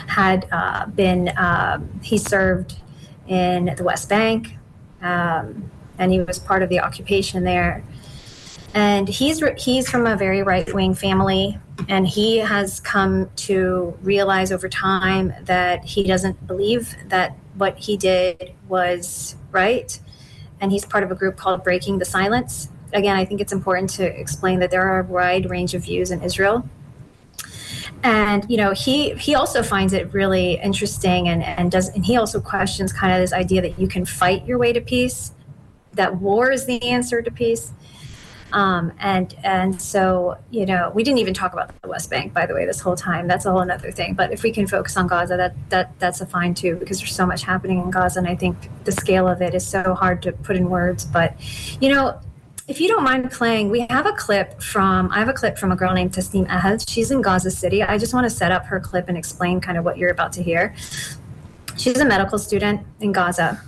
had 0.08 0.46
uh, 0.52 0.86
been, 0.86 1.32
um, 1.36 2.00
he 2.02 2.18
served 2.18 2.76
in 3.26 3.74
the 3.76 3.84
West 3.84 4.08
Bank, 4.08 4.56
um, 5.02 5.70
and 5.98 6.12
he 6.12 6.20
was 6.20 6.38
part 6.38 6.62
of 6.62 6.68
the 6.68 6.80
occupation 6.80 7.44
there. 7.44 7.84
And 8.72 9.08
he's 9.08 9.42
he's 9.58 9.90
from 9.90 10.06
a 10.06 10.16
very 10.16 10.42
right 10.42 10.72
wing 10.72 10.94
family, 10.94 11.58
and 11.88 12.06
he 12.06 12.38
has 12.38 12.78
come 12.80 13.28
to 13.36 13.96
realize 14.02 14.52
over 14.52 14.68
time 14.68 15.32
that 15.42 15.84
he 15.84 16.04
doesn't 16.04 16.46
believe 16.46 16.94
that 17.08 17.36
what 17.56 17.76
he 17.78 17.96
did 17.96 18.52
was 18.68 19.34
right. 19.50 19.98
And 20.60 20.70
he's 20.70 20.84
part 20.84 21.02
of 21.02 21.10
a 21.10 21.14
group 21.14 21.36
called 21.36 21.64
Breaking 21.64 21.98
the 21.98 22.04
Silence. 22.04 22.68
Again, 22.92 23.16
I 23.16 23.24
think 23.24 23.40
it's 23.40 23.52
important 23.52 23.90
to 23.90 24.04
explain 24.04 24.60
that 24.60 24.70
there 24.70 24.82
are 24.82 25.00
a 25.00 25.04
wide 25.04 25.48
range 25.50 25.74
of 25.74 25.84
views 25.84 26.10
in 26.10 26.22
Israel 26.22 26.68
and 28.02 28.50
you 28.50 28.56
know 28.56 28.72
he 28.72 29.14
he 29.14 29.34
also 29.34 29.62
finds 29.62 29.92
it 29.92 30.12
really 30.12 30.54
interesting 30.60 31.28
and 31.28 31.42
and 31.42 31.70
does 31.70 31.88
and 31.90 32.04
he 32.04 32.16
also 32.16 32.40
questions 32.40 32.92
kind 32.92 33.12
of 33.12 33.20
this 33.20 33.32
idea 33.32 33.60
that 33.60 33.78
you 33.78 33.86
can 33.86 34.04
fight 34.04 34.44
your 34.46 34.58
way 34.58 34.72
to 34.72 34.80
peace 34.80 35.32
that 35.94 36.16
war 36.16 36.50
is 36.50 36.66
the 36.66 36.82
answer 36.82 37.22
to 37.22 37.30
peace. 37.30 37.72
Um, 38.52 38.92
and 38.98 39.32
and 39.44 39.80
so 39.80 40.36
you 40.50 40.66
know 40.66 40.90
we 40.92 41.04
didn't 41.04 41.18
even 41.18 41.34
talk 41.34 41.52
about 41.52 41.70
the 41.82 41.88
West 41.88 42.10
Bank 42.10 42.34
by 42.34 42.46
the 42.46 42.54
way 42.54 42.66
this 42.66 42.80
whole 42.80 42.96
time. 42.96 43.28
That's 43.28 43.46
a 43.46 43.52
whole 43.52 43.70
other 43.70 43.92
thing. 43.92 44.14
But 44.14 44.32
if 44.32 44.42
we 44.42 44.50
can 44.50 44.66
focus 44.66 44.96
on 44.96 45.06
Gaza 45.06 45.36
that 45.36 45.54
that 45.70 45.96
that's 46.00 46.20
a 46.20 46.26
fine 46.26 46.54
too 46.54 46.74
because 46.74 46.98
there's 46.98 47.14
so 47.14 47.26
much 47.26 47.44
happening 47.44 47.78
in 47.78 47.92
Gaza 47.92 48.18
and 48.18 48.26
I 48.26 48.34
think 48.34 48.56
the 48.84 48.90
scale 48.90 49.28
of 49.28 49.40
it 49.40 49.54
is 49.54 49.64
so 49.64 49.94
hard 49.94 50.20
to 50.22 50.32
put 50.32 50.56
in 50.56 50.68
words. 50.68 51.04
But 51.04 51.36
you 51.80 51.94
know 51.94 52.20
if 52.70 52.80
you 52.80 52.86
don't 52.86 53.02
mind 53.02 53.28
playing, 53.32 53.68
we 53.68 53.80
have 53.90 54.06
a 54.06 54.12
clip 54.12 54.62
from 54.62 55.10
I 55.10 55.18
have 55.18 55.28
a 55.28 55.32
clip 55.32 55.58
from 55.58 55.72
a 55.72 55.76
girl 55.76 55.92
named 55.92 56.12
Tasneem 56.12 56.46
Ahad. 56.46 56.88
She's 56.88 57.10
in 57.10 57.20
Gaza 57.20 57.50
City. 57.50 57.82
I 57.82 57.98
just 57.98 58.14
want 58.14 58.24
to 58.26 58.30
set 58.30 58.52
up 58.52 58.64
her 58.66 58.78
clip 58.78 59.08
and 59.08 59.18
explain 59.18 59.60
kind 59.60 59.76
of 59.76 59.84
what 59.84 59.98
you're 59.98 60.12
about 60.12 60.32
to 60.34 60.42
hear. 60.42 60.72
She's 61.76 61.98
a 61.98 62.04
medical 62.04 62.38
student 62.38 62.86
in 63.00 63.10
Gaza. 63.10 63.60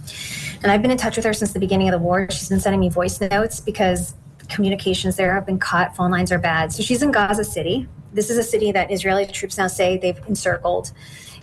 And 0.63 0.71
I've 0.71 0.83
been 0.83 0.93
in 0.93 0.99
touch 0.99 1.17
with 1.17 1.25
her 1.25 1.33
since 1.33 1.53
the 1.53 1.59
beginning 1.59 1.89
of 1.89 1.93
the 1.93 1.99
war. 1.99 2.29
She's 2.31 2.49
been 2.49 2.61
sending 2.61 2.79
me 2.79 2.91
voice 2.91 3.21
notes 3.21 3.59
because 3.59 4.15
communications 4.49 5.17
there 5.17 5.35
have 5.35 5.47
been 5.47 5.59
cut, 5.59 5.97
phone 5.97 6.13
lines 6.13 6.31
are 6.31 6.39
bad. 6.39 6.73
So 6.73 6.85
she's 6.85 7.03
in 7.03 7.11
Gaza 7.11 7.43
City. 7.43 7.89
This 8.13 8.31
is 8.31 8.39
a 8.39 8.45
city 8.45 8.71
that 8.71 8.93
Israeli 8.93 9.27
troops 9.27 9.59
now 9.59 9.67
say 9.67 9.99
they've 9.99 10.21
encircled. 10.29 10.93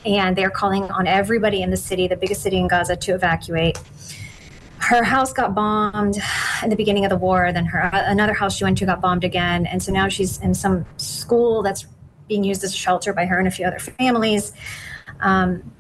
And 0.06 0.34
they're 0.34 0.50
calling 0.50 0.84
on 0.92 1.08
everybody 1.08 1.62
in 1.62 1.72
the 1.72 1.78
city, 1.78 2.08
the 2.08 2.16
biggest 2.16 2.42
city 2.42 2.58
in 2.58 2.70
Gaza, 2.70 2.96
to 2.96 3.16
evacuate 3.16 3.78
her 4.80 5.04
house 5.04 5.34
got 5.34 5.54
bombed 5.54 6.18
in 6.64 6.70
the 6.70 6.76
beginning 6.76 7.06
of 7.06 7.10
the 7.10 7.18
war. 7.18 7.52
Then 7.52 7.66
her 7.66 7.90
another 7.94 8.34
house 8.34 8.56
she 8.56 8.64
went 8.64 8.78
to 8.80 8.86
got 8.86 9.02
bombed 9.02 9.24
again, 9.24 9.66
and 9.66 9.82
so 9.82 9.92
now 9.92 10.08
she's 10.08 10.40
in 10.40 10.54
some 10.54 10.86
school 10.98 11.62
that's 11.64 11.86
being 12.28 12.44
used 12.44 12.64
as 12.64 12.74
a 12.74 12.78
shelter 12.78 13.14
by 13.14 13.26
her 13.26 13.40
and 13.40 13.48
a 13.48 13.52
few 13.52 13.66
other 13.66 13.80
families. 13.80 14.54
Um, 15.20 15.72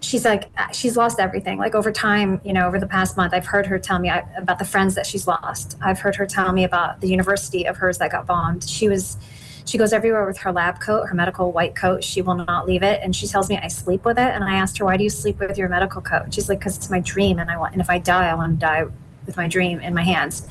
she's 0.00 0.24
like 0.24 0.50
she's 0.72 0.96
lost 0.96 1.20
everything. 1.20 1.58
Like 1.58 1.74
over 1.74 1.92
time, 1.92 2.40
you 2.44 2.52
know, 2.52 2.66
over 2.66 2.78
the 2.78 2.86
past 2.86 3.16
month, 3.16 3.32
I've 3.32 3.46
heard 3.46 3.66
her 3.66 3.78
tell 3.78 3.98
me 3.98 4.10
about 4.36 4.58
the 4.58 4.64
friends 4.64 4.94
that 4.94 5.06
she's 5.06 5.26
lost. 5.26 5.76
I've 5.82 6.00
heard 6.00 6.16
her 6.16 6.26
tell 6.26 6.52
me 6.52 6.64
about 6.64 7.00
the 7.00 7.08
university 7.08 7.66
of 7.66 7.76
hers 7.76 7.98
that 7.98 8.10
got 8.10 8.26
bombed. 8.26 8.68
She 8.68 8.88
was 8.88 9.18
she 9.66 9.78
goes 9.78 9.92
everywhere 9.92 10.24
with 10.26 10.38
her 10.38 10.52
lab 10.52 10.80
coat, 10.80 11.08
her 11.08 11.14
medical 11.14 11.50
white 11.50 11.74
coat. 11.74 12.04
She 12.04 12.22
will 12.22 12.36
not 12.36 12.66
leave 12.66 12.84
it. 12.84 13.00
And 13.02 13.14
she 13.14 13.26
tells 13.26 13.48
me 13.48 13.58
I 13.58 13.66
sleep 13.66 14.04
with 14.04 14.16
it. 14.16 14.28
And 14.28 14.44
I 14.44 14.54
asked 14.54 14.78
her, 14.78 14.84
why 14.84 14.96
do 14.96 15.02
you 15.02 15.10
sleep 15.10 15.40
with 15.40 15.58
your 15.58 15.68
medical 15.68 16.00
coat? 16.00 16.32
She's 16.32 16.48
like, 16.48 16.60
because 16.60 16.76
it's 16.76 16.88
my 16.88 17.00
dream. 17.00 17.40
And 17.40 17.50
I 17.50 17.58
want, 17.58 17.72
and 17.72 17.82
if 17.82 17.90
I 17.90 17.98
die, 17.98 18.30
I 18.30 18.34
want 18.34 18.60
to 18.60 18.64
die 18.64 18.84
with 19.26 19.36
my 19.36 19.48
dream 19.48 19.80
in 19.80 19.92
my 19.92 20.04
hands. 20.04 20.46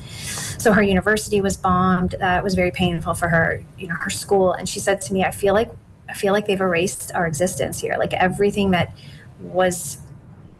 So 0.62 0.70
her 0.72 0.82
university 0.82 1.40
was 1.40 1.56
bombed. 1.56 2.16
That 2.18 2.44
was 2.44 2.54
very 2.54 2.70
painful 2.70 3.14
for 3.14 3.28
her, 3.28 3.64
you 3.78 3.88
know, 3.88 3.94
her 3.94 4.10
school. 4.10 4.52
And 4.52 4.68
she 4.68 4.80
said 4.80 5.00
to 5.02 5.14
me, 5.14 5.24
I 5.24 5.30
feel 5.30 5.54
like, 5.54 5.70
I 6.10 6.12
feel 6.12 6.34
like 6.34 6.46
they've 6.46 6.60
erased 6.60 7.10
our 7.14 7.26
existence 7.26 7.80
here. 7.80 7.96
Like 7.98 8.12
everything 8.12 8.72
that 8.72 8.94
was 9.40 9.96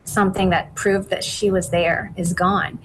something 0.05 0.49
that 0.51 0.75
proved 0.75 1.11
that 1.11 1.23
she 1.23 1.51
was 1.51 1.71
there 1.71 2.13
is 2.17 2.33
gone 2.33 2.79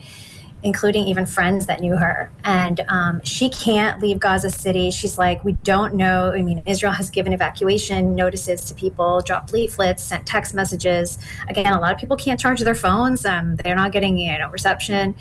including 0.63 1.07
even 1.07 1.25
friends 1.25 1.65
that 1.65 1.79
knew 1.79 1.95
her. 1.95 2.31
And 2.43 2.81
um, 2.87 3.21
she 3.23 3.49
can't 3.49 3.99
leave 4.01 4.19
Gaza 4.19 4.49
City. 4.49 4.91
She's 4.91 5.17
like, 5.17 5.43
we 5.43 5.53
don't 5.63 5.95
know. 5.95 6.31
I 6.31 6.41
mean, 6.41 6.61
Israel 6.65 6.91
has 6.91 7.09
given 7.09 7.33
evacuation 7.33 8.15
notices 8.15 8.65
to 8.65 8.75
people, 8.75 9.21
dropped 9.21 9.53
leaflets, 9.53 10.03
sent 10.03 10.25
text 10.25 10.53
messages. 10.53 11.17
Again, 11.49 11.73
a 11.73 11.79
lot 11.79 11.93
of 11.93 11.99
people 11.99 12.15
can't 12.15 12.39
charge 12.39 12.59
their 12.59 12.75
phones. 12.75 13.25
Um, 13.25 13.55
they're 13.57 13.75
not 13.75 13.91
getting, 13.91 14.17
you 14.17 14.37
know, 14.37 14.49
reception. 14.49 15.15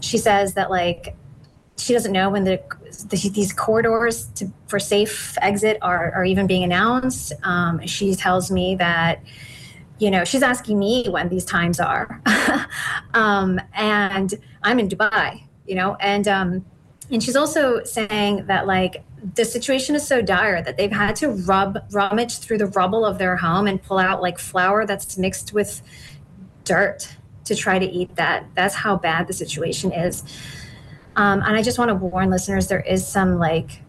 She 0.00 0.18
says 0.18 0.54
that 0.54 0.70
like 0.70 1.16
she 1.76 1.92
doesn't 1.92 2.12
know 2.12 2.30
when 2.30 2.44
the, 2.44 2.62
the 3.08 3.30
these 3.30 3.52
corridors 3.52 4.26
to, 4.36 4.50
for 4.68 4.78
safe 4.78 5.36
exit 5.42 5.78
are, 5.82 6.12
are 6.12 6.24
even 6.24 6.46
being 6.46 6.62
announced. 6.62 7.32
Um, 7.42 7.84
she 7.86 8.14
tells 8.14 8.50
me 8.50 8.76
that 8.76 9.22
you 9.98 10.10
know, 10.10 10.24
she's 10.24 10.42
asking 10.42 10.78
me 10.78 11.08
when 11.08 11.28
these 11.28 11.44
times 11.44 11.78
are. 11.80 12.20
um, 13.14 13.60
and 13.74 14.34
I'm 14.62 14.78
in 14.78 14.88
Dubai, 14.88 15.44
you 15.66 15.74
know, 15.74 15.96
and 16.00 16.26
um, 16.26 16.64
and 17.10 17.22
she's 17.22 17.36
also 17.36 17.84
saying 17.84 18.46
that 18.46 18.66
like 18.66 19.04
the 19.34 19.44
situation 19.44 19.94
is 19.94 20.06
so 20.06 20.20
dire 20.20 20.62
that 20.62 20.76
they've 20.76 20.92
had 20.92 21.16
to 21.16 21.28
rub 21.28 21.78
rummage 21.92 22.38
through 22.38 22.58
the 22.58 22.66
rubble 22.66 23.04
of 23.04 23.18
their 23.18 23.36
home 23.36 23.66
and 23.66 23.82
pull 23.82 23.98
out 23.98 24.20
like 24.20 24.38
flour 24.38 24.84
that's 24.84 25.16
mixed 25.16 25.52
with 25.52 25.80
dirt 26.64 27.16
to 27.44 27.54
try 27.54 27.78
to 27.78 27.86
eat 27.86 28.14
that. 28.16 28.46
That's 28.54 28.74
how 28.74 28.96
bad 28.96 29.26
the 29.26 29.32
situation 29.32 29.92
is. 29.92 30.22
Um, 31.16 31.42
and 31.42 31.56
I 31.56 31.62
just 31.62 31.78
want 31.78 31.90
to 31.90 31.94
warn 31.94 32.30
listeners: 32.30 32.66
there 32.66 32.80
is 32.80 33.06
some 33.06 33.38
like 33.38 33.80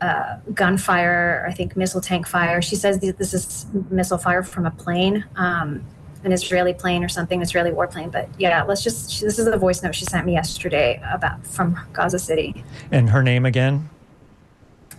uh, 0.00 0.38
gunfire, 0.54 1.46
I 1.48 1.52
think 1.52 1.76
missile 1.76 2.00
tank 2.00 2.26
fire. 2.26 2.62
She 2.62 2.76
says 2.76 2.98
this 3.00 3.34
is 3.34 3.66
missile 3.90 4.18
fire 4.18 4.42
from 4.42 4.66
a 4.66 4.70
plane, 4.70 5.24
um, 5.36 5.84
an 6.24 6.32
Israeli 6.32 6.74
plane 6.74 7.04
or 7.04 7.08
something, 7.08 7.42
Israeli 7.42 7.70
warplane. 7.70 8.10
But 8.10 8.28
yeah, 8.38 8.62
let's 8.62 8.82
just. 8.82 9.20
This 9.20 9.38
is 9.38 9.44
the 9.46 9.58
voice 9.58 9.82
note 9.82 9.94
she 9.94 10.04
sent 10.04 10.26
me 10.26 10.32
yesterday 10.32 11.00
about 11.12 11.46
from 11.46 11.78
Gaza 11.92 12.18
City. 12.18 12.64
And 12.90 13.10
her 13.10 13.22
name 13.22 13.46
again? 13.46 13.88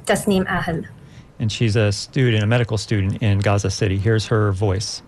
Tasneem 0.06 0.46
Ahel. 0.48 0.88
And 1.40 1.52
she's 1.52 1.76
a 1.76 1.92
student, 1.92 2.44
a 2.44 2.48
medical 2.48 2.78
student 2.78 3.22
in 3.24 3.40
Gaza 3.40 3.72
City. 3.72 3.98
Here's 3.98 4.28
her 4.28 4.52
voice. 4.52 5.02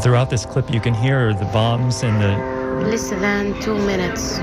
And 0.00 0.04
throughout 0.06 0.30
this 0.30 0.46
clip, 0.46 0.72
you 0.72 0.80
can 0.80 0.94
hear 0.94 1.34
the 1.34 1.44
bombs 1.52 2.02
and 2.02 2.22
the. 2.22 2.88
Less 2.88 3.10
than 3.10 3.52
two 3.60 3.76
minutes, 3.76 4.38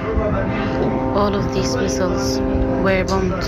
all 1.17 1.33
of 1.33 1.51
these 1.51 1.75
missiles 1.75 2.37
were 2.85 3.03
bombed 3.03 3.41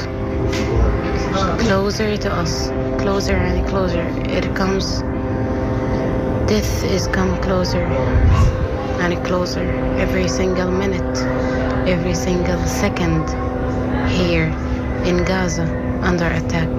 closer 1.59 2.17
to 2.17 2.33
us, 2.33 2.69
closer 2.99 3.35
and 3.35 3.63
closer. 3.69 4.01
It 4.25 4.55
comes, 4.55 5.03
death 6.49 6.83
is 6.85 7.05
come 7.09 7.39
closer 7.43 7.85
and 9.03 9.23
closer 9.23 9.69
every 9.99 10.27
single 10.27 10.71
minute, 10.71 11.17
every 11.87 12.15
single 12.15 12.59
second 12.65 13.29
here 14.09 14.49
in 15.05 15.23
Gaza 15.25 15.67
under 16.01 16.25
attack. 16.25 16.73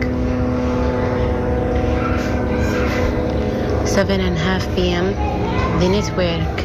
7 3.90 4.20
and 4.20 4.36
a 4.36 4.38
half 4.38 4.64
p.m. 4.76 5.06
The 5.80 5.88
network 5.88 6.56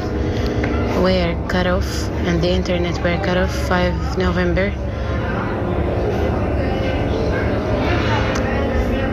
were 1.04 1.48
cut 1.48 1.66
off 1.66 2.08
and 2.28 2.40
the 2.40 2.50
internet 2.50 3.04
were 3.04 3.18
cut 3.26 3.36
off 3.36 3.52
5 3.68 4.20
November. 4.20 4.72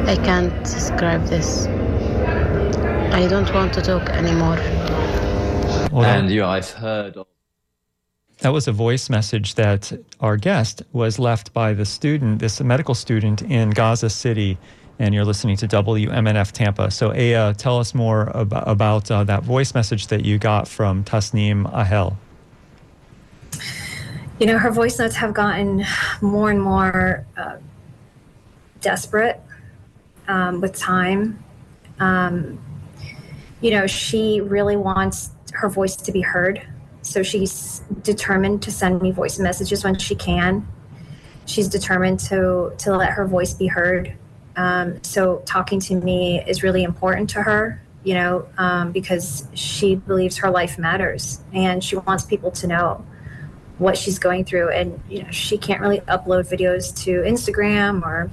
I 0.07 0.17
can't 0.17 0.53
describe 0.63 1.25
this. 1.25 1.67
I 3.15 3.27
don't 3.29 3.51
want 3.55 3.73
to 3.75 3.81
talk 3.81 4.11
anymore. 4.11 4.57
Well, 5.91 6.05
and 6.05 6.31
you, 6.31 6.45
I've 6.45 6.71
heard 6.71 7.17
of. 7.17 7.27
That 8.41 8.53
was 8.53 8.69
a 8.69 8.73
voice 8.73 9.09
message 9.09 9.55
that 9.55 9.91
our 10.21 10.37
guest 10.37 10.83
was 10.93 11.19
left 11.19 11.55
by 11.55 11.73
the 11.73 11.87
student, 11.87 12.41
this 12.41 12.61
medical 12.61 12.95
student 12.95 13.41
in 13.41 13.71
Gaza 13.71 14.11
City, 14.11 14.59
and 14.99 15.15
you're 15.15 15.25
listening 15.25 15.57
to 15.57 15.69
WMNF 15.69 16.53
Tampa. 16.53 16.91
So, 16.91 17.11
Aya, 17.11 17.55
tell 17.55 17.79
us 17.79 17.95
more 17.95 18.31
about 18.35 19.11
uh, 19.11 19.25
that 19.25 19.43
voice 19.43 19.75
message 19.75 20.09
that 20.09 20.25
you 20.25 20.39
got 20.39 20.69
from 20.69 21.05
Tasneem 21.05 21.71
Ahel. 21.73 22.17
you 24.39 24.47
know, 24.47 24.59
her 24.59 24.71
voice 24.71 24.99
notes 24.99 25.17
have 25.17 25.35
gotten 25.35 25.85
more 26.21 26.51
and 26.51 26.63
more 26.63 27.27
uh, 27.37 27.57
desperate 28.81 29.41
um, 30.29 30.61
with 30.61 30.77
time. 30.77 31.43
Um, 31.99 32.59
you 33.61 33.71
know, 33.71 33.87
she 33.87 34.41
really 34.41 34.77
wants 34.77 35.31
her 35.53 35.69
voice 35.69 35.97
to 35.97 36.13
be 36.13 36.21
heard. 36.21 36.63
So 37.03 37.23
she's 37.23 37.81
determined 38.03 38.63
to 38.63 38.71
send 38.71 39.03
me 39.03 39.11
voice 39.11 39.39
messages 39.39 39.85
when 39.85 39.99
she 39.99 40.15
can. 40.15 40.67
She's 41.47 41.69
determined 41.69 42.21
to 42.21 42.73
to 42.79 42.97
let 42.97 43.11
her 43.11 43.27
voice 43.27 43.53
be 43.53 43.67
heard. 43.67 44.17
Um, 44.57 45.03
so 45.03 45.43
talking 45.47 45.81
to 45.81 45.95
me 45.95 46.43
is 46.47 46.63
really 46.63 46.83
important 46.83 47.31
to 47.31 47.43
her, 47.43 47.83
you 48.05 48.15
know, 48.15 48.47
um, 48.59 48.93
because 48.93 49.47
she 49.55 49.95
believes 49.95 50.37
her 50.39 50.51
life 50.51 50.79
matters 50.79 51.41
and 51.53 51.83
she 51.83 51.97
wants 51.97 52.25
people 52.25 52.51
to 52.53 52.67
know 52.67 53.05
what 53.79 53.97
she's 53.97 54.19
going 54.19 54.45
through. 54.45 54.71
And 54.71 55.01
you 55.09 55.23
know, 55.23 55.31
she 55.31 55.59
can't 55.59 55.81
really 55.81 56.01
upload 56.01 56.51
videos 56.51 56.95
to 57.05 57.23
Instagram 57.23 58.03
or 58.03 58.31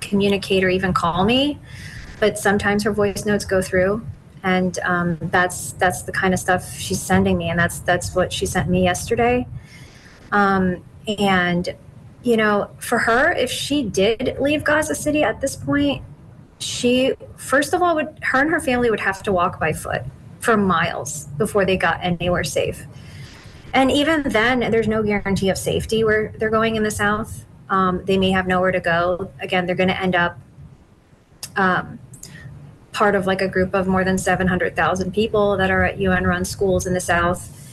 communicate 0.00 0.62
or 0.62 0.68
even 0.68 0.92
call 0.92 1.24
me, 1.24 1.58
but 2.20 2.38
sometimes 2.38 2.84
her 2.84 2.92
voice 2.92 3.24
notes 3.26 3.44
go 3.44 3.60
through 3.60 4.06
and 4.42 4.78
um, 4.84 5.18
that's 5.20 5.72
that's 5.72 6.02
the 6.02 6.12
kind 6.12 6.32
of 6.32 6.40
stuff 6.40 6.78
she's 6.78 7.00
sending 7.00 7.36
me, 7.36 7.48
and 7.48 7.58
that's 7.58 7.80
that's 7.80 8.14
what 8.14 8.32
she 8.32 8.46
sent 8.46 8.68
me 8.68 8.84
yesterday. 8.84 9.46
Um, 10.32 10.84
and 11.06 11.74
you 12.22 12.36
know, 12.36 12.70
for 12.78 12.98
her, 12.98 13.32
if 13.32 13.50
she 13.50 13.82
did 13.82 14.36
leave 14.40 14.64
Gaza 14.64 14.94
City 14.94 15.22
at 15.22 15.40
this 15.40 15.56
point, 15.56 16.02
she 16.60 17.14
first 17.36 17.72
of 17.72 17.82
all 17.82 17.94
would 17.94 18.18
her 18.22 18.40
and 18.40 18.50
her 18.50 18.60
family 18.60 18.90
would 18.90 19.00
have 19.00 19.22
to 19.22 19.32
walk 19.32 19.60
by 19.60 19.72
foot 19.72 20.02
for 20.40 20.56
miles 20.56 21.26
before 21.38 21.64
they 21.64 21.76
got 21.76 22.00
anywhere 22.02 22.44
safe. 22.44 22.86
And 23.74 23.90
even 23.90 24.22
then, 24.22 24.60
there's 24.70 24.88
no 24.88 25.02
guarantee 25.02 25.50
of 25.50 25.58
safety 25.58 26.02
where 26.02 26.32
they're 26.38 26.50
going 26.50 26.76
in 26.76 26.82
the 26.82 26.90
south. 26.90 27.44
Um, 27.68 28.04
they 28.06 28.16
may 28.16 28.30
have 28.30 28.46
nowhere 28.46 28.72
to 28.72 28.80
go. 28.80 29.30
Again, 29.40 29.66
they're 29.66 29.76
going 29.76 29.90
to 29.90 30.00
end 30.00 30.16
up 30.16 30.38
um, 31.56 31.98
part 32.92 33.14
of 33.14 33.26
like 33.26 33.42
a 33.42 33.48
group 33.48 33.74
of 33.74 33.86
more 33.86 34.04
than 34.04 34.16
700,000 34.16 35.12
people 35.12 35.56
that 35.58 35.70
are 35.70 35.84
at 35.84 35.98
UN 35.98 36.26
run 36.26 36.44
schools 36.44 36.86
in 36.86 36.94
the 36.94 37.00
South. 37.00 37.67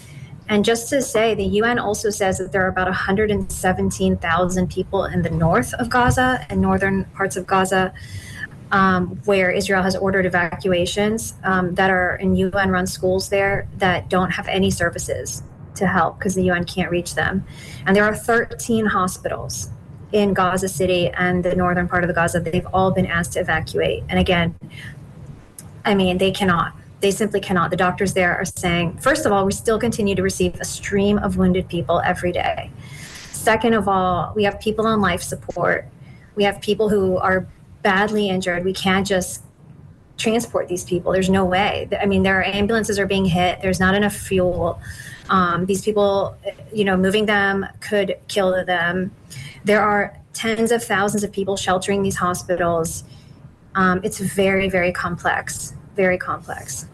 And 0.48 0.64
just 0.64 0.90
to 0.90 1.02
say, 1.02 1.34
the 1.34 1.46
UN 1.46 1.80
also 1.80 2.10
says 2.10 2.38
that 2.38 2.52
there 2.52 2.64
are 2.64 2.68
about 2.68 2.88
117,000 2.88 4.70
people 4.70 5.06
in 5.06 5.22
the 5.22 5.30
north 5.30 5.74
of 5.76 5.90
Gaza 5.90 6.46
and 6.50 6.62
northern 6.62 7.06
parts 7.16 7.36
of 7.36 7.48
Gaza 7.48 7.94
um, 8.72 9.20
where 9.26 9.52
Israel 9.52 9.84
has 9.84 9.96
ordered 9.96 10.26
evacuations 10.26 11.36
um, 11.44 11.76
that 11.76 11.90
are 11.90 12.16
in 12.18 12.36
UN 12.36 12.70
run 12.70 12.88
schools 12.88 13.30
there 13.30 13.68
that 13.78 14.10
don't 14.10 14.32
have 14.32 14.48
any 14.48 14.72
services 14.72 15.44
to 15.76 15.88
help 15.88 16.18
because 16.18 16.36
the 16.36 16.44
UN 16.44 16.66
can't 16.66 16.92
reach 16.92 17.16
them. 17.16 17.46
And 17.86 17.96
there 17.96 18.06
are 18.06 18.16
13 18.16 18.86
hospitals 18.86 19.70
in 20.12 20.34
Gaza 20.34 20.70
City 20.70 21.10
and 21.10 21.44
the 21.44 21.56
northern 21.56 21.88
part 21.88 22.04
of 22.04 22.08
the 22.08 22.14
Gaza. 22.14 22.40
They've 22.40 22.68
all 22.74 22.92
been 22.92 23.06
asked 23.06 23.34
to 23.34 23.40
evacuate. 23.40 24.04
And 24.10 24.20
again, 24.20 24.56
I 25.84 25.96
mean, 25.96 26.18
they 26.18 26.32
cannot. 26.32 26.74
They 27.02 27.12
simply 27.12 27.40
cannot. 27.40 27.72
The 27.72 27.78
doctors 27.78 28.14
there 28.14 28.36
are 28.36 28.46
saying, 28.46 28.98
first 28.98 29.26
of 29.26 29.32
all, 29.32 29.46
we 29.46 29.52
still 29.52 29.80
continue 29.80 30.16
to 30.16 30.24
receive 30.24 30.56
a 30.60 30.66
stream 30.66 31.18
of 31.20 31.38
wounded 31.38 31.68
people 31.68 32.02
every 32.02 32.32
day. 32.32 32.72
Second 33.32 33.74
of 33.74 33.88
all, 33.88 34.34
we 34.36 34.44
have 34.44 34.60
people 34.60 34.88
on 34.88 35.02
life 35.02 35.22
support. 35.22 35.88
We 36.36 36.44
have 36.46 36.62
people 36.62 36.90
who 36.90 37.18
are 37.18 37.48
badly 37.84 38.30
injured. 38.30 38.66
We 38.66 38.74
can't 38.74 39.06
just 39.06 39.44
transport 40.18 40.68
these 40.68 40.84
people. 40.84 41.12
There's 41.12 41.30
no 41.30 41.46
way. 41.46 41.88
I 42.02 42.06
mean, 42.06 42.24
their 42.24 42.44
ambulances 42.44 42.98
are 42.98 43.06
being 43.06 43.26
hit. 43.26 43.62
There's 43.62 43.80
not 43.80 43.94
enough 43.94 44.16
fuel. 44.16 44.82
Um, 45.30 45.66
these 45.66 45.84
people, 45.84 46.38
you 46.74 46.86
know, 46.86 46.96
moving 46.98 47.26
them 47.26 47.66
could 47.82 48.18
kill 48.28 48.66
them. 48.66 49.12
There 49.64 49.82
are 49.82 50.18
tens 50.34 50.72
of 50.72 50.84
thousands 50.84 51.24
of 51.24 51.32
people 51.32 51.58
sheltering 51.58 52.02
these 52.02 52.16
hospitals. 52.16 53.04
Um, 53.76 54.02
it's 54.04 54.20
very, 54.20 54.70
very 54.70 54.92
complex 54.92 55.74
very 55.96 56.18
complex. 56.18 56.86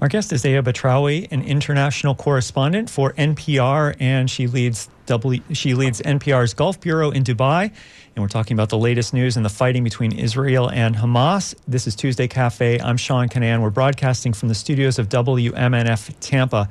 Our 0.00 0.08
guest 0.08 0.32
is 0.32 0.44
Aya 0.44 0.62
Batrawy, 0.64 1.30
an 1.30 1.42
international 1.42 2.16
correspondent 2.16 2.90
for 2.90 3.12
NPR, 3.12 3.94
and 4.00 4.28
she 4.28 4.48
leads 4.48 4.88
w, 5.06 5.40
she 5.52 5.74
leads 5.74 6.00
NPR's 6.00 6.54
Gulf 6.54 6.80
Bureau 6.80 7.12
in 7.12 7.22
Dubai. 7.22 7.72
And 8.14 8.22
we're 8.22 8.28
talking 8.28 8.54
about 8.54 8.68
the 8.68 8.78
latest 8.78 9.14
news 9.14 9.36
in 9.36 9.44
the 9.44 9.48
fighting 9.48 9.84
between 9.84 10.10
Israel 10.10 10.68
and 10.68 10.96
Hamas. 10.96 11.54
This 11.68 11.86
is 11.86 11.94
Tuesday 11.94 12.26
Cafe. 12.26 12.80
I'm 12.80 12.96
Sean 12.96 13.28
Kinane. 13.28 13.62
We're 13.62 13.70
broadcasting 13.70 14.32
from 14.32 14.48
the 14.48 14.54
studios 14.54 14.98
of 14.98 15.08
WMNF 15.08 16.12
Tampa. 16.20 16.68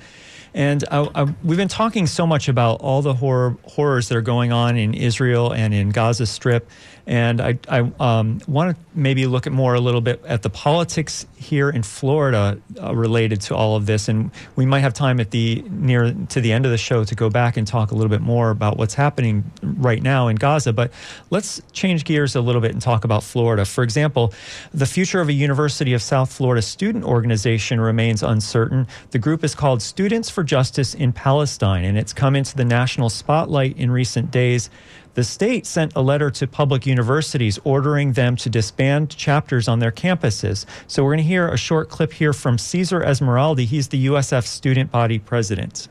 And 0.54 0.84
I, 0.92 1.10
I, 1.16 1.24
we've 1.44 1.58
been 1.58 1.68
talking 1.68 2.08
so 2.08 2.28
much 2.28 2.50
about 2.50 2.82
all 2.82 3.02
the 3.02 3.14
horror, 3.14 3.56
horrors 3.64 4.10
that 4.10 4.18
are 4.18 4.22
going 4.22 4.52
on 4.52 4.78
in 4.78 4.94
Israel 4.94 5.54
and 5.54 5.74
in 5.74 5.92
Gaza 5.92 6.26
Strip. 6.26 6.70
And 7.08 7.42
I, 7.42 7.58
I 7.68 7.92
um, 8.00 8.42
want 8.48 8.76
to 8.76 8.84
maybe 8.94 9.26
look 9.26 9.48
at 9.48 9.54
more 9.54 9.74
a 9.74 9.80
little 9.80 10.02
bit 10.02 10.24
at 10.26 10.44
the 10.44 10.50
politics 10.50 11.26
here 11.36 11.70
in 11.70 11.84
Florida 11.84 12.60
uh, 12.82 12.96
related 12.96 13.42
to 13.42 13.56
all 13.56 13.76
of 13.76 13.86
this. 13.86 14.08
And 14.08 14.32
we 14.56 14.66
might 14.66 14.82
have 14.82 14.94
time 14.94 15.20
at 15.20 15.32
the 15.32 15.64
near 15.70 16.14
to 16.30 16.42
the 16.42 16.52
end 16.52 16.66
of 16.66 16.72
the 16.72 16.78
show 16.78 17.04
to 17.04 17.16
go 17.16 17.30
back 17.30 17.58
and 17.58 17.66
talk 17.66 17.92
a 17.92 17.96
little 17.96 18.10
bit 18.10 18.22
more 18.22 18.50
about 18.50 18.78
what's 18.78 18.94
happening 18.94 19.52
right 19.62 20.02
now 20.02 20.28
in 20.28 20.36
Gaza. 20.36 20.74
But 20.74 20.92
let's 21.30 21.62
change 21.72 22.06
gears 22.06 22.36
a 22.36 22.42
little 22.42 22.62
bit 22.62 22.72
and 22.72 22.82
talk 22.82 23.04
about 23.04 23.24
Florida. 23.24 23.66
For 23.66 23.84
example, 23.84 24.34
the 24.74 24.86
future 24.86 25.22
of 25.22 25.30
a 25.30 25.34
University 25.34 25.94
of 25.94 26.02
South 26.02 26.32
Florida 26.32 26.62
student 26.62 27.04
organization 27.04 27.82
remains 27.82 28.24
uncertain. 28.24 28.88
The 29.12 29.20
group 29.20 29.44
is 29.44 29.56
called 29.56 29.82
Students 29.82 30.30
for 30.30 30.44
Justice 30.44 30.94
in 30.94 31.14
Palestine, 31.14 31.84
and 31.84 31.98
it's 31.98 32.14
come 32.14 32.36
into 32.36 32.56
the 32.56 32.66
national 32.66 33.10
spotlight 33.10 33.78
in 33.78 33.92
recent 33.92 34.32
days. 34.32 34.70
The 35.14 35.24
state 35.26 35.66
sent 35.66 35.94
a 35.96 36.02
letter 36.02 36.32
to 36.32 36.48
public 36.48 36.86
universities 36.86 37.60
ordering 37.66 38.14
them 38.14 38.38
to 38.38 38.50
disband 38.50 39.10
chapters 39.10 39.68
on 39.68 39.80
their 39.80 39.92
campuses. 39.92 40.66
So 40.88 41.04
we're 41.04 41.10
going 41.10 41.18
to 41.18 41.24
hear 41.24 41.50
a 41.50 41.58
short 41.58 41.90
clip 41.90 42.14
here 42.14 42.32
from 42.32 42.58
Cesar 42.58 43.02
Esmeraldi. 43.02 43.66
He's 43.66 43.90
the 43.90 44.06
USF 44.06 44.46
student 44.46 44.90
body 44.90 45.20
president. 45.20 45.90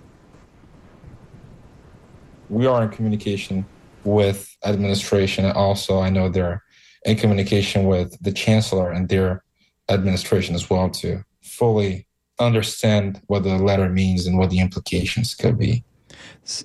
We 2.48 2.66
are 2.66 2.82
in 2.82 2.88
communication 2.88 3.66
with 4.04 4.56
administration. 4.64 5.44
And 5.44 5.54
also, 5.54 6.00
I 6.00 6.08
know 6.08 6.30
they're 6.30 6.62
in 7.04 7.16
communication 7.16 7.84
with 7.84 8.16
the 8.22 8.32
chancellor 8.32 8.90
and 8.90 9.06
their 9.06 9.44
administration 9.90 10.54
as 10.54 10.70
well 10.70 10.88
to 10.90 11.22
fully 11.42 12.06
understand 12.38 13.20
what 13.26 13.42
the 13.42 13.58
letter 13.58 13.90
means 13.90 14.26
and 14.26 14.38
what 14.38 14.48
the 14.48 14.60
implications 14.60 15.34
could 15.34 15.58
be 15.58 15.84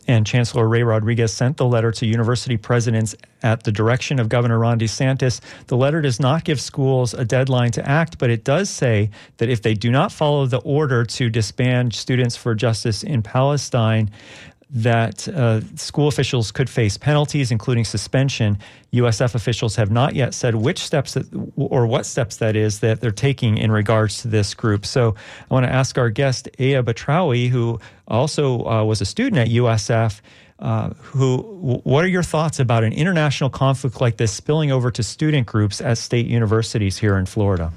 and 0.08 0.26
Chancellor 0.26 0.68
Ray 0.68 0.84
Rodrigues 0.84 1.34
sent 1.34 1.58
the 1.58 1.66
letter 1.66 1.92
to 1.92 2.06
university 2.06 2.58
presidents 2.58 3.16
at 3.44 3.64
the 3.64 3.72
direction 3.72 4.20
of 4.20 4.30
Governor 4.30 4.60
Ron 4.60 4.80
DeSantis. 4.80 5.40
The 5.68 5.78
letter 5.78 6.02
does 6.02 6.20
not 6.20 6.44
give 6.44 6.60
schools 6.60 7.14
a 7.14 7.26
deadline 7.26 7.72
to 7.72 7.88
act, 7.88 8.18
but 8.18 8.30
it 8.30 8.44
does 8.44 8.70
say 8.70 9.12
that 9.38 9.50
if 9.50 9.62
they 9.62 9.74
do 9.74 9.92
not 9.92 10.12
follow 10.12 10.46
the 10.46 10.60
order 10.60 11.06
to 11.06 11.30
disband 11.30 11.94
Students 11.94 12.36
for 12.36 12.56
Justice 12.56 13.04
in 13.04 13.22
Palestine, 13.22 14.10
that 14.76 15.26
uh, 15.30 15.62
school 15.78 16.10
officials 16.10 16.52
could 16.52 16.70
face 16.70 16.98
penalties, 16.98 17.50
including 17.50 17.86
suspension. 17.86 18.58
USF 18.92 19.34
officials 19.34 19.78
have 19.78 19.90
not 19.90 20.16
yet 20.16 20.34
said 20.34 20.54
which 20.54 20.80
steps 20.80 21.14
that, 21.14 21.26
or 21.56 21.88
what 21.88 22.06
steps 22.06 22.38
that 22.38 22.58
is 22.58 22.82
that 22.82 23.00
they're 23.00 23.12
taking 23.12 23.58
in 23.58 23.72
regards 23.72 24.22
to 24.24 24.28
this 24.28 24.54
group. 24.54 24.86
So 24.86 25.16
I 25.50 25.54
want 25.54 25.66
to 25.66 25.72
ask 25.72 25.98
our 25.98 26.10
guest, 26.10 26.50
Aya 26.60 26.84
Batrawy, 26.84 27.48
who 27.48 27.80
also 28.10 28.66
uh, 28.66 28.84
was 28.84 29.00
a 29.00 29.06
student 29.06 29.38
at 29.38 29.48
USF. 29.48 30.20
Uh, 30.60 30.90
who? 30.90 31.38
What 31.84 32.04
are 32.04 32.10
your 32.10 32.24
thoughts 32.24 32.60
about 32.60 32.84
an 32.84 32.94
international 32.94 33.50
conflict 33.50 34.02
like 34.02 34.18
this 34.18 34.34
spilling 34.34 34.72
over 34.72 34.92
to 34.92 35.04
student 35.04 35.48
groups 35.48 35.80
at 35.80 35.98
state 35.98 36.28
universities 36.28 36.98
here 36.98 37.18
in 37.18 37.26
Florida? 37.26 37.72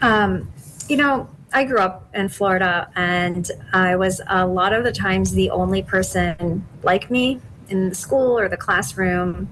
Um, 0.00 0.52
you 0.88 0.96
know, 0.96 1.28
I 1.52 1.64
grew 1.64 1.78
up 1.78 2.08
in 2.14 2.28
Florida, 2.28 2.88
and 2.96 3.50
I 3.72 3.96
was 3.96 4.20
a 4.26 4.46
lot 4.46 4.72
of 4.72 4.84
the 4.84 4.92
times 4.92 5.32
the 5.32 5.50
only 5.50 5.82
person 5.82 6.66
like 6.82 7.10
me 7.10 7.40
in 7.68 7.90
the 7.90 7.94
school 7.94 8.38
or 8.38 8.48
the 8.48 8.56
classroom. 8.56 9.48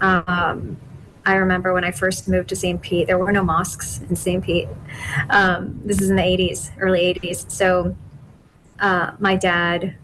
Um, 0.00 0.76
I 1.26 1.36
remember 1.36 1.72
when 1.72 1.84
I 1.84 1.90
first 1.90 2.28
moved 2.28 2.50
to 2.50 2.56
St. 2.56 2.80
Pete, 2.80 3.06
there 3.06 3.18
were 3.18 3.32
no 3.32 3.42
mosques 3.42 4.00
in 4.08 4.14
St. 4.14 4.44
Pete. 4.44 4.68
Um, 5.30 5.80
this 5.84 6.00
is 6.00 6.10
in 6.10 6.16
the 6.16 6.22
80s, 6.22 6.70
early 6.78 7.18
80s. 7.20 7.50
So 7.50 7.96
uh, 8.78 9.12
my 9.18 9.34
dad 9.34 9.96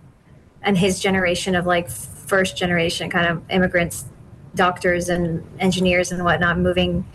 and 0.62 0.78
his 0.78 0.99
generation 0.99 1.55
of 1.55 1.66
like 1.66 1.91
first 1.91 2.57
generation 2.57 3.11
kind 3.11 3.26
of 3.26 3.43
immigrants, 3.51 4.07
doctors 4.55 5.09
and 5.09 5.45
engineers 5.61 6.11
and 6.11 6.24
whatnot, 6.24 6.59
moving 6.59 7.07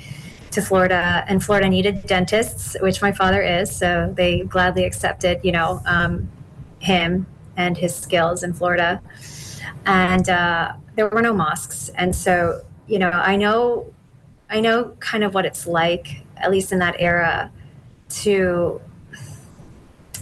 to 0.56 0.62
Florida, 0.62 1.24
and 1.28 1.44
Florida 1.44 1.70
needed 1.70 2.06
dentists, 2.08 2.76
which 2.82 3.02
my 3.02 3.12
father 3.12 3.42
is. 3.42 3.74
So 3.76 4.14
they 4.18 4.42
gladly 4.42 4.86
accepted, 4.86 5.40
you 5.44 5.52
know, 5.52 5.82
um, 5.86 6.30
him 6.80 7.28
and 7.56 7.78
his 7.78 7.96
skills 7.96 8.44
in 8.44 8.54
Florida. 8.54 9.02
And 9.86 10.28
uh, 10.28 10.74
there 10.96 11.08
were 11.10 11.22
no 11.22 11.34
mosques, 11.34 11.90
and 11.90 12.16
so 12.16 12.62
you 12.88 13.00
know, 13.00 13.10
I 13.10 13.36
know, 13.36 13.94
I 14.50 14.60
know 14.62 14.96
kind 15.00 15.24
of 15.24 15.34
what 15.34 15.46
it's 15.46 15.66
like, 15.66 16.24
at 16.38 16.52
least 16.52 16.72
in 16.72 16.80
that 16.80 16.96
era, 17.00 17.52
to 18.10 18.82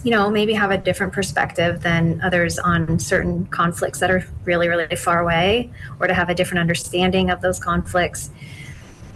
you 0.02 0.10
know, 0.10 0.28
maybe 0.28 0.52
have 0.52 0.70
a 0.70 0.76
different 0.76 1.14
perspective 1.14 1.82
than 1.82 2.20
others 2.22 2.58
on 2.58 2.98
certain 2.98 3.46
conflicts 3.46 4.00
that 4.00 4.10
are 4.10 4.22
really, 4.44 4.68
really 4.68 4.96
far 4.96 5.20
away, 5.20 5.70
or 5.98 6.06
to 6.06 6.12
have 6.12 6.28
a 6.28 6.34
different 6.34 6.60
understanding 6.60 7.30
of 7.30 7.40
those 7.40 7.58
conflicts. 7.58 8.30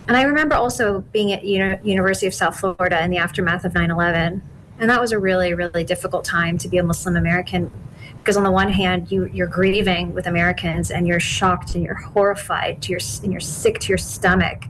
And 0.08 0.16
I 0.16 0.22
remember 0.22 0.56
also 0.56 1.04
being 1.12 1.32
at 1.32 1.44
Uni- 1.44 1.78
University 1.84 2.26
of 2.26 2.34
South 2.34 2.58
Florida 2.58 3.04
in 3.04 3.10
the 3.10 3.18
aftermath 3.18 3.64
of 3.66 3.74
9/11, 3.74 4.40
and 4.80 4.90
that 4.90 5.00
was 5.00 5.12
a 5.12 5.18
really, 5.18 5.52
really 5.52 5.84
difficult 5.84 6.24
time 6.24 6.56
to 6.58 6.68
be 6.68 6.78
a 6.78 6.82
Muslim 6.82 7.14
American 7.14 7.70
because 8.18 8.36
on 8.36 8.42
the 8.42 8.50
one 8.50 8.70
hand 8.70 9.10
you 9.12 9.26
you're 9.26 9.46
grieving 9.46 10.14
with 10.14 10.26
Americans 10.26 10.90
and 10.90 11.06
you're 11.06 11.20
shocked 11.20 11.74
and 11.74 11.84
you're 11.84 11.94
horrified 11.94 12.80
to 12.82 12.90
your 12.90 13.00
and 13.22 13.32
you're 13.32 13.40
sick 13.40 13.78
to 13.80 13.88
your 13.88 13.98
stomach 13.98 14.64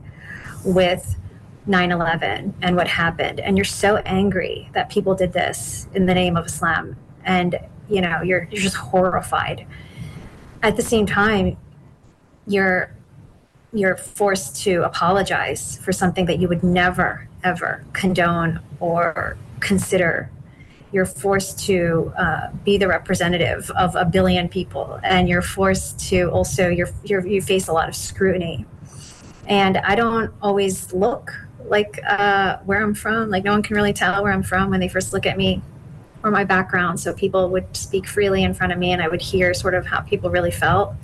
with 0.65 1.15
9/11 1.67 2.53
and 2.61 2.75
what 2.75 2.87
happened. 2.87 3.39
And 3.39 3.57
you're 3.57 3.63
so 3.63 3.97
angry 3.97 4.69
that 4.73 4.89
people 4.89 5.15
did 5.15 5.31
this 5.31 5.87
in 5.93 6.05
the 6.05 6.13
name 6.13 6.35
of 6.35 6.47
Islam. 6.47 6.97
And 7.23 7.57
you 7.87 8.01
know 8.01 8.21
you're 8.21 8.47
you're 8.51 8.61
just 8.61 8.75
horrified. 8.75 9.65
At 10.63 10.75
the 10.75 10.83
same 10.83 11.05
time 11.05 11.55
you're 12.45 12.91
you're 13.73 13.97
forced 13.97 14.61
to 14.63 14.83
apologize 14.83 15.77
for 15.77 15.91
something 15.91 16.25
that 16.25 16.39
you 16.39 16.47
would 16.47 16.63
never 16.63 17.27
ever 17.43 17.83
condone 17.93 18.59
or 18.79 19.37
consider. 19.59 20.29
You're 20.91 21.05
forced 21.05 21.59
to 21.67 22.11
uh, 22.17 22.49
be 22.65 22.77
the 22.77 22.87
representative 22.87 23.69
of 23.71 23.95
a 23.95 24.05
billion 24.05 24.49
people 24.49 24.99
and 25.03 25.29
you're 25.29 25.43
forced 25.43 25.99
to 26.09 26.29
also 26.31 26.67
you're, 26.67 26.89
you're, 27.03 27.25
you 27.25 27.41
face 27.41 27.67
a 27.67 27.73
lot 27.73 27.87
of 27.87 27.95
scrutiny. 27.95 28.65
And 29.47 29.77
i 29.77 29.95
don't 29.95 30.31
always 30.41 30.91
look 30.93 31.33
like 31.65 31.99
uh, 32.07 32.57
where 32.65 32.81
i'm 32.81 32.95
from. 32.95 33.29
Like 33.29 33.43
no 33.43 33.51
one 33.51 33.61
can 33.61 33.75
really 33.75 33.93
tell 33.93 34.23
where 34.23 34.33
i'm 34.33 34.43
from 34.43 34.71
when 34.71 34.79
they 34.79 34.89
first 34.89 35.13
look 35.13 35.25
at 35.25 35.37
me 35.37 35.61
or 36.23 36.31
my 36.31 36.43
background. 36.43 36.99
So 36.99 37.13
people 37.13 37.49
would 37.49 37.77
speak 37.77 38.05
freely 38.07 38.43
in 38.43 38.53
front 38.53 38.73
of 38.73 38.79
me 38.79 38.91
and 38.91 39.01
i 39.01 39.07
would 39.07 39.21
hear 39.21 39.53
sort 39.53 39.75
of 39.75 39.85
how 39.85 40.01
people 40.01 40.31
really 40.31 40.51
felt 40.51 40.95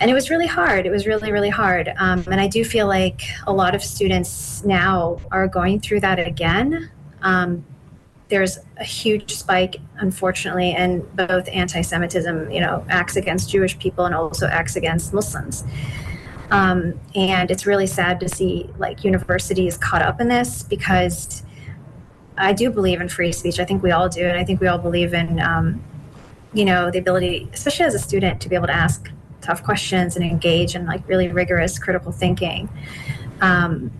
and 0.00 0.10
it 0.10 0.14
was 0.14 0.30
really 0.30 0.46
hard 0.46 0.86
it 0.86 0.90
was 0.90 1.06
really 1.06 1.32
really 1.32 1.50
hard 1.50 1.92
um, 1.98 2.22
and 2.30 2.40
i 2.40 2.46
do 2.46 2.64
feel 2.64 2.86
like 2.86 3.22
a 3.46 3.52
lot 3.52 3.74
of 3.74 3.82
students 3.82 4.64
now 4.64 5.18
are 5.30 5.48
going 5.48 5.80
through 5.80 6.00
that 6.00 6.18
again 6.18 6.90
um, 7.22 7.64
there's 8.28 8.58
a 8.78 8.84
huge 8.84 9.34
spike, 9.34 9.76
unfortunately, 9.98 10.72
in 10.72 11.06
both 11.14 11.48
anti-Semitism, 11.48 12.50
you 12.50 12.60
know, 12.60 12.84
acts 12.88 13.16
against 13.16 13.50
Jewish 13.50 13.78
people 13.78 14.04
and 14.04 14.14
also 14.14 14.48
acts 14.48 14.74
against 14.74 15.12
Muslims. 15.12 15.64
Um, 16.50 16.98
and 17.14 17.50
it's 17.50 17.66
really 17.66 17.86
sad 17.86 18.20
to 18.20 18.28
see 18.28 18.68
like 18.78 19.04
universities 19.04 19.76
caught 19.76 20.02
up 20.02 20.20
in 20.20 20.28
this 20.28 20.62
because 20.62 21.42
I 22.36 22.52
do 22.52 22.70
believe 22.70 23.00
in 23.00 23.08
free 23.08 23.32
speech. 23.32 23.60
I 23.60 23.64
think 23.64 23.82
we 23.82 23.92
all 23.92 24.08
do, 24.08 24.26
and 24.26 24.38
I 24.38 24.44
think 24.44 24.60
we 24.60 24.66
all 24.66 24.78
believe 24.78 25.14
in, 25.14 25.40
um, 25.40 25.82
you 26.52 26.64
know, 26.64 26.90
the 26.90 26.98
ability, 26.98 27.48
especially 27.52 27.86
as 27.86 27.94
a 27.94 27.98
student, 27.98 28.40
to 28.42 28.48
be 28.48 28.56
able 28.56 28.66
to 28.66 28.74
ask 28.74 29.10
tough 29.46 29.62
questions 29.62 30.16
and 30.16 30.24
engage 30.24 30.74
in 30.74 30.86
like 30.86 31.06
really 31.08 31.28
rigorous 31.28 31.78
critical 31.78 32.12
thinking. 32.12 32.68
Um, 33.40 33.92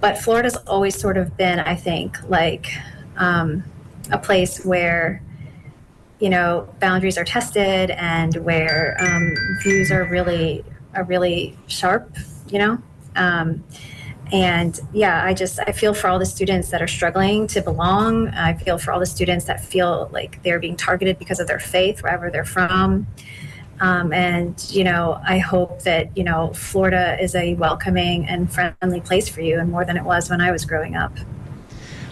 but 0.00 0.18
Florida's 0.18 0.56
always 0.66 0.98
sort 0.98 1.16
of 1.16 1.36
been, 1.36 1.58
I 1.58 1.74
think, 1.74 2.16
like 2.28 2.68
um, 3.16 3.64
a 4.12 4.18
place 4.18 4.64
where 4.64 5.22
you 6.20 6.30
know 6.30 6.68
boundaries 6.80 7.16
are 7.16 7.24
tested 7.24 7.90
and 7.92 8.36
where 8.36 8.96
um, 9.00 9.34
views 9.62 9.92
are 9.92 10.04
really 10.04 10.64
are 10.94 11.04
really 11.04 11.56
sharp 11.68 12.16
you 12.50 12.58
know? 12.58 12.78
Um, 13.16 13.64
and 14.30 14.78
yeah 14.92 15.24
i 15.24 15.32
just 15.32 15.58
i 15.66 15.72
feel 15.72 15.94
for 15.94 16.06
all 16.08 16.18
the 16.18 16.26
students 16.26 16.68
that 16.68 16.82
are 16.82 16.86
struggling 16.86 17.46
to 17.46 17.62
belong. 17.62 18.28
I 18.28 18.52
feel 18.52 18.76
for 18.76 18.92
all 18.92 19.00
the 19.00 19.06
students 19.06 19.46
that 19.46 19.64
feel 19.64 20.10
like 20.12 20.42
they're 20.42 20.58
being 20.58 20.76
targeted 20.76 21.18
because 21.18 21.40
of 21.40 21.46
their 21.46 21.58
faith 21.58 22.02
wherever 22.02 22.30
they're 22.30 22.44
from 22.44 23.06
um, 23.80 24.12
and 24.12 24.70
you 24.70 24.84
know 24.84 25.20
i 25.26 25.38
hope 25.38 25.82
that 25.82 26.16
you 26.16 26.24
know 26.24 26.52
florida 26.54 27.16
is 27.20 27.34
a 27.34 27.54
welcoming 27.54 28.26
and 28.26 28.52
friendly 28.52 29.00
place 29.00 29.28
for 29.28 29.40
you 29.40 29.58
and 29.58 29.70
more 29.70 29.84
than 29.84 29.96
it 29.96 30.04
was 30.04 30.30
when 30.30 30.40
i 30.40 30.50
was 30.50 30.64
growing 30.64 30.96
up 30.96 31.12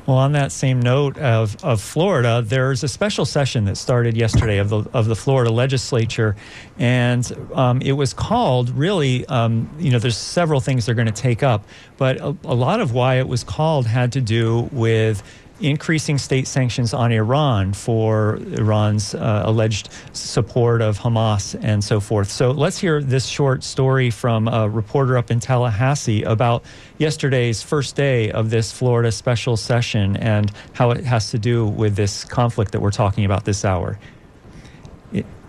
well, 0.06 0.18
on 0.18 0.32
that 0.32 0.52
same 0.52 0.80
note 0.80 1.18
of, 1.18 1.56
of 1.64 1.80
Florida, 1.80 2.40
there's 2.40 2.84
a 2.84 2.88
special 2.88 3.24
session 3.24 3.64
that 3.64 3.76
started 3.76 4.16
yesterday 4.16 4.58
of 4.58 4.68
the, 4.68 4.88
of 4.92 5.06
the 5.06 5.16
Florida 5.16 5.50
legislature. 5.50 6.36
And 6.78 7.30
um, 7.52 7.82
it 7.82 7.92
was 7.92 8.14
called 8.14 8.70
really, 8.70 9.26
um, 9.26 9.68
you 9.78 9.90
know, 9.90 9.98
there's 9.98 10.16
several 10.16 10.60
things 10.60 10.86
they're 10.86 10.94
going 10.94 11.08
to 11.08 11.12
take 11.12 11.42
up, 11.42 11.64
but 11.96 12.20
a, 12.20 12.36
a 12.44 12.54
lot 12.54 12.78
of 12.78 12.92
why 12.92 13.16
it 13.16 13.26
was 13.26 13.42
called 13.42 13.88
had 13.88 14.12
to 14.12 14.20
do 14.20 14.68
with 14.70 15.24
increasing 15.60 16.18
state 16.18 16.46
sanctions 16.46 16.92
on 16.92 17.12
Iran 17.12 17.72
for 17.72 18.36
Iran's 18.52 19.14
uh, 19.14 19.42
alleged 19.44 19.88
support 20.12 20.82
of 20.82 20.98
Hamas 20.98 21.58
and 21.62 21.82
so 21.82 22.00
forth. 22.00 22.30
So 22.30 22.50
let's 22.50 22.78
hear 22.78 23.02
this 23.02 23.26
short 23.26 23.64
story 23.64 24.10
from 24.10 24.48
a 24.48 24.68
reporter 24.68 25.16
up 25.16 25.30
in 25.30 25.40
Tallahassee 25.40 26.22
about 26.24 26.64
yesterday's 26.98 27.62
first 27.62 27.96
day 27.96 28.30
of 28.30 28.50
this 28.50 28.72
Florida 28.72 29.10
special 29.10 29.56
session 29.56 30.16
and 30.16 30.52
how 30.72 30.90
it 30.90 31.04
has 31.04 31.30
to 31.30 31.38
do 31.38 31.66
with 31.66 31.96
this 31.96 32.24
conflict 32.24 32.72
that 32.72 32.80
we're 32.80 32.90
talking 32.90 33.24
about 33.24 33.44
this 33.44 33.64
hour. 33.64 33.98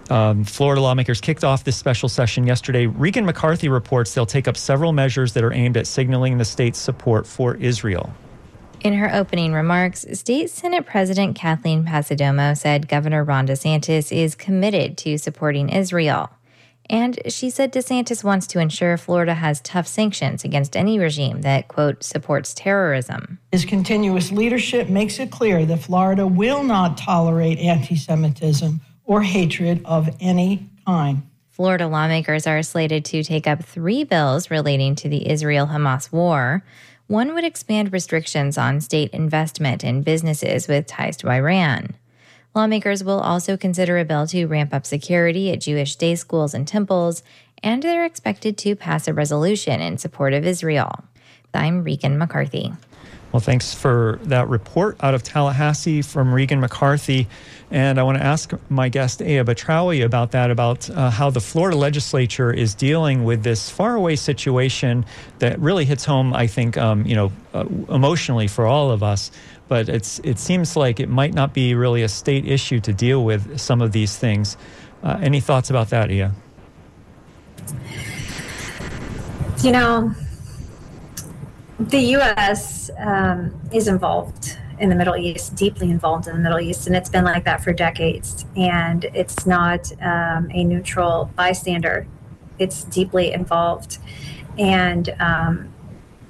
um, 0.10 0.46
Florida 0.46 0.82
lawmakers 0.82 1.20
kicked 1.20 1.44
off 1.44 1.66
this 1.66 1.76
special 1.76 2.08
session 2.08 2.48
yesterday. 2.48 2.86
Regan 2.86 3.26
McCarthy 3.26 3.68
reports 3.68 4.14
they'll 4.14 4.26
take 4.26 4.48
up 4.48 4.56
several 4.56 4.94
measures 4.94 5.34
that 5.34 5.44
are 5.44 5.52
aimed 5.52 5.76
at 5.76 5.86
signaling 5.86 6.38
the 6.38 6.46
state's 6.46 6.80
support 6.80 7.28
for 7.28 7.56
Israel. 7.56 8.14
In 8.82 8.94
her 8.94 9.14
opening 9.14 9.54
remarks, 9.54 10.06
State 10.14 10.50
Senate 10.50 10.86
President 10.86 11.36
Kathleen 11.36 11.84
Passidomo 11.84 12.56
said 12.56 12.88
Governor 12.88 13.24
Ron 13.24 13.48
DeSantis 13.48 14.16
is 14.16 14.36
committed 14.36 14.98
to 15.00 15.18
supporting 15.18 15.70
Israel. 15.70 16.30
And 16.90 17.20
she 17.28 17.50
said 17.50 17.74
DeSantis 17.74 18.24
wants 18.24 18.48
to 18.48 18.60
ensure 18.60 18.96
Florida 18.96 19.34
has 19.34 19.60
tough 19.62 19.88
sanctions 19.88 20.44
against 20.46 20.78
any 20.78 21.00
regime 21.00 21.42
that, 21.42 21.68
quote, 21.68 22.04
supports 22.04 22.54
terrorism. 22.54 23.40
His 23.52 23.66
continuous 23.66 24.32
leadership 24.32 24.88
makes 24.88 25.20
it 25.20 25.32
clear 25.32 25.66
that 25.66 25.82
Florida 25.82 26.26
will 26.26 26.64
not 26.64 26.98
tolerate 26.98 27.60
anti 27.60 27.96
Semitism 27.96 28.80
or 29.04 29.22
hatred 29.22 29.82
of 29.84 30.16
any 30.22 30.70
kind. 30.86 31.24
Florida 31.50 31.88
lawmakers 31.88 32.46
are 32.46 32.62
slated 32.62 33.04
to 33.06 33.24
take 33.24 33.48
up 33.48 33.66
three 33.66 34.04
bills 34.04 34.52
relating 34.52 34.96
to 34.96 35.10
the 35.10 35.28
Israel 35.30 35.66
Hamas 35.66 36.12
war. 36.12 36.64
One 37.08 37.34
would 37.34 37.46
expand 37.46 37.94
restrictions 37.94 38.58
on 38.58 38.82
state 38.82 39.12
investment 39.12 39.82
in 39.82 40.02
businesses 40.02 40.68
with 40.68 40.88
ties 40.88 41.16
to 41.18 41.30
Iran. 41.30 41.96
Lawmakers 42.54 43.02
will 43.02 43.22
also 43.22 43.56
consider 43.56 43.98
a 43.98 44.04
bill 44.04 44.28
to 44.28 44.46
ramp 44.46 44.74
up 44.74 44.86
security 44.86 45.50
at 45.52 45.62
Jewish 45.62 45.96
day 45.96 46.16
schools 46.16 46.54
and 46.54 46.68
temples, 46.68 47.24
and 47.64 47.82
they're 47.82 48.04
expected 48.04 48.58
to 48.58 48.76
pass 48.76 49.08
a 49.08 49.14
resolution 49.14 49.80
in 49.80 49.98
support 49.98 50.34
of 50.34 50.46
Israel. 50.46 51.06
I'm 51.54 51.86
Regan 51.86 52.18
McCarthy. 52.18 52.74
Well, 53.32 53.42
thanks 53.42 53.74
for 53.74 54.20
that 54.24 54.48
report 54.48 54.98
out 55.02 55.14
of 55.14 55.22
Tallahassee 55.22 56.02
from 56.02 56.34
Regan 56.34 56.62
McCarthy. 56.62 57.28
And 57.70 58.00
I 58.00 58.04
want 58.04 58.18
to 58.18 58.24
ask 58.24 58.54
my 58.70 58.88
guest, 58.88 59.22
Aya 59.22 59.44
Batrawy, 59.44 60.06
about 60.06 60.32
that, 60.32 60.50
about 60.50 60.90
uh, 60.90 61.10
how 61.10 61.30
the 61.30 61.42
Florida 61.42 61.76
legislature 61.76 62.54
is 62.54 62.74
dealing 62.74 63.26
with 63.26 63.44
this 63.44 63.70
faraway 63.70 64.16
situation 64.16 65.06
that 65.40 65.60
really 65.60 65.84
hits 65.84 66.06
home, 66.06 66.34
I 66.34 66.48
think, 66.48 66.78
um, 66.78 67.06
you 67.06 67.16
know, 67.16 67.32
uh, 67.54 67.66
emotionally 67.90 68.48
for 68.48 68.66
all 68.66 68.92
of 68.92 69.04
us. 69.04 69.32
But 69.68 69.90
it's, 69.90 70.20
it 70.20 70.40
seems 70.40 70.78
like 70.78 71.02
it 71.02 71.10
might 71.10 71.34
not 71.34 71.54
be 71.54 71.76
really 71.76 72.04
a 72.04 72.10
state 72.10 72.48
issue 72.48 72.80
to 72.80 72.94
deal 72.94 73.26
with 73.26 73.60
some 73.60 73.82
of 73.82 73.92
these 73.92 74.18
things. 74.18 74.56
Uh, 75.04 75.20
any 75.22 75.42
thoughts 75.42 75.70
about 75.70 75.90
that, 75.90 76.10
Aya? 76.10 76.32
You 79.62 79.72
know, 79.72 80.16
the 81.80 82.00
U.S. 82.00 82.90
Um, 82.98 83.60
is 83.72 83.88
involved 83.88 84.58
in 84.80 84.90
the 84.90 84.96
Middle 84.96 85.16
East, 85.16 85.56
deeply 85.56 85.90
involved 85.90 86.28
in 86.28 86.36
the 86.36 86.42
Middle 86.42 86.60
East, 86.60 86.88
and 86.88 86.96
it's 86.96 87.10
been 87.10 87.24
like 87.24 87.44
that 87.46 87.64
for 87.64 87.74
decades. 87.74 88.46
And 88.56 89.06
it's 89.14 89.46
not 89.46 89.92
um, 90.02 90.50
a 90.52 90.64
neutral 90.64 91.32
bystander; 91.36 92.08
it's 92.60 92.84
deeply 92.86 93.32
involved, 93.32 94.00
and 94.58 95.14
um, 95.20 95.74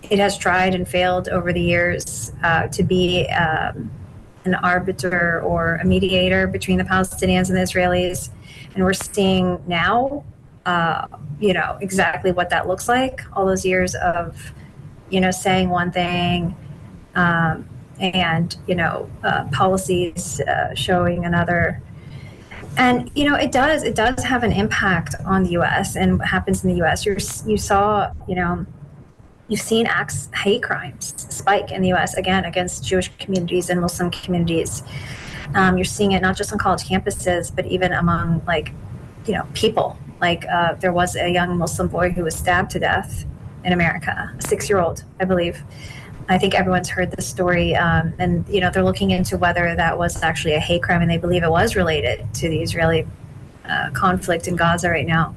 it 0.09 0.19
has 0.19 0.37
tried 0.37 0.75
and 0.75 0.87
failed 0.87 1.29
over 1.29 1.53
the 1.53 1.61
years 1.61 2.33
uh, 2.43 2.67
to 2.67 2.83
be 2.83 3.27
um, 3.29 3.91
an 4.45 4.55
arbiter 4.55 5.41
or 5.41 5.75
a 5.75 5.85
mediator 5.85 6.47
between 6.47 6.77
the 6.77 6.83
Palestinians 6.83 7.49
and 7.49 7.57
the 7.57 7.61
Israelis. 7.61 8.29
And 8.75 8.83
we're 8.83 8.93
seeing 8.93 9.61
now, 9.67 10.23
uh, 10.65 11.07
you 11.39 11.53
know, 11.53 11.77
exactly 11.81 12.31
what 12.31 12.49
that 12.49 12.67
looks 12.67 12.87
like. 12.87 13.23
All 13.33 13.45
those 13.45 13.65
years 13.65 13.95
of 13.95 14.53
you 15.09 15.21
know, 15.21 15.31
saying 15.31 15.69
one 15.69 15.91
thing 15.91 16.55
um, 17.15 17.67
and, 17.99 18.55
you 18.67 18.75
know, 18.75 19.09
uh, 19.23 19.45
policies 19.51 20.39
uh, 20.41 20.73
showing 20.75 21.25
another. 21.25 21.81
And, 22.77 23.09
you 23.15 23.27
know, 23.27 23.35
it 23.35 23.51
does, 23.51 23.83
it 23.83 23.95
does 23.95 24.23
have 24.23 24.43
an 24.43 24.51
impact 24.51 25.15
on 25.25 25.43
the 25.43 25.51
U.S. 25.51 25.95
and 25.95 26.19
what 26.19 26.27
happens 26.27 26.63
in 26.63 26.69
the 26.69 26.77
U.S. 26.77 27.05
You're, 27.05 27.17
you 27.45 27.57
saw, 27.57 28.11
you 28.27 28.35
know, 28.35 28.65
you've 29.47 29.61
seen 29.61 29.87
acts, 29.87 30.29
hate 30.35 30.61
crimes 30.61 31.13
spike 31.29 31.71
in 31.71 31.81
the 31.81 31.87
U.S. 31.89 32.15
again 32.15 32.45
against 32.45 32.85
Jewish 32.85 33.09
communities 33.17 33.69
and 33.69 33.81
Muslim 33.81 34.11
communities. 34.11 34.83
Um, 35.55 35.77
you're 35.77 35.85
seeing 35.85 36.11
it 36.11 36.21
not 36.21 36.35
just 36.37 36.51
on 36.51 36.59
college 36.59 36.83
campuses, 36.83 37.55
but 37.55 37.65
even 37.65 37.93
among 37.93 38.43
like, 38.45 38.73
you 39.25 39.33
know, 39.33 39.47
people. 39.53 39.97
Like 40.21 40.45
uh, 40.47 40.73
there 40.75 40.93
was 40.93 41.15
a 41.15 41.29
young 41.29 41.57
Muslim 41.57 41.87
boy 41.87 42.11
who 42.11 42.23
was 42.23 42.35
stabbed 42.35 42.71
to 42.71 42.79
death 42.79 43.25
in 43.67 43.73
America, 43.73 44.33
a 44.35 44.41
six-year-old, 44.41 45.03
I 45.19 45.25
believe. 45.25 45.61
I 46.29 46.37
think 46.37 46.55
everyone's 46.55 46.89
heard 46.89 47.11
the 47.11 47.21
story, 47.21 47.75
um, 47.75 48.13
and 48.17 48.47
you 48.49 48.59
know 48.61 48.69
they're 48.71 48.83
looking 48.83 49.11
into 49.11 49.37
whether 49.37 49.75
that 49.75 49.97
was 49.97 50.23
actually 50.23 50.55
a 50.55 50.59
hate 50.59 50.83
crime, 50.83 51.01
and 51.01 51.11
they 51.11 51.17
believe 51.17 51.43
it 51.43 51.51
was 51.51 51.75
related 51.75 52.33
to 52.35 52.49
the 52.49 52.61
Israeli 52.61 53.07
uh, 53.65 53.91
conflict 53.91 54.47
in 54.47 54.55
Gaza 54.55 54.89
right 54.89 55.05
now. 55.05 55.35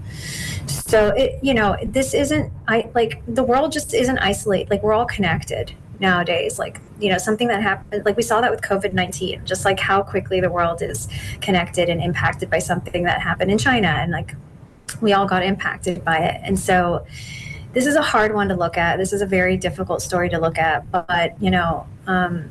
So 0.67 1.09
it, 1.11 1.39
you 1.43 1.55
know, 1.55 1.77
this 1.85 2.15
isn't 2.15 2.53
I 2.67 2.89
like 2.95 3.23
the 3.27 3.43
world 3.43 3.73
just 3.73 3.95
isn't 3.95 4.19
isolated. 4.19 4.71
Like 4.71 4.83
we're 4.83 4.93
all 4.93 5.07
connected 5.07 5.75
nowadays. 6.01 6.59
Like 6.59 6.81
you 6.99 7.09
know, 7.09 7.19
something 7.19 7.49
that 7.49 7.63
happened, 7.63 8.05
like 8.05 8.17
we 8.17 8.23
saw 8.23 8.41
that 8.41 8.51
with 8.51 8.63
COVID 8.63 8.93
nineteen, 8.93 9.45
just 9.45 9.65
like 9.65 9.79
how 9.79 10.03
quickly 10.03 10.41
the 10.41 10.51
world 10.51 10.83
is 10.83 11.09
connected 11.41 11.89
and 11.89 12.01
impacted 12.01 12.51
by 12.51 12.59
something 12.59 13.05
that 13.05 13.21
happened 13.21 13.51
in 13.51 13.59
China, 13.59 13.89
and 13.89 14.11
like 14.13 14.35
we 15.01 15.13
all 15.13 15.27
got 15.27 15.45
impacted 15.45 16.05
by 16.05 16.19
it, 16.19 16.41
and 16.45 16.59
so 16.59 17.07
this 17.73 17.87
is 17.87 17.95
a 17.95 18.03
hard 18.03 18.35
one 18.35 18.49
to 18.49 18.55
look 18.55 18.77
at. 18.77 18.99
This 18.99 19.13
is 19.13 19.23
a 19.23 19.27
very 19.27 19.57
difficult 19.57 20.03
story 20.03 20.29
to 20.31 20.39
look 20.39 20.59
at, 20.59 20.91
but 20.91 21.41
you 21.41 21.51
know, 21.51 21.87
um, 22.07 22.51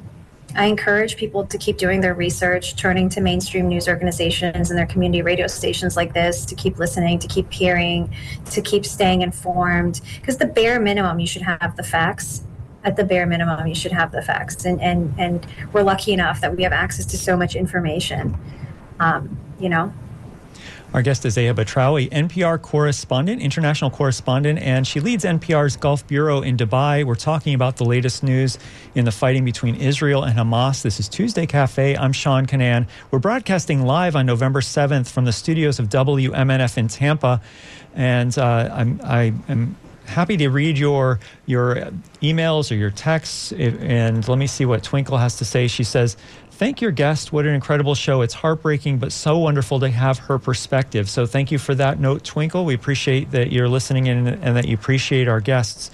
I 0.56 0.66
encourage 0.66 1.16
people 1.16 1.46
to 1.46 1.58
keep 1.58 1.78
doing 1.78 2.02
their 2.02 2.16
research, 2.16 2.76
turning 2.76 3.08
to 3.10 3.22
mainstream 3.22 3.68
news 3.68 3.88
organizations 3.88 4.72
and 4.72 4.80
their 4.80 4.88
community 4.88 5.22
radio 5.22 5.46
stations 5.48 5.96
like 5.96 6.14
this 6.14 6.44
to 6.46 6.56
keep 6.56 6.80
listening, 6.80 7.20
to 7.20 7.28
keep 7.28 7.52
hearing, 7.54 8.14
to 8.50 8.62
keep 8.62 8.86
staying 8.86 9.22
informed. 9.22 10.02
Because 10.20 10.38
the 10.38 10.48
bare 10.48 10.80
minimum, 10.80 11.20
you 11.20 11.28
should 11.28 11.44
have 11.44 11.76
the 11.76 11.84
facts. 11.84 12.44
At 12.84 12.96
the 12.96 13.04
bare 13.04 13.26
minimum, 13.26 13.68
you 13.68 13.76
should 13.76 13.92
have 13.92 14.14
the 14.14 14.22
facts, 14.22 14.64
and 14.64 14.82
and 14.82 15.14
and 15.18 15.46
we're 15.74 15.84
lucky 15.84 16.14
enough 16.14 16.40
that 16.40 16.56
we 16.56 16.64
have 16.64 16.72
access 16.72 17.06
to 17.08 17.18
so 17.18 17.36
much 17.36 17.54
information. 17.54 18.38
Um, 19.02 19.38
you 19.60 19.68
know, 19.68 19.94
our 20.94 21.04
guest 21.04 21.24
is 21.24 21.38
Zeha 21.38 21.54
Batrawy, 21.54 22.10
NPR 22.10 22.60
correspondent, 22.60 23.42
international 23.42 23.92
correspondent, 23.92 24.58
and 24.60 24.88
she 24.88 25.00
leads 25.00 25.24
NPR's 25.24 25.76
Gulf 25.76 26.08
Bureau 26.08 26.42
in 26.42 26.58
Dubai. 26.58 27.04
We're 27.04 27.14
talking 27.14 27.54
about 27.54 27.78
the 27.78 27.86
latest 27.86 28.24
news 28.24 28.58
in 28.96 29.06
the 29.06 29.12
fighting 29.12 29.46
between 29.46 29.76
Israel 29.76 30.24
and 30.24 30.38
Hamas. 30.38 30.82
This 30.82 31.00
is 31.00 31.08
Tuesday 31.08 31.46
Cafe. 31.46 31.96
I'm 31.96 32.12
Sean 32.12 32.48
Kinane. 32.48 32.88
We're 33.12 33.20
broadcasting 33.20 33.84
live 33.84 34.16
on 34.16 34.26
November 34.26 34.62
7th 34.62 35.12
from 35.12 35.26
the 35.26 35.32
studios 35.32 35.78
of 35.78 35.90
WMNF 35.90 36.78
in 36.78 36.88
Tampa. 36.88 37.40
And 37.94 38.36
uh, 38.36 38.70
I'm, 38.74 39.00
I 39.04 39.34
am 39.48 39.76
happy 40.10 40.38
to 40.38 40.50
read 40.50 40.78
your 40.78 41.20
your 41.46 41.76
emails 42.22 42.72
or 42.72 42.76
your 42.76 42.90
texts. 42.90 43.52
And 43.52 44.28
let 44.28 44.38
me 44.38 44.48
see 44.48 44.66
what 44.66 44.84
Twinkle 44.84 45.18
has 45.18 45.38
to 45.38 45.46
say. 45.46 45.68
She 45.68 45.84
says, 45.84 46.18
thank 46.60 46.82
your 46.82 46.92
guest. 46.92 47.32
What 47.32 47.46
an 47.46 47.56
incredible 47.56 47.96
show. 47.96 48.22
It's 48.22 48.34
heartbreaking, 48.34 48.98
but 48.98 49.14
so 49.14 49.38
wonderful 49.38 49.80
to 49.80 49.90
have 49.90 50.20
her 50.20 50.38
perspective. 50.38 51.10
So 51.10 51.26
thank 51.26 51.52
you 51.52 51.58
for 51.58 51.74
that 51.76 52.02
note, 52.02 52.26
Twinkle. 52.26 52.66
We 52.66 52.74
appreciate 52.76 53.32
that 53.32 53.54
you're 53.54 53.70
listening 53.70 54.08
in 54.08 54.28
and 54.28 54.58
that 54.58 54.68
you 54.68 54.74
appreciate 54.74 55.30
our 55.30 55.40
guests. 55.40 55.90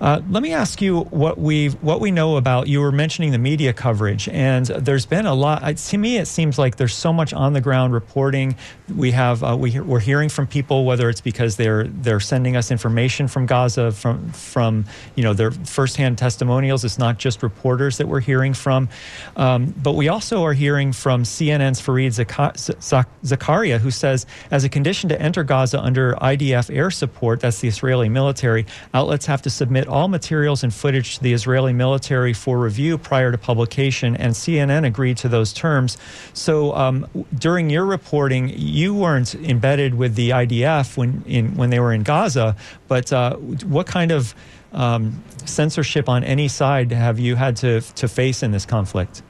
Uh, 0.00 0.20
let 0.30 0.42
me 0.42 0.52
ask 0.52 0.80
you 0.80 1.00
what 1.04 1.38
we 1.38 1.68
what 1.68 2.00
we 2.00 2.10
know 2.10 2.36
about. 2.36 2.68
You 2.68 2.80
were 2.80 2.92
mentioning 2.92 3.32
the 3.32 3.38
media 3.38 3.72
coverage, 3.72 4.28
and 4.28 4.66
there's 4.66 5.06
been 5.06 5.26
a 5.26 5.34
lot. 5.34 5.76
To 5.76 5.98
me, 5.98 6.18
it 6.18 6.26
seems 6.26 6.58
like 6.58 6.76
there's 6.76 6.94
so 6.94 7.12
much 7.12 7.32
on 7.32 7.52
the 7.52 7.60
ground 7.60 7.92
reporting. 7.92 8.56
We 8.94 9.12
have 9.12 9.42
uh, 9.42 9.56
we 9.56 9.78
we're 9.80 10.00
hearing 10.00 10.28
from 10.28 10.46
people 10.46 10.84
whether 10.84 11.08
it's 11.08 11.20
because 11.20 11.56
they're 11.56 11.84
they're 11.84 12.20
sending 12.20 12.56
us 12.56 12.70
information 12.70 13.28
from 13.28 13.46
Gaza 13.46 13.92
from 13.92 14.30
from 14.32 14.84
you 15.14 15.22
know 15.22 15.34
their 15.34 15.50
firsthand 15.50 16.18
testimonials. 16.18 16.84
It's 16.84 16.98
not 16.98 17.18
just 17.18 17.42
reporters 17.42 17.98
that 17.98 18.08
we're 18.08 18.20
hearing 18.20 18.54
from, 18.54 18.88
um, 19.36 19.74
but 19.82 19.92
we 19.92 20.08
also 20.08 20.44
are 20.44 20.52
hearing 20.52 20.92
from 20.92 21.22
CNN's 21.22 21.80
Fareed 21.80 22.12
Zakaria, 22.12 23.78
who 23.78 23.90
says 23.90 24.26
as 24.50 24.64
a 24.64 24.68
condition 24.68 25.08
to 25.08 25.20
enter 25.20 25.44
Gaza 25.44 25.80
under 25.80 26.14
IDF 26.14 26.74
air 26.74 26.90
support, 26.90 27.40
that's 27.40 27.60
the 27.60 27.68
Israeli 27.68 28.08
military, 28.08 28.66
outlets 28.94 29.26
have 29.26 29.42
to 29.42 29.50
submit 29.50 29.88
all 29.92 30.08
materials 30.08 30.64
and 30.64 30.72
footage 30.72 31.16
to 31.16 31.22
the 31.22 31.32
Israeli 31.32 31.72
military 31.72 32.32
for 32.32 32.58
review 32.58 32.98
prior 32.98 33.30
to 33.30 33.38
publication, 33.38 34.16
and 34.16 34.34
CNN 34.34 34.86
agreed 34.86 35.18
to 35.18 35.28
those 35.28 35.52
terms. 35.52 35.98
So 36.32 36.74
um, 36.74 37.06
during 37.38 37.70
your 37.70 37.84
reporting, 37.84 38.52
you 38.56 38.94
weren't 38.94 39.34
embedded 39.34 39.94
with 39.94 40.14
the 40.14 40.30
IDF 40.30 40.96
when 40.96 41.22
in 41.26 41.54
when 41.54 41.70
they 41.70 41.78
were 41.78 41.92
in 41.92 42.02
Gaza, 42.02 42.56
but 42.88 43.12
uh, 43.12 43.36
what 43.36 43.86
kind 43.86 44.10
of 44.10 44.34
um, 44.72 45.22
censorship 45.44 46.08
on 46.08 46.24
any 46.24 46.48
side 46.48 46.90
have 46.90 47.18
you 47.18 47.36
had 47.36 47.56
to 47.56 47.80
to 47.80 48.08
face 48.08 48.42
in 48.42 48.50
this 48.50 48.64
conflict? 48.64 49.22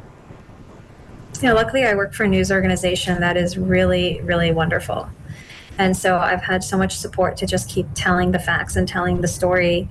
You 1.40 1.48
know, 1.48 1.54
luckily, 1.54 1.84
I 1.84 1.94
work 1.94 2.14
for 2.14 2.22
a 2.22 2.28
news 2.28 2.52
organization 2.52 3.20
that 3.20 3.36
is 3.36 3.58
really, 3.58 4.20
really 4.22 4.52
wonderful. 4.52 5.08
And 5.78 5.96
so 5.96 6.18
I've 6.18 6.42
had 6.42 6.62
so 6.62 6.76
much 6.76 6.96
support 6.96 7.36
to 7.38 7.46
just 7.46 7.68
keep 7.68 7.86
telling 7.94 8.32
the 8.32 8.38
facts 8.38 8.76
and 8.76 8.86
telling 8.86 9.20
the 9.20 9.28
story. 9.28 9.88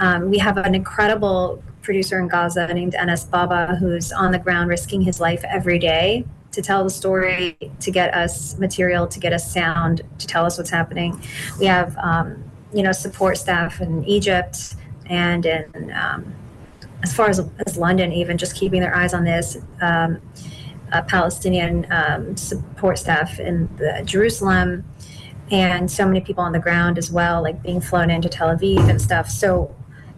Um, 0.00 0.30
we 0.30 0.38
have 0.38 0.56
an 0.56 0.74
incredible 0.74 1.62
producer 1.82 2.18
in 2.18 2.28
Gaza 2.28 2.72
named 2.72 2.94
Anas 2.94 3.24
Baba 3.24 3.76
who's 3.76 4.12
on 4.12 4.32
the 4.32 4.38
ground 4.38 4.68
risking 4.68 5.02
his 5.02 5.20
life 5.20 5.44
every 5.44 5.78
day 5.78 6.24
to 6.52 6.62
tell 6.62 6.84
the 6.84 6.90
story, 6.90 7.56
to 7.80 7.90
get 7.90 8.14
us 8.14 8.58
material, 8.58 9.06
to 9.08 9.20
get 9.20 9.32
us 9.32 9.52
sound, 9.52 10.02
to 10.18 10.26
tell 10.26 10.46
us 10.46 10.56
what's 10.56 10.70
happening. 10.70 11.20
We 11.58 11.66
have, 11.66 11.96
um, 11.98 12.42
you 12.72 12.82
know, 12.82 12.92
support 12.92 13.38
staff 13.38 13.80
in 13.80 14.04
Egypt 14.04 14.74
and 15.06 15.44
in, 15.44 15.92
um, 15.92 16.34
as 17.02 17.14
far 17.14 17.28
as, 17.28 17.40
as 17.66 17.76
London, 17.76 18.12
even 18.12 18.38
just 18.38 18.56
keeping 18.56 18.80
their 18.80 18.94
eyes 18.94 19.12
on 19.14 19.24
this. 19.24 19.58
Um, 19.80 20.20
Palestinian 21.02 21.86
um, 21.90 22.36
support 22.36 22.98
staff 22.98 23.40
in 23.40 23.68
the, 23.76 24.02
Jerusalem, 24.04 24.84
and 25.50 25.90
so 25.90 26.06
many 26.06 26.20
people 26.20 26.42
on 26.42 26.52
the 26.52 26.58
ground 26.58 26.98
as 26.98 27.10
well, 27.10 27.42
like 27.42 27.62
being 27.62 27.80
flown 27.80 28.10
into 28.10 28.28
Tel 28.28 28.48
Aviv 28.48 28.88
and 28.88 29.00
stuff. 29.00 29.28
So, 29.28 29.74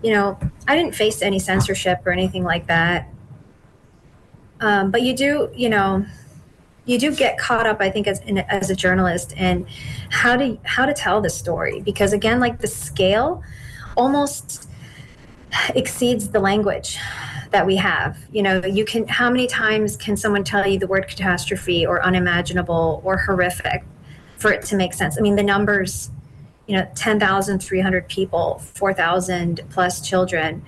you 0.07 0.13
know, 0.13 0.39
I 0.69 0.77
didn't 0.77 0.95
face 0.95 1.21
any 1.21 1.41
censorship 1.41 1.99
or 2.07 2.13
anything 2.13 2.45
like 2.45 2.69
that. 2.69 3.09
Um, 4.61 4.93
but 4.93 5.03
you 5.03 5.17
do, 5.17 5.51
you 5.53 5.69
know, 5.69 6.07
you 6.85 6.97
do 6.97 7.13
get 7.13 7.39
caught 7.39 7.67
up, 7.67 7.81
I 7.81 7.91
think, 7.91 8.07
as 8.07 8.21
in, 8.21 8.39
as 8.39 8.71
a 8.71 8.77
journalist, 8.77 9.35
and 9.37 9.67
how 10.11 10.37
to 10.37 10.59
how 10.63 10.87
to 10.87 10.95
tell 10.95 11.21
the 11.21 11.29
story 11.29 11.81
because 11.81 12.13
again, 12.13 12.39
like 12.39 12.61
the 12.61 12.69
scale, 12.69 13.43
almost 13.97 14.71
exceeds 15.75 16.29
the 16.29 16.39
language 16.39 16.99
that 17.51 17.67
we 17.67 17.75
have. 17.75 18.17
You 18.31 18.45
know, 18.45 18.65
you 18.65 18.85
can 18.85 19.09
how 19.09 19.29
many 19.29 19.49
times 19.49 19.97
can 19.97 20.17
someone 20.17 20.45
tell 20.45 20.65
you 20.69 20.79
the 20.79 20.87
word 20.87 21.09
catastrophe 21.09 21.85
or 21.85 22.01
unimaginable 22.01 23.03
or 23.05 23.17
horrific 23.17 23.83
for 24.37 24.53
it 24.53 24.63
to 24.67 24.77
make 24.77 24.95
sense. 24.95 25.19
I 25.19 25.21
mean, 25.21 25.35
the 25.35 25.43
numbers, 25.43 26.13
you 26.67 26.77
know, 26.77 26.89
10,300 26.95 28.09
people, 28.09 28.61
4,000 28.75 29.61
plus 29.71 30.07
children. 30.07 30.65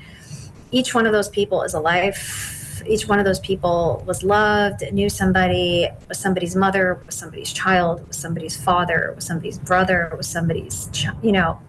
Each 0.70 0.94
one 0.94 1.06
of 1.06 1.12
those 1.12 1.28
people 1.28 1.62
is 1.62 1.74
a 1.74 1.80
life. 1.80 2.82
Each 2.86 3.08
one 3.08 3.18
of 3.18 3.24
those 3.24 3.40
people 3.40 4.04
was 4.06 4.22
loved, 4.22 4.82
knew 4.92 5.08
somebody, 5.08 5.88
was 6.08 6.18
somebody's 6.18 6.54
mother, 6.54 7.02
was 7.04 7.16
somebody's 7.16 7.52
child, 7.52 8.06
was 8.06 8.16
somebody's 8.16 8.56
father, 8.56 9.12
was 9.16 9.26
somebody's 9.26 9.58
brother, 9.58 10.12
was 10.16 10.28
somebody's, 10.28 10.88
you 11.22 11.32
know, 11.32 11.60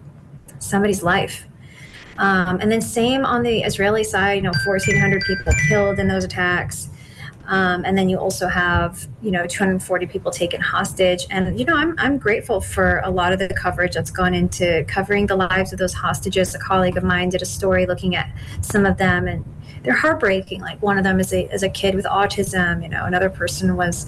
somebody's 0.60 1.02
life. 1.02 1.46
Um, 2.18 2.60
and 2.60 2.70
then 2.70 2.80
same 2.80 3.24
on 3.24 3.42
the 3.42 3.62
Israeli 3.62 4.04
side, 4.04 4.34
you 4.34 4.42
know, 4.42 4.52
1,400 4.64 5.22
people 5.22 5.52
killed 5.68 5.98
in 5.98 6.06
those 6.06 6.24
attacks. 6.24 6.90
Um, 7.50 7.84
and 7.84 7.98
then 7.98 8.08
you 8.08 8.16
also 8.16 8.46
have, 8.46 9.08
you 9.20 9.32
know, 9.32 9.44
240 9.44 10.06
people 10.06 10.30
taken 10.30 10.60
hostage. 10.60 11.26
And, 11.30 11.58
you 11.58 11.64
know, 11.64 11.74
I'm, 11.74 11.96
I'm 11.98 12.16
grateful 12.16 12.60
for 12.60 13.00
a 13.04 13.10
lot 13.10 13.32
of 13.32 13.40
the 13.40 13.48
coverage 13.48 13.94
that's 13.94 14.12
gone 14.12 14.34
into 14.34 14.84
covering 14.86 15.26
the 15.26 15.34
lives 15.34 15.72
of 15.72 15.80
those 15.80 15.92
hostages. 15.92 16.54
A 16.54 16.60
colleague 16.60 16.96
of 16.96 17.02
mine 17.02 17.28
did 17.28 17.42
a 17.42 17.46
story 17.46 17.86
looking 17.86 18.14
at 18.14 18.30
some 18.60 18.86
of 18.86 18.98
them, 18.98 19.26
and 19.26 19.44
they're 19.82 19.96
heartbreaking. 19.96 20.60
Like 20.60 20.80
one 20.80 20.96
of 20.96 21.02
them 21.02 21.18
is 21.18 21.32
a, 21.32 21.52
is 21.52 21.64
a 21.64 21.68
kid 21.68 21.96
with 21.96 22.04
autism, 22.04 22.84
you 22.84 22.88
know, 22.88 23.04
another 23.04 23.28
person 23.28 23.74
was, 23.74 24.06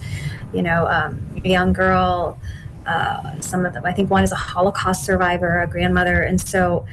you 0.55 0.63
know, 0.63 0.87
um, 0.87 1.43
a 1.45 1.49
young 1.49 1.73
girl. 1.73 2.39
Uh, 2.87 3.41
some 3.41 3.67
of 3.67 3.73
them, 3.73 3.85
I 3.85 3.93
think 3.93 4.09
one 4.09 4.23
is 4.23 4.31
a 4.31 4.37
Holocaust 4.37 5.05
survivor, 5.05 5.63
a 5.63 5.67
grandmother. 5.67 6.23
And 6.23 6.41
so 6.41 6.87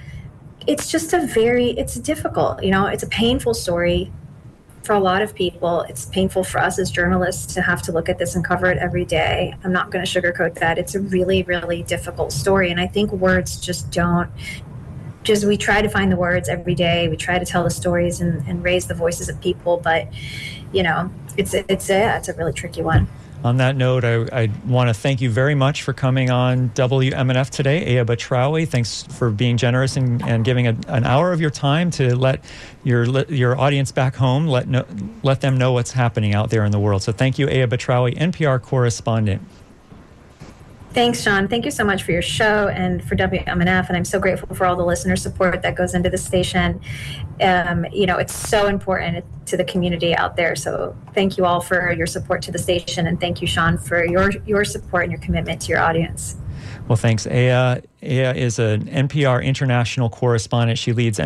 it's 0.65 0.89
just 0.89 1.13
a 1.13 1.27
very, 1.27 1.71
it's 1.71 1.93
difficult, 1.95 2.63
you 2.63 2.71
know, 2.71 2.87
it's 2.87 3.03
a 3.03 3.07
painful 3.07 3.53
story 3.53 4.11
for 4.89 4.95
a 4.95 4.99
lot 4.99 5.21
of 5.21 5.35
people, 5.35 5.81
it's 5.81 6.07
painful 6.07 6.43
for 6.43 6.57
us 6.57 6.79
as 6.79 6.89
journalists 6.89 7.53
to 7.53 7.61
have 7.61 7.79
to 7.79 7.91
look 7.91 8.09
at 8.09 8.17
this 8.17 8.33
and 8.33 8.43
cover 8.43 8.71
it 8.71 8.79
every 8.79 9.05
day. 9.05 9.53
I'm 9.63 9.71
not 9.71 9.91
going 9.91 10.03
to 10.03 10.09
sugarcoat 10.21 10.55
that. 10.55 10.79
It's 10.79 10.95
a 10.95 10.99
really, 10.99 11.43
really 11.43 11.83
difficult 11.83 12.31
story. 12.31 12.71
And 12.71 12.79
I 12.79 12.87
think 12.87 13.11
words 13.11 13.59
just 13.59 13.91
don't, 13.91 14.31
just 15.21 15.45
we 15.45 15.57
try 15.57 15.83
to 15.83 15.89
find 15.89 16.11
the 16.11 16.15
words 16.15 16.49
every 16.49 16.73
day. 16.73 17.07
We 17.07 17.17
try 17.17 17.37
to 17.37 17.45
tell 17.45 17.63
the 17.63 17.69
stories 17.69 18.19
and, 18.19 18.43
and 18.47 18.63
raise 18.63 18.87
the 18.87 18.95
voices 18.95 19.29
of 19.29 19.39
people. 19.41 19.77
But, 19.77 20.07
you 20.71 20.81
know, 20.81 21.11
it's, 21.37 21.53
it's, 21.53 21.91
a, 21.91 22.17
it's 22.17 22.27
a 22.27 22.33
really 22.33 22.53
tricky 22.53 22.81
one. 22.81 23.07
On 23.41 23.57
that 23.57 23.77
note, 23.77 24.03
I, 24.03 24.43
I 24.43 24.51
want 24.65 24.89
to 24.89 24.93
thank 24.93 25.21
you 25.21 25.29
very 25.29 25.55
much 25.55 25.83
for 25.83 25.93
coming 25.93 26.29
on 26.29 26.69
WMNF 26.71 27.49
today. 27.49 27.95
Aya 27.95 28.03
Batrawy, 28.03 28.67
thanks 28.67 29.03
for 29.03 29.29
being 29.29 29.55
generous 29.55 29.95
and, 29.95 30.21
and 30.23 30.43
giving 30.43 30.67
a, 30.67 30.75
an 30.87 31.05
hour 31.05 31.31
of 31.31 31.39
your 31.39 31.49
time 31.49 31.89
to 31.91 32.15
let 32.17 32.43
your 32.83 33.05
your 33.29 33.57
audience 33.57 33.93
back 33.93 34.15
home 34.15 34.47
let 34.47 34.67
let 35.23 35.39
them 35.39 35.57
know 35.57 35.71
what's 35.71 35.91
happening 35.91 36.33
out 36.33 36.49
there 36.49 36.65
in 36.65 36.71
the 36.71 36.79
world. 36.79 37.01
So 37.01 37.13
thank 37.13 37.39
you, 37.39 37.47
Aya 37.47 37.67
Batrawy, 37.67 38.17
NPR 38.17 38.61
correspondent. 38.61 39.41
Thanks, 40.91 41.21
Sean. 41.21 41.47
Thank 41.47 41.65
you 41.65 41.71
so 41.71 41.83
much 41.83 42.01
for 42.01 42.11
your 42.11 42.23
show 42.23 42.67
and 42.67 43.03
for 43.07 43.15
WMNF. 43.15 43.87
And 43.87 43.95
I'm 43.95 44.05
so 44.05 44.19
grateful 44.19 44.55
for 44.55 44.65
all 44.65 44.75
the 44.75 44.85
listener 44.85 45.15
support 45.15 45.61
that 45.61 45.75
goes 45.75 45.93
into 45.93 46.09
the 46.09 46.17
station. 46.17 46.81
Um, 47.41 47.85
you 47.91 48.05
know, 48.05 48.17
it's 48.17 48.33
so 48.33 48.67
important 48.67 49.23
to 49.45 49.55
the 49.55 49.63
community 49.63 50.15
out 50.15 50.35
there. 50.35 50.55
So 50.55 50.95
thank 51.13 51.37
you 51.37 51.45
all 51.45 51.61
for 51.61 51.91
your 51.91 52.07
support 52.07 52.41
to 52.43 52.51
the 52.51 52.59
station. 52.59 53.07
And 53.07 53.19
thank 53.19 53.39
you, 53.39 53.47
Sean, 53.47 53.77
for 53.77 54.03
your, 54.03 54.31
your 54.47 54.65
support 54.65 55.03
and 55.03 55.11
your 55.11 55.21
commitment 55.21 55.61
to 55.63 55.69
your 55.69 55.79
audience. 55.79 56.37
Well, 56.87 56.97
thanks. 56.97 57.25
Aya, 57.27 57.81
Aya 58.03 58.33
is 58.33 58.59
an 58.59 58.85
NPR 58.85 59.43
international 59.43 60.09
correspondent. 60.09 60.79
She 60.79 60.93
leads 60.93 61.17